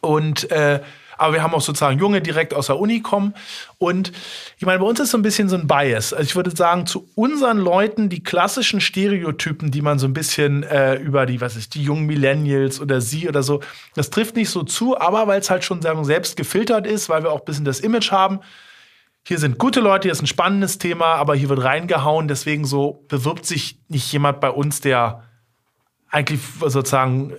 [0.00, 0.80] und äh,
[1.18, 3.34] aber wir haben auch sozusagen Junge direkt aus der Uni kommen.
[3.78, 4.12] Und
[4.58, 6.12] ich meine, bei uns ist so ein bisschen so ein Bias.
[6.12, 10.62] Also ich würde sagen, zu unseren Leuten, die klassischen Stereotypen, die man so ein bisschen
[10.62, 13.60] äh, über die, was ist, die jungen Millennials oder sie oder so,
[13.94, 17.22] das trifft nicht so zu, aber weil es halt schon sagen, selbst gefiltert ist, weil
[17.22, 18.40] wir auch ein bisschen das Image haben.
[19.26, 22.28] Hier sind gute Leute, hier ist ein spannendes Thema, aber hier wird reingehauen.
[22.28, 25.22] Deswegen so bewirbt sich nicht jemand bei uns, der
[26.10, 27.32] eigentlich sozusagen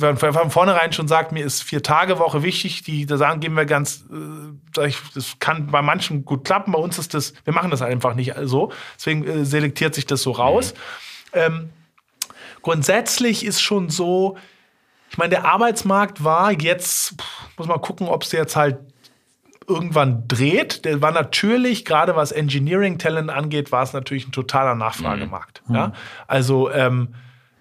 [0.00, 4.04] äh, von vornherein schon sagt, mir ist Vier-Tage-Woche wichtig, die, da sagen, geben wir ganz,
[4.10, 8.14] äh, das kann bei manchen gut klappen, bei uns ist das, wir machen das einfach
[8.14, 8.72] nicht so.
[8.96, 10.74] Deswegen äh, selektiert sich das so raus.
[11.34, 11.40] Mhm.
[11.40, 11.70] Ähm,
[12.62, 14.36] grundsätzlich ist schon so,
[15.10, 17.14] ich meine, der Arbeitsmarkt war jetzt,
[17.56, 18.78] muss man gucken, ob es jetzt halt
[19.68, 20.84] irgendwann dreht.
[20.84, 25.62] Der war natürlich, gerade was Engineering Talent angeht, war es natürlich ein totaler Nachfragemarkt.
[25.66, 25.74] Mhm.
[25.74, 25.92] Ja?
[26.26, 27.14] Also ähm,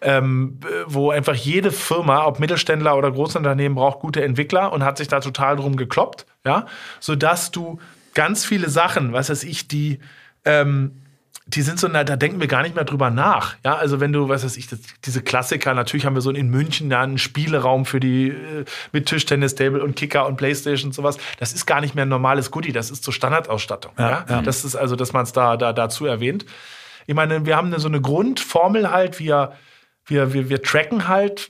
[0.06, 5.08] ähm, wo einfach jede Firma, ob Mittelständler oder Großunternehmen, braucht gute Entwickler und hat sich
[5.08, 6.68] da total drum gekloppt, ja,
[7.00, 7.80] sodass du
[8.14, 10.00] ganz viele Sachen, was weiß ich, die
[10.46, 11.02] ähm,
[11.48, 13.56] die sind so, da denken wir gar nicht mehr drüber nach.
[13.64, 16.50] Ja, also wenn du, was weiß ich, das, diese Klassiker, natürlich haben wir so in
[16.50, 20.94] München da einen Spieleraum für die äh, mit Tischtennis, Table und Kicker und Playstation und
[20.94, 21.20] sowas.
[21.38, 23.92] Das ist gar nicht mehr ein normales Goodie, das ist so Standardausstattung.
[24.00, 24.42] Ja, ja?
[24.42, 26.46] Das ist also, dass man es da, da dazu erwähnt.
[27.06, 29.52] Ich meine, wir haben so eine Grundformel halt, wir
[30.08, 31.50] wir, wir, wir tracken halt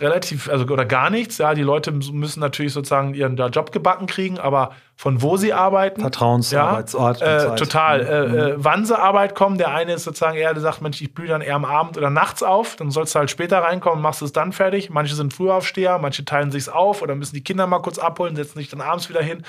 [0.00, 1.36] relativ, also oder gar nichts.
[1.36, 6.00] Ja, die Leute müssen natürlich sozusagen ihren Job gebacken kriegen, aber von wo sie arbeiten.
[6.00, 7.20] Vertrauensarbeitsort.
[7.20, 8.02] Ja, äh, total.
[8.02, 8.08] Mhm.
[8.08, 9.58] Äh, äh, wann sie Arbeit kommen.
[9.58, 12.08] Der eine ist sozusagen eher, der sagt, Mensch, ich blühe dann eher am Abend oder
[12.08, 12.76] nachts auf.
[12.76, 14.88] Dann sollst du halt später reinkommen, machst es dann fertig.
[14.88, 18.58] Manche sind Frühaufsteher, manche teilen sich's auf oder müssen die Kinder mal kurz abholen, setzen
[18.58, 19.42] sich dann abends wieder hin.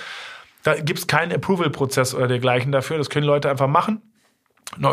[0.63, 2.97] Da gibt es keinen Approval-Prozess oder dergleichen dafür.
[2.97, 4.01] Das können Leute einfach machen.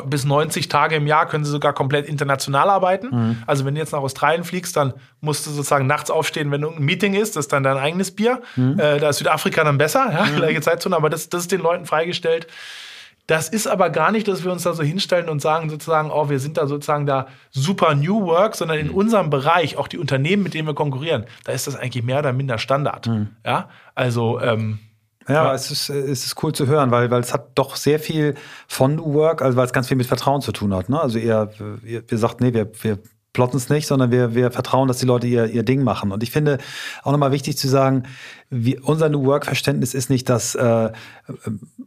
[0.07, 3.09] Bis 90 Tage im Jahr können sie sogar komplett international arbeiten.
[3.11, 3.43] Mhm.
[3.47, 6.85] Also wenn du jetzt nach Australien fliegst, dann musst du sozusagen nachts aufstehen, wenn irgendein
[6.85, 8.43] Meeting ist, das ist dann dein eigenes Bier.
[8.55, 8.79] Mhm.
[8.79, 11.87] Äh, da ist Südafrika dann besser, ja, gleiche Zeitzone, aber das, das ist den Leuten
[11.87, 12.47] freigestellt.
[13.27, 16.29] Das ist aber gar nicht, dass wir uns da so hinstellen und sagen sozusagen, oh,
[16.29, 20.43] wir sind da sozusagen da super New Work, sondern in unserem Bereich, auch die Unternehmen,
[20.43, 23.07] mit denen wir konkurrieren, da ist das eigentlich mehr oder minder Standard.
[23.47, 24.81] Ja, also ähm,
[25.29, 25.55] Ja, Ja.
[25.55, 28.35] Es, ist, es ist cool zu hören, weil, weil es hat doch sehr viel
[28.67, 30.89] von New Work, also weil es ganz viel mit Vertrauen zu tun hat.
[30.89, 31.01] Ne?
[31.01, 31.51] Also ihr,
[31.85, 32.99] ihr, ihr sagt, nee, wir, wir
[33.33, 36.13] plotten es nicht, sondern wir, wir vertrauen, dass die Leute ihr, ihr Ding machen.
[36.13, 36.59] Und ich finde
[37.03, 38.05] auch nochmal wichtig zu sagen,
[38.53, 40.91] wie, unser New Work-Verständnis ist nicht, dass äh,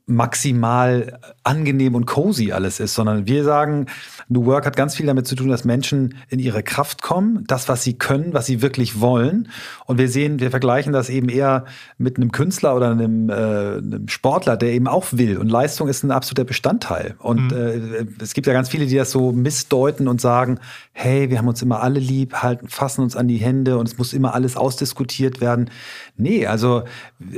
[0.07, 3.85] maximal angenehm und cozy alles ist, sondern wir sagen,
[4.29, 7.69] New Work hat ganz viel damit zu tun, dass Menschen in ihre Kraft kommen, das,
[7.69, 9.49] was sie können, was sie wirklich wollen.
[9.85, 11.65] Und wir sehen, wir vergleichen das eben eher
[11.99, 15.37] mit einem Künstler oder einem, äh, einem Sportler, der eben auch will.
[15.37, 17.15] Und Leistung ist ein absoluter Bestandteil.
[17.19, 20.59] Und äh, es gibt ja ganz viele, die das so missdeuten und sagen,
[20.93, 23.99] hey, wir haben uns immer alle lieb, halten, fassen uns an die Hände und es
[23.99, 25.69] muss immer alles ausdiskutiert werden.
[26.17, 26.83] Nee, also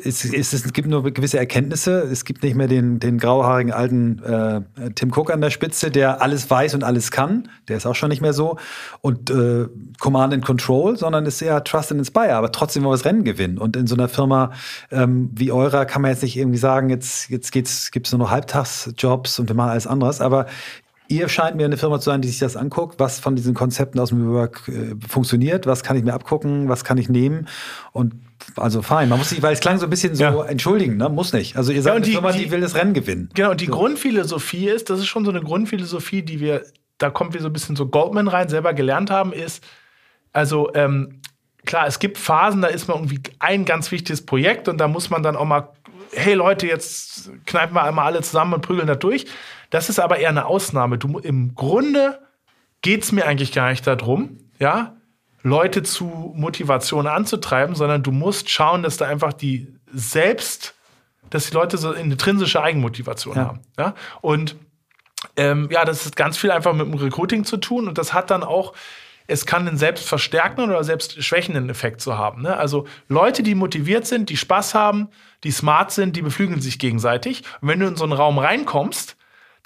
[0.04, 2.02] es, es, es gibt nur gewisse Erkenntnisse.
[2.12, 4.62] Es gibt nicht mehr den, den grauhaarigen alten äh,
[4.94, 7.50] Tim Cook an der Spitze, der alles weiß und alles kann.
[7.68, 8.58] Der ist auch schon nicht mehr so.
[9.02, 9.66] Und äh,
[10.00, 12.36] Command and Control, sondern ist eher Trust and Inspire.
[12.36, 13.58] Aber trotzdem wollen wir das Rennen gewinnen.
[13.58, 14.52] Und in so einer Firma
[14.92, 18.32] ähm, wie eurer kann man jetzt nicht irgendwie sagen, jetzt, jetzt geht's, gibt's nur noch
[18.32, 20.22] Halbtagsjobs und wir machen alles anderes.
[20.22, 20.46] Aber
[21.10, 24.00] Ihr scheint mir eine Firma zu sein, die sich das anguckt, was von diesen Konzepten
[24.00, 27.48] aus dem Work äh, funktioniert, was kann ich mir abgucken, was kann ich nehmen
[27.94, 28.14] und
[28.56, 29.10] also fein.
[29.10, 30.44] Man muss sich, weil es klang so ein bisschen so Ja.
[30.46, 31.10] entschuldigen, ne?
[31.10, 31.56] Muss nicht.
[31.58, 33.30] Also ihr seid eine die- Firma, die, die- will das Rennen gewinnen.
[33.34, 36.64] Genau, und die Grundphilosophie ist, das ist schon so eine Grundphilosophie, die wir,
[36.98, 39.64] da kommt wie so ein bisschen so Goldman rein, selber gelernt haben, ist,
[40.34, 41.22] also ähm,
[41.66, 45.10] klar, es gibt Phasen, da ist man irgendwie ein ganz wichtiges Projekt und da muss
[45.10, 45.70] man dann auch mal,
[46.12, 49.26] hey Leute, jetzt kneifen wir einmal alle zusammen und prügeln da durch.
[49.70, 50.98] Das ist aber eher eine Ausnahme.
[50.98, 52.20] Du, Im Grunde
[52.82, 54.96] geht es mir eigentlich gar nicht darum, ja,
[55.44, 60.74] Leute zu Motivation anzutreiben, sondern du musst schauen, dass da einfach die selbst,
[61.30, 63.46] dass die Leute so eine intrinsische Eigenmotivation Ja.
[63.46, 63.62] haben.
[63.78, 63.96] Ja?
[64.22, 64.56] Und
[65.36, 68.30] ähm, ja, das ist ganz viel einfach mit dem Recruiting zu tun und das hat
[68.30, 68.74] dann auch,
[69.28, 72.42] es kann einen selbst verstärkenden oder selbst schwächenden Effekt zu haben.
[72.42, 72.56] Ne?
[72.58, 75.10] Also Leute, die motiviert sind, die Spaß haben,
[75.44, 77.44] die smart sind, die beflügeln sich gegenseitig.
[77.62, 79.18] Und wenn du in so einen Raum reinkommst,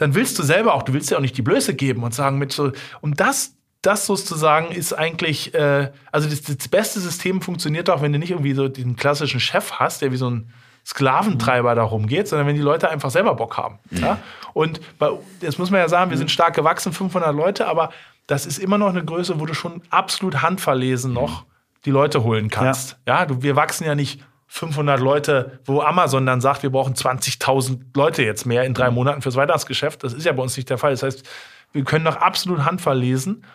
[0.01, 2.39] dann willst du selber auch, du willst ja auch nicht die Blöße geben und sagen
[2.39, 2.71] mit so,
[3.01, 8.11] und das, das sozusagen ist eigentlich, äh, also das, das beste System funktioniert auch, wenn
[8.11, 10.51] du nicht irgendwie so den klassischen Chef hast, der wie so ein
[10.87, 13.77] Sklaventreiber da rumgeht, sondern wenn die Leute einfach selber Bock haben.
[13.91, 14.17] Ja?
[14.53, 17.91] Und bei, jetzt muss man ja sagen, wir sind stark gewachsen, 500 Leute, aber
[18.25, 21.45] das ist immer noch eine Größe, wo du schon absolut handverlesen noch
[21.85, 22.97] die Leute holen kannst.
[23.07, 24.19] Ja, du, wir wachsen ja nicht
[24.53, 29.21] 500 Leute, wo Amazon dann sagt, wir brauchen 20.000 Leute jetzt mehr in drei Monaten
[29.21, 30.03] fürs Weihnachtsgeschäft.
[30.03, 30.91] Das ist ja bei uns nicht der Fall.
[30.91, 31.23] Das heißt,
[31.71, 33.45] wir können noch absolut handverlesen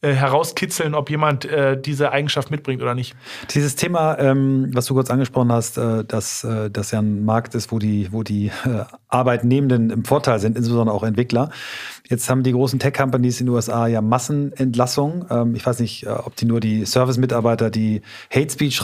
[0.00, 3.14] äh, herauskitzeln, ob jemand äh, diese Eigenschaft mitbringt oder nicht.
[3.50, 7.54] Dieses Thema, ähm, was du kurz angesprochen hast, äh, dass äh, das ja ein Markt
[7.54, 11.50] ist, wo die, wo die äh, Arbeitnehmenden im Vorteil sind, insbesondere auch Entwickler.
[12.08, 15.26] Jetzt haben die großen Tech-Companies in den USA ja Massenentlassungen.
[15.28, 18.00] Ähm, ich weiß nicht, ob die nur die Service-Mitarbeiter, die
[18.32, 18.82] Hate Speech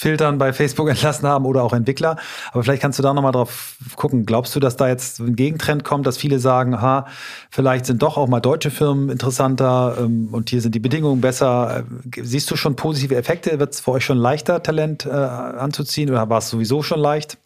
[0.00, 2.16] rausfiltern bei Facebook entlassen haben oder auch Entwickler.
[2.52, 4.26] Aber vielleicht kannst du da nochmal drauf gucken.
[4.26, 7.06] Glaubst du, dass da jetzt ein Gegentrend kommt, dass viele sagen, aha,
[7.50, 11.84] vielleicht sind doch auch mal deutsche Firmen interessanter ähm, und hier sind die Bedingungen besser.
[12.16, 13.58] Äh, Siehst du schon positive Effekte?
[13.58, 17.38] Wird es für euch schon leichter, Talent äh, anzuziehen oder war es sowieso schon leicht?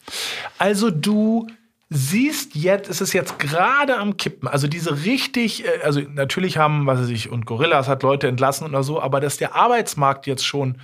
[0.58, 1.46] Also du
[1.90, 4.48] siehst jetzt, es ist jetzt gerade am Kippen.
[4.48, 8.66] Also diese richtig, äh, also natürlich haben, was weiß ich, und Gorillas hat Leute entlassen
[8.66, 10.76] oder so, aber dass der Arbeitsmarkt jetzt schon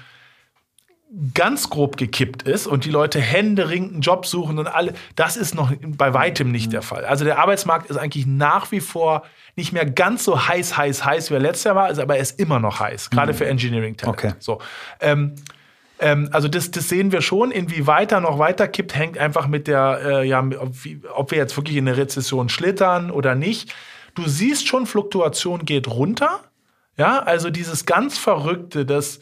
[1.34, 5.56] ganz grob gekippt ist und die Leute händeringend einen Job suchen und alle, das ist
[5.56, 7.04] noch bei weitem nicht der Fall.
[7.04, 9.24] Also der Arbeitsmarkt ist eigentlich nach wie vor
[9.56, 12.38] nicht mehr ganz so heiß, heiß, heiß, wie er letztes Jahr war, aber er ist
[12.38, 14.18] immer noch heiß, gerade für Engineering Talent.
[14.18, 14.32] Okay.
[14.38, 14.61] So.
[15.00, 15.34] Ähm,
[15.98, 17.51] ähm, also das, das sehen wir schon.
[17.51, 21.39] Inwieweit er noch weiter kippt, hängt einfach mit der, äh, ja, ob, wie, ob wir
[21.39, 23.74] jetzt wirklich in eine Rezession schlittern oder nicht.
[24.14, 26.40] Du siehst schon, Fluktuation geht runter.
[26.97, 29.20] Ja, also dieses ganz Verrückte, dass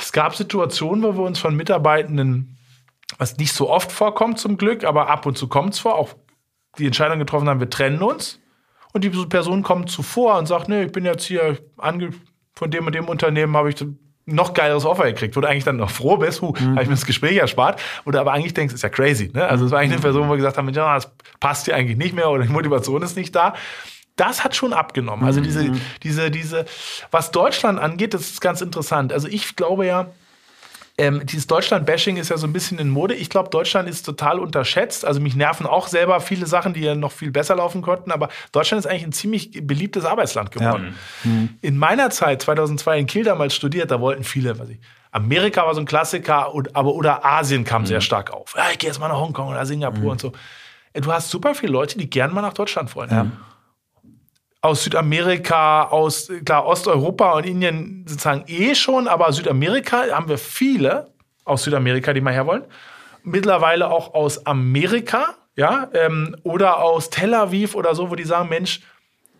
[0.00, 2.58] es gab Situationen, wo wir uns von Mitarbeitenden,
[3.18, 6.14] was nicht so oft vorkommt zum Glück, aber ab und zu kommt es vor, auch
[6.78, 8.40] die Entscheidung getroffen haben, wir trennen uns.
[8.92, 12.94] Und die Person kommt zuvor und sagt, nee, ich bin jetzt hier von dem und
[12.94, 16.16] dem Unternehmen habe ich ein noch geileres Offer gekriegt, wo du eigentlich dann noch froh
[16.16, 19.30] bist, hu, habe ich mir das Gespräch erspart, oder aber eigentlich denkst, ist ja crazy.
[19.34, 19.46] Ne?
[19.46, 21.98] Also es war eigentlich eine Person, wo wir gesagt haben, ja, das passt dir eigentlich
[21.98, 23.54] nicht mehr oder die Motivation ist nicht da.
[24.16, 25.24] Das hat schon abgenommen.
[25.24, 25.72] Also diese,
[26.02, 26.66] diese, diese,
[27.10, 29.12] was Deutschland angeht, das ist ganz interessant.
[29.12, 30.06] Also ich glaube ja,
[30.96, 33.14] ähm, dieses Deutschland-Bashing ist ja so ein bisschen in Mode.
[33.14, 35.04] Ich glaube, Deutschland ist total unterschätzt.
[35.04, 38.12] Also mich nerven auch selber viele Sachen, die ja noch viel besser laufen konnten.
[38.12, 40.94] Aber Deutschland ist eigentlich ein ziemlich beliebtes Arbeitsland geworden.
[41.24, 41.30] Ja.
[41.30, 41.48] Mhm.
[41.62, 44.78] In meiner Zeit, 2002 in Kiel damals studiert, da wollten viele, was ich,
[45.10, 47.86] Amerika war so ein Klassiker, aber oder Asien kam mhm.
[47.86, 48.54] sehr stark auf.
[48.56, 50.10] Ja, ich gehe jetzt mal nach Hongkong oder Singapur mhm.
[50.10, 50.32] und so.
[50.92, 53.10] Du hast super viele Leute, die gern mal nach Deutschland wollen.
[53.10, 53.26] Ja
[54.64, 61.10] aus Südamerika, aus klar Osteuropa und Indien sozusagen eh schon, aber Südamerika haben wir viele
[61.44, 62.64] aus Südamerika, die mal her wollen.
[63.22, 68.48] Mittlerweile auch aus Amerika, ja, ähm, oder aus Tel Aviv oder so, wo die sagen,
[68.48, 68.80] Mensch,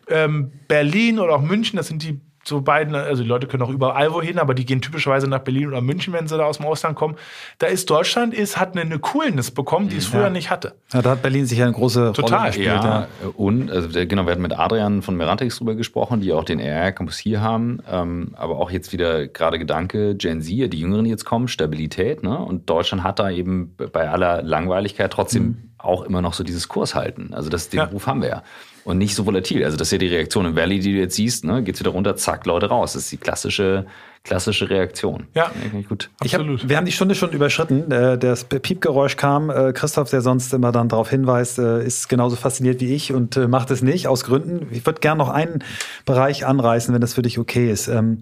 [0.08, 3.70] ähm, Berlin oder auch München, das sind die so beiden, also die Leute können auch
[3.70, 6.66] überall wohin, aber die gehen typischerweise nach Berlin oder München, wenn sie da aus dem
[6.66, 7.16] Ausland kommen.
[7.58, 10.74] Da ist Deutschland, ist, hat eine, eine Coolness bekommen, die es früher nicht hatte.
[10.92, 12.38] Ja, da hat Berlin sich ja eine große Total.
[12.38, 12.66] Rolle gespielt.
[12.66, 13.08] Ja, ja.
[13.36, 16.92] und also, genau, wir hatten mit Adrian von Merantix drüber gesprochen, die auch den RR
[16.92, 21.10] Campus hier haben, ähm, aber auch jetzt wieder gerade Gedanke, Gen Z, die Jüngeren, die
[21.10, 22.38] jetzt kommen, Stabilität, ne?
[22.38, 25.70] Und Deutschland hat da eben bei aller Langweiligkeit trotzdem mhm.
[25.78, 27.32] auch immer noch so dieses Kurs halten.
[27.32, 27.86] Also das, den ja.
[27.86, 28.42] Beruf haben wir ja
[28.84, 29.64] und nicht so volatil.
[29.64, 31.90] Also das ist ja die Reaktion im Valley, die du jetzt siehst, ne, geht's wieder
[31.90, 32.92] runter, zack, Leute raus.
[32.92, 33.86] Das ist die klassische
[34.24, 35.26] klassische Reaktion.
[35.34, 36.10] Ja, ja gut.
[36.18, 36.62] Absolut.
[36.62, 37.90] Hab, wir haben die Stunde schon überschritten.
[37.92, 39.50] Äh, das Piepgeräusch kam.
[39.50, 43.36] Äh, Christoph, der sonst immer dann darauf hinweist, äh, ist genauso fasziniert wie ich und
[43.48, 44.66] macht es nicht aus Gründen.
[44.70, 45.62] Ich würde gerne noch einen
[46.06, 47.88] Bereich anreißen, wenn das für dich okay ist.
[47.88, 48.20] Ähm,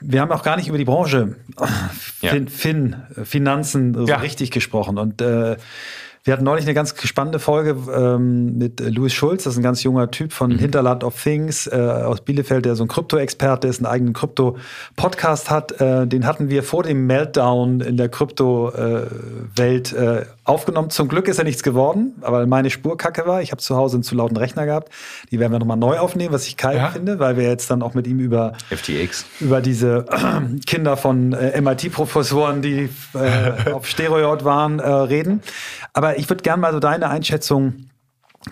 [0.00, 1.34] wir haben auch gar nicht über die Branche
[2.20, 2.50] Fin, ja.
[2.50, 4.18] fin Finanzen so ja.
[4.18, 5.56] richtig gesprochen und äh,
[6.28, 9.82] wir hatten neulich eine ganz spannende Folge ähm, mit Louis Schulz, das ist ein ganz
[9.82, 10.58] junger Typ von mhm.
[10.58, 15.80] Hinterland of Things äh, aus Bielefeld, der so ein Krypto-Experte ist, einen eigenen Krypto-Podcast hat.
[15.80, 20.90] Äh, den hatten wir vor dem Meltdown in der Krypto-Welt äh, aufgenommen.
[20.90, 23.42] Zum Glück ist ja nichts geworden, aber meine Spur kacke war.
[23.42, 24.92] Ich habe zu Hause einen zu lauten Rechner gehabt.
[25.30, 26.88] Die werden wir nochmal neu aufnehmen, was ich kalt ja.
[26.88, 31.32] finde, weil wir jetzt dann auch mit ihm über FTX, über diese äh, Kinder von
[31.32, 35.42] äh, MIT-Professoren, die äh, auf Steroid waren, äh, reden.
[35.92, 37.88] Aber ich würde gerne mal so deine Einschätzung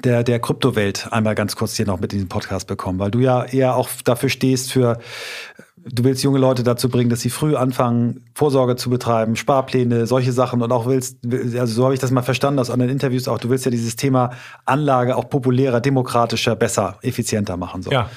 [0.05, 3.20] der, der Kryptowelt einmal ganz kurz hier noch mit in den Podcast bekommen, weil du
[3.20, 4.98] ja eher auch dafür stehst für
[5.88, 10.32] du willst junge Leute dazu bringen, dass sie früh anfangen, Vorsorge zu betreiben, Sparpläne, solche
[10.32, 13.38] Sachen und auch willst, also so habe ich das mal verstanden aus anderen Interviews auch,
[13.38, 14.30] du willst ja dieses Thema
[14.64, 17.82] Anlage auch populärer, demokratischer, besser, effizienter machen.
[17.82, 17.90] So.
[17.90, 18.10] Ja.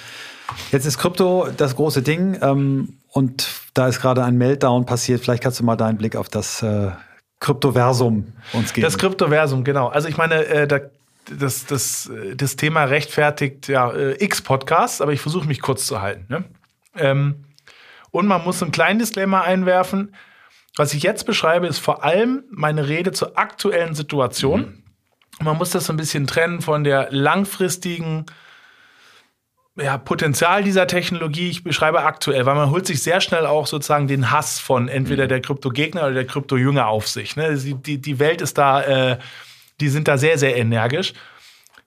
[0.71, 5.21] Jetzt ist Krypto das große Ding ähm, und da ist gerade ein Meltdown passiert.
[5.21, 6.89] Vielleicht kannst du mal deinen Blick auf das äh,
[7.39, 8.83] Kryptoversum uns geben.
[8.83, 9.89] Das Kryptoversum, genau.
[9.89, 10.79] Also ich meine, äh, da
[11.37, 16.01] das, das, das Thema rechtfertigt ja äh, x Podcasts, aber ich versuche mich kurz zu
[16.01, 16.25] halten.
[16.27, 16.43] Ne?
[16.95, 17.35] Ähm,
[18.11, 20.15] und man muss einen kleinen Disclaimer einwerfen.
[20.75, 24.61] Was ich jetzt beschreibe, ist vor allem meine Rede zur aktuellen Situation.
[24.61, 24.83] Mhm.
[25.45, 28.25] Man muss das so ein bisschen trennen von der langfristigen
[29.77, 31.49] ja, Potenzial dieser Technologie.
[31.49, 35.25] Ich beschreibe aktuell, weil man holt sich sehr schnell auch sozusagen den Hass von entweder
[35.25, 35.29] mhm.
[35.29, 37.35] der Kryptogegner oder der Kryptojünger auf sich.
[37.35, 37.55] Ne?
[37.55, 39.19] Die, die, Welt ist da, äh,
[39.79, 41.13] die sind da sehr, sehr energisch.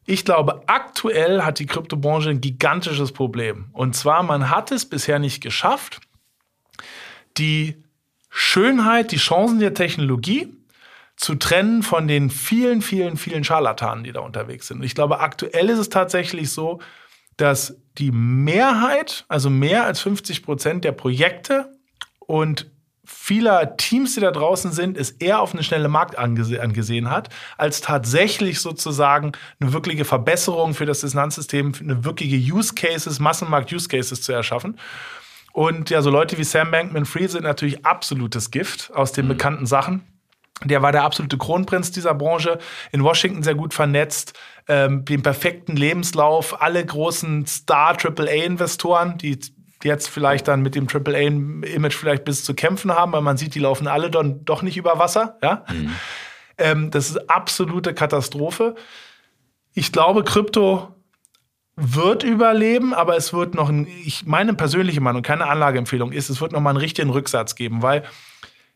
[0.05, 3.67] Ich glaube, aktuell hat die Kryptobranche ein gigantisches Problem.
[3.73, 6.01] Und zwar, man hat es bisher nicht geschafft,
[7.39, 7.83] die
[8.31, 10.53] Schönheit, die Chancen der Technologie
[11.17, 14.79] zu trennen von den vielen, vielen, vielen Scharlatanen, die da unterwegs sind.
[14.79, 16.81] Und ich glaube, aktuell ist es tatsächlich so,
[17.37, 21.73] dass die Mehrheit, also mehr als 50 Prozent der Projekte
[22.21, 22.71] und
[23.05, 27.29] vieler Teams, die da draußen sind, es eher auf eine schnelle Markt angese angesehen hat,
[27.59, 33.89] als tatsächlich sozusagen eine wirkliche Verbesserung für das Finanzsystem, eine wirkliche Use Cases, Massenmarkt Use
[33.89, 34.79] Cases zu erschaffen.
[35.53, 39.31] Und ja, so Leute wie Sam Bankman-Fried sind natürlich absolutes Gift aus den mhm.
[39.31, 40.03] bekannten Sachen.
[40.65, 42.59] Der war der absolute Kronprinz dieser Branche,
[42.93, 44.39] in Washington sehr gut vernetzt,
[44.69, 49.39] ähm, den perfekten Lebenslauf, alle großen Star-AAA-Investoren, die
[49.83, 53.61] jetzt vielleicht dann mit dem AAA-Image vielleicht bis zu kämpfen haben, weil man sieht, die
[53.61, 55.37] laufen alle dann doch nicht über Wasser.
[55.43, 55.65] Ja?
[55.69, 55.97] Mhm.
[56.59, 58.77] Ähm, das ist absolute Katastrophe.
[59.75, 60.95] Ich glaube, Krypto
[61.77, 66.41] wird überleben, aber es wird noch ein, ich, meine persönliche Meinung, keine Anlageempfehlung ist, es
[66.41, 68.05] wird noch mal einen richtigen Rücksatz geben, weil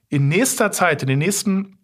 [0.08, 1.75] in nächster Zeit, in den nächsten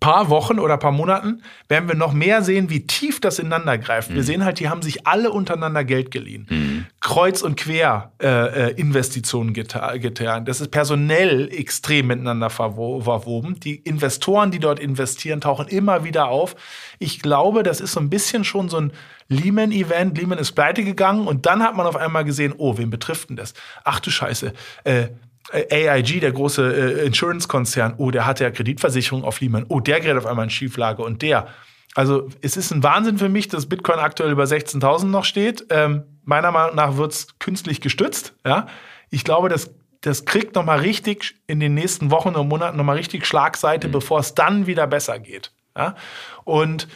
[0.00, 4.10] paar Wochen oder paar Monaten werden wir noch mehr sehen, wie tief das ineinander greift.
[4.10, 4.14] Mhm.
[4.14, 6.46] Wir sehen halt, die haben sich alle untereinander Geld geliehen.
[6.48, 6.86] Mhm.
[7.00, 8.26] Kreuz und quer äh,
[8.68, 10.44] äh Investitionen getan.
[10.44, 13.58] Das ist personell extrem miteinander verwoben.
[13.60, 16.56] Die Investoren, die dort investieren, tauchen immer wieder auf.
[16.98, 18.92] Ich glaube, das ist so ein bisschen schon so ein
[19.28, 20.16] Lehman-Event.
[20.16, 23.36] Lehman ist pleite gegangen und dann hat man auf einmal gesehen, oh, wen betrifft denn
[23.36, 23.54] das?
[23.84, 24.52] Ach du Scheiße.
[24.84, 25.08] Äh,
[25.52, 30.16] AIG, der große äh, Insurance-Konzern, oh, der hat ja Kreditversicherung auf Lehman, oh, der gerät
[30.16, 31.48] auf einmal in Schieflage und der.
[31.94, 35.66] Also es ist ein Wahnsinn für mich, dass Bitcoin aktuell über 16.000 noch steht.
[35.70, 38.34] Ähm, meiner Meinung nach wird es künstlich gestützt.
[38.44, 38.66] Ja?
[39.08, 39.70] Ich glaube, dass
[40.02, 43.88] das kriegt noch mal richtig in den nächsten Wochen und Monaten noch mal richtig Schlagseite,
[43.88, 45.52] bevor es dann wieder besser geht.
[45.76, 45.96] Ja?
[46.44, 46.86] Und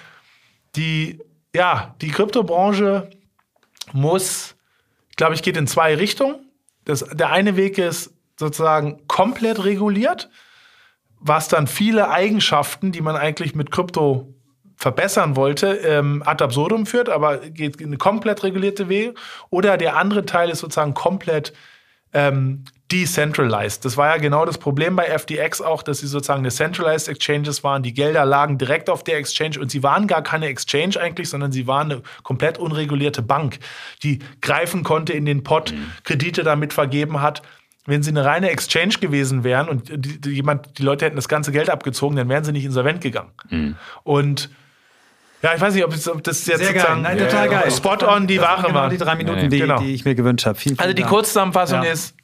[0.77, 1.19] die,
[1.55, 3.09] ja, die Kryptobranche
[3.93, 4.55] muss,
[5.17, 6.37] glaube ich, geht in zwei Richtungen.
[6.85, 10.29] Das, der eine Weg ist sozusagen komplett reguliert,
[11.21, 14.35] was dann viele Eigenschaften, die man eigentlich mit Krypto
[14.75, 19.15] verbessern wollte, ähm, ad absurdum führt, aber geht in eine komplett regulierte Wege.
[19.51, 21.53] Oder der andere Teil ist sozusagen komplett
[22.13, 23.85] ähm, decentralized.
[23.85, 27.63] Das war ja genau das Problem bei FTX auch, dass sie sozusagen eine centralized Exchanges
[27.63, 27.83] waren.
[27.83, 31.53] Die Gelder lagen direkt auf der Exchange und sie waren gar keine Exchange eigentlich, sondern
[31.53, 33.59] sie waren eine komplett unregulierte Bank,
[34.03, 35.93] die greifen konnte in den Pot, mhm.
[36.05, 37.43] Kredite damit vergeben hat.
[37.87, 41.29] Wenn sie eine reine Exchange gewesen wären und die, die, jemand, die Leute hätten das
[41.29, 43.31] ganze Geld abgezogen, dann wären sie nicht insolvent gegangen.
[43.49, 43.77] Mhm.
[44.03, 44.51] Und
[45.43, 47.17] ja, ich weiß nicht, ob, ob das jetzt Sehr sozusagen geil.
[47.17, 47.71] Nein, total geil.
[47.71, 48.89] spot on die Ware genau war.
[48.91, 49.79] die drei Minuten, die, genau.
[49.81, 50.59] die ich mir gewünscht habe.
[50.59, 51.13] Vielen, vielen also die Dank.
[51.13, 51.93] Kurzzusammenfassung ja.
[51.93, 52.15] ist,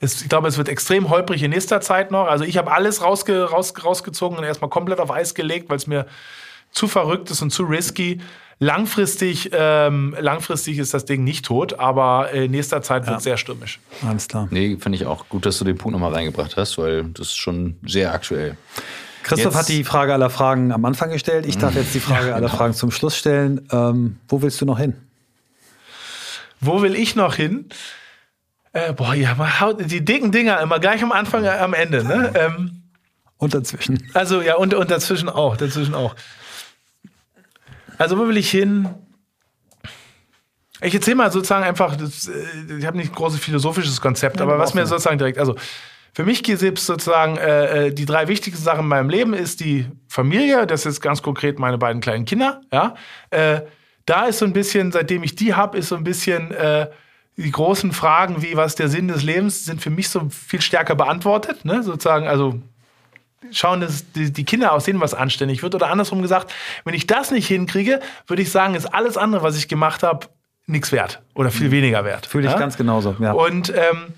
[0.00, 2.26] ist, ich glaube, es wird extrem holprig in nächster Zeit noch.
[2.26, 5.86] Also ich habe alles rausge, raus, rausgezogen und erstmal komplett auf Eis gelegt, weil es
[5.86, 6.06] mir
[6.70, 8.20] zu verrückt ist und zu risky.
[8.60, 13.30] Langfristig, ähm, langfristig ist das Ding nicht tot, aber in nächster Zeit wird es ja.
[13.30, 13.78] sehr stürmisch.
[14.06, 14.48] Alles klar.
[14.50, 17.36] Nee, finde ich auch gut, dass du den Punkt nochmal reingebracht hast, weil das ist
[17.36, 18.56] schon sehr aktuell.
[19.22, 19.60] Christoph jetzt.
[19.60, 21.46] hat die Frage aller Fragen am Anfang gestellt.
[21.46, 22.56] Ich darf jetzt die Frage ja, aller genau.
[22.56, 23.68] Fragen zum Schluss stellen.
[23.70, 24.94] Ähm, wo willst du noch hin?
[26.60, 27.66] Wo will ich noch hin?
[28.72, 29.36] Äh, boah, ja,
[29.74, 32.02] die dicken Dinger immer gleich am Anfang, äh, am Ende.
[32.02, 32.32] Ne?
[32.34, 32.82] Ähm,
[33.36, 34.02] und dazwischen.
[34.14, 35.56] Also ja, und, und dazwischen auch.
[35.56, 36.16] Dazwischen auch.
[37.98, 38.88] Also wo will ich hin?
[40.80, 44.44] Ich erzähle mal sozusagen einfach, das, äh, ich habe nicht ein großes philosophisches Konzept, ja,
[44.44, 45.56] aber was mir sozusagen direkt, also
[46.14, 49.60] für mich gibt es sozusagen äh, äh, die drei wichtigsten Sachen in meinem Leben ist
[49.60, 52.94] die Familie, das ist ganz konkret meine beiden kleinen Kinder, ja.
[53.30, 53.62] Äh,
[54.06, 56.88] da ist so ein bisschen, seitdem ich die habe, ist so ein bisschen äh,
[57.36, 60.94] die großen Fragen wie was der Sinn des Lebens sind für mich so viel stärker
[60.94, 61.82] beantwortet, ne?
[61.82, 62.60] sozusagen, also
[63.52, 65.74] schauen, dass die Kinder aussehen, was anständig wird.
[65.74, 66.52] Oder andersrum gesagt,
[66.84, 70.26] wenn ich das nicht hinkriege, würde ich sagen, ist alles andere, was ich gemacht habe,
[70.66, 71.72] nichts wert oder viel mhm.
[71.72, 72.26] weniger wert.
[72.26, 72.58] Fühle ich ja?
[72.58, 73.16] ganz genauso.
[73.18, 73.32] Ja.
[73.32, 74.12] Und ähm,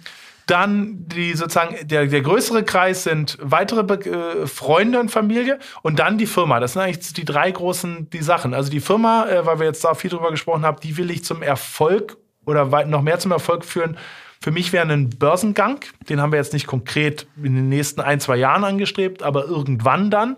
[0.47, 6.19] dann die sozusagen, der, der größere Kreis sind weitere äh, Freunde und Familie und dann
[6.19, 6.59] die Firma.
[6.59, 8.53] Das sind eigentlich die drei großen die Sachen.
[8.53, 11.25] Also die Firma, äh, weil wir jetzt da viel drüber gesprochen haben, die will ich
[11.25, 12.17] zum Erfolg
[12.47, 13.97] oder noch mehr zum Erfolg führen.
[14.43, 18.21] Für mich wäre ein Börsengang, den haben wir jetzt nicht konkret in den nächsten ein,
[18.21, 20.37] zwei Jahren angestrebt, aber irgendwann dann.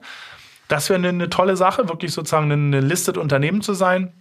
[0.67, 4.13] Das wäre eine, tolle Sache, wirklich sozusagen ein listed Unternehmen zu sein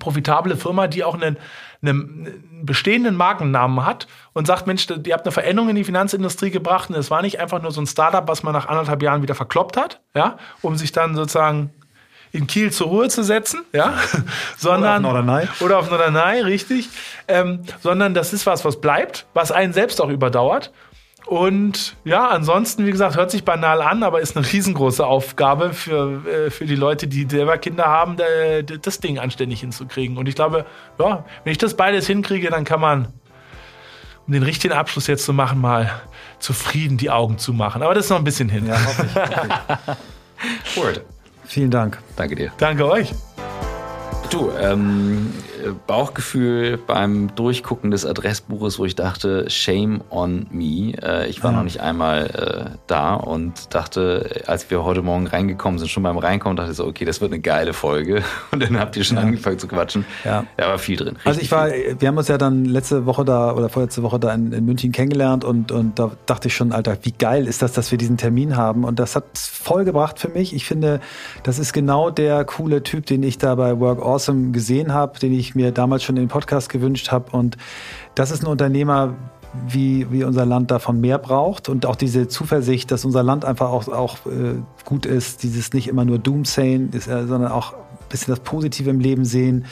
[0.00, 1.38] profitable Firma, die auch einen,
[1.82, 6.90] einen, bestehenden Markennamen hat und sagt, Mensch, ihr habt eine Veränderung in die Finanzindustrie gebracht
[6.90, 9.34] und es war nicht einfach nur so ein Startup, was man nach anderthalb Jahren wieder
[9.34, 11.70] verkloppt hat, ja, um sich dann sozusagen
[12.32, 13.94] in Kiel zur Ruhe zu setzen, ja,
[14.56, 16.88] sondern oder auf Norderney, oder auf Norderney richtig,
[17.26, 20.72] ähm, sondern das ist was, was bleibt, was einen selbst auch überdauert
[21.28, 26.26] und ja, ansonsten, wie gesagt, hört sich banal an, aber ist eine riesengroße Aufgabe für,
[26.26, 28.16] äh, für die Leute, die selber Kinder haben,
[28.82, 30.16] das Ding anständig hinzukriegen.
[30.16, 30.64] Und ich glaube,
[30.98, 33.08] ja, wenn ich das beides hinkriege, dann kann man,
[34.26, 36.00] um den richtigen Abschluss jetzt zu machen, mal
[36.38, 37.82] zufrieden die Augen zu machen.
[37.82, 38.66] Aber das ist noch ein bisschen hin.
[38.66, 39.14] Ja, hoffe ich.
[39.14, 39.48] Hoffe
[40.64, 40.76] ich.
[40.82, 41.02] Word.
[41.48, 41.98] Vielen Dank.
[42.14, 42.52] Danke dir.
[42.58, 43.14] Danke euch.
[44.30, 45.32] Du, ähm,
[45.86, 50.92] Bauchgefühl beim Durchgucken des Adressbuches, wo ich dachte, shame on me.
[51.02, 51.56] Äh, ich war ah.
[51.56, 56.18] noch nicht einmal äh, da und dachte, als wir heute Morgen reingekommen sind, schon beim
[56.18, 58.22] Reinkommen, dachte ich so, okay, das wird eine geile Folge.
[58.50, 59.22] Und dann habt ihr schon ja.
[59.22, 60.04] angefangen zu quatschen.
[60.24, 60.44] Ja.
[60.56, 61.16] Da war viel drin.
[61.24, 61.96] Also ich war, viel.
[61.98, 64.92] wir haben uns ja dann letzte Woche da oder vorletzte Woche da in, in München
[64.92, 68.16] kennengelernt und, und da dachte ich schon, Alter, wie geil ist das, dass wir diesen
[68.16, 68.84] Termin haben.
[68.84, 70.54] Und das hat voll gebracht für mich.
[70.54, 71.00] Ich finde,
[71.42, 75.32] das ist genau der coole Typ, den ich da bei Work Awesome gesehen habe, den
[75.32, 77.36] ich mir damals schon in den Podcast gewünscht habe.
[77.36, 77.56] Und
[78.14, 79.14] das ist ein Unternehmer,
[79.66, 83.70] wie, wie unser Land davon mehr braucht und auch diese Zuversicht, dass unser Land einfach
[83.70, 88.08] auch, auch äh, gut ist, dieses nicht immer nur Doomsaying, ist, äh, sondern auch ein
[88.10, 89.66] bisschen das Positive im Leben sehen.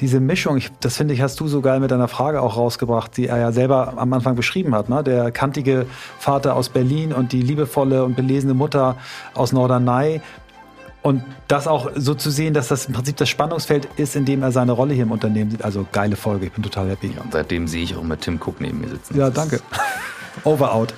[0.00, 3.16] Diese Mischung, ich, das finde ich, hast du so geil mit deiner Frage auch rausgebracht,
[3.16, 4.88] die er ja selber am Anfang beschrieben hat.
[4.88, 5.02] Ne?
[5.02, 5.86] Der kantige
[6.18, 8.96] Vater aus Berlin und die liebevolle und belesene Mutter
[9.34, 10.20] aus Norderney.
[11.06, 14.42] Und das auch so zu sehen, dass das im Prinzip das Spannungsfeld ist, in dem
[14.42, 15.64] er seine Rolle hier im Unternehmen sieht.
[15.64, 17.12] Also geile Folge, ich bin total happy.
[17.14, 19.16] Ja, und seitdem sehe ich auch mit Tim Cook neben mir sitzen.
[19.16, 19.60] Ja, danke.
[20.42, 20.94] Over out.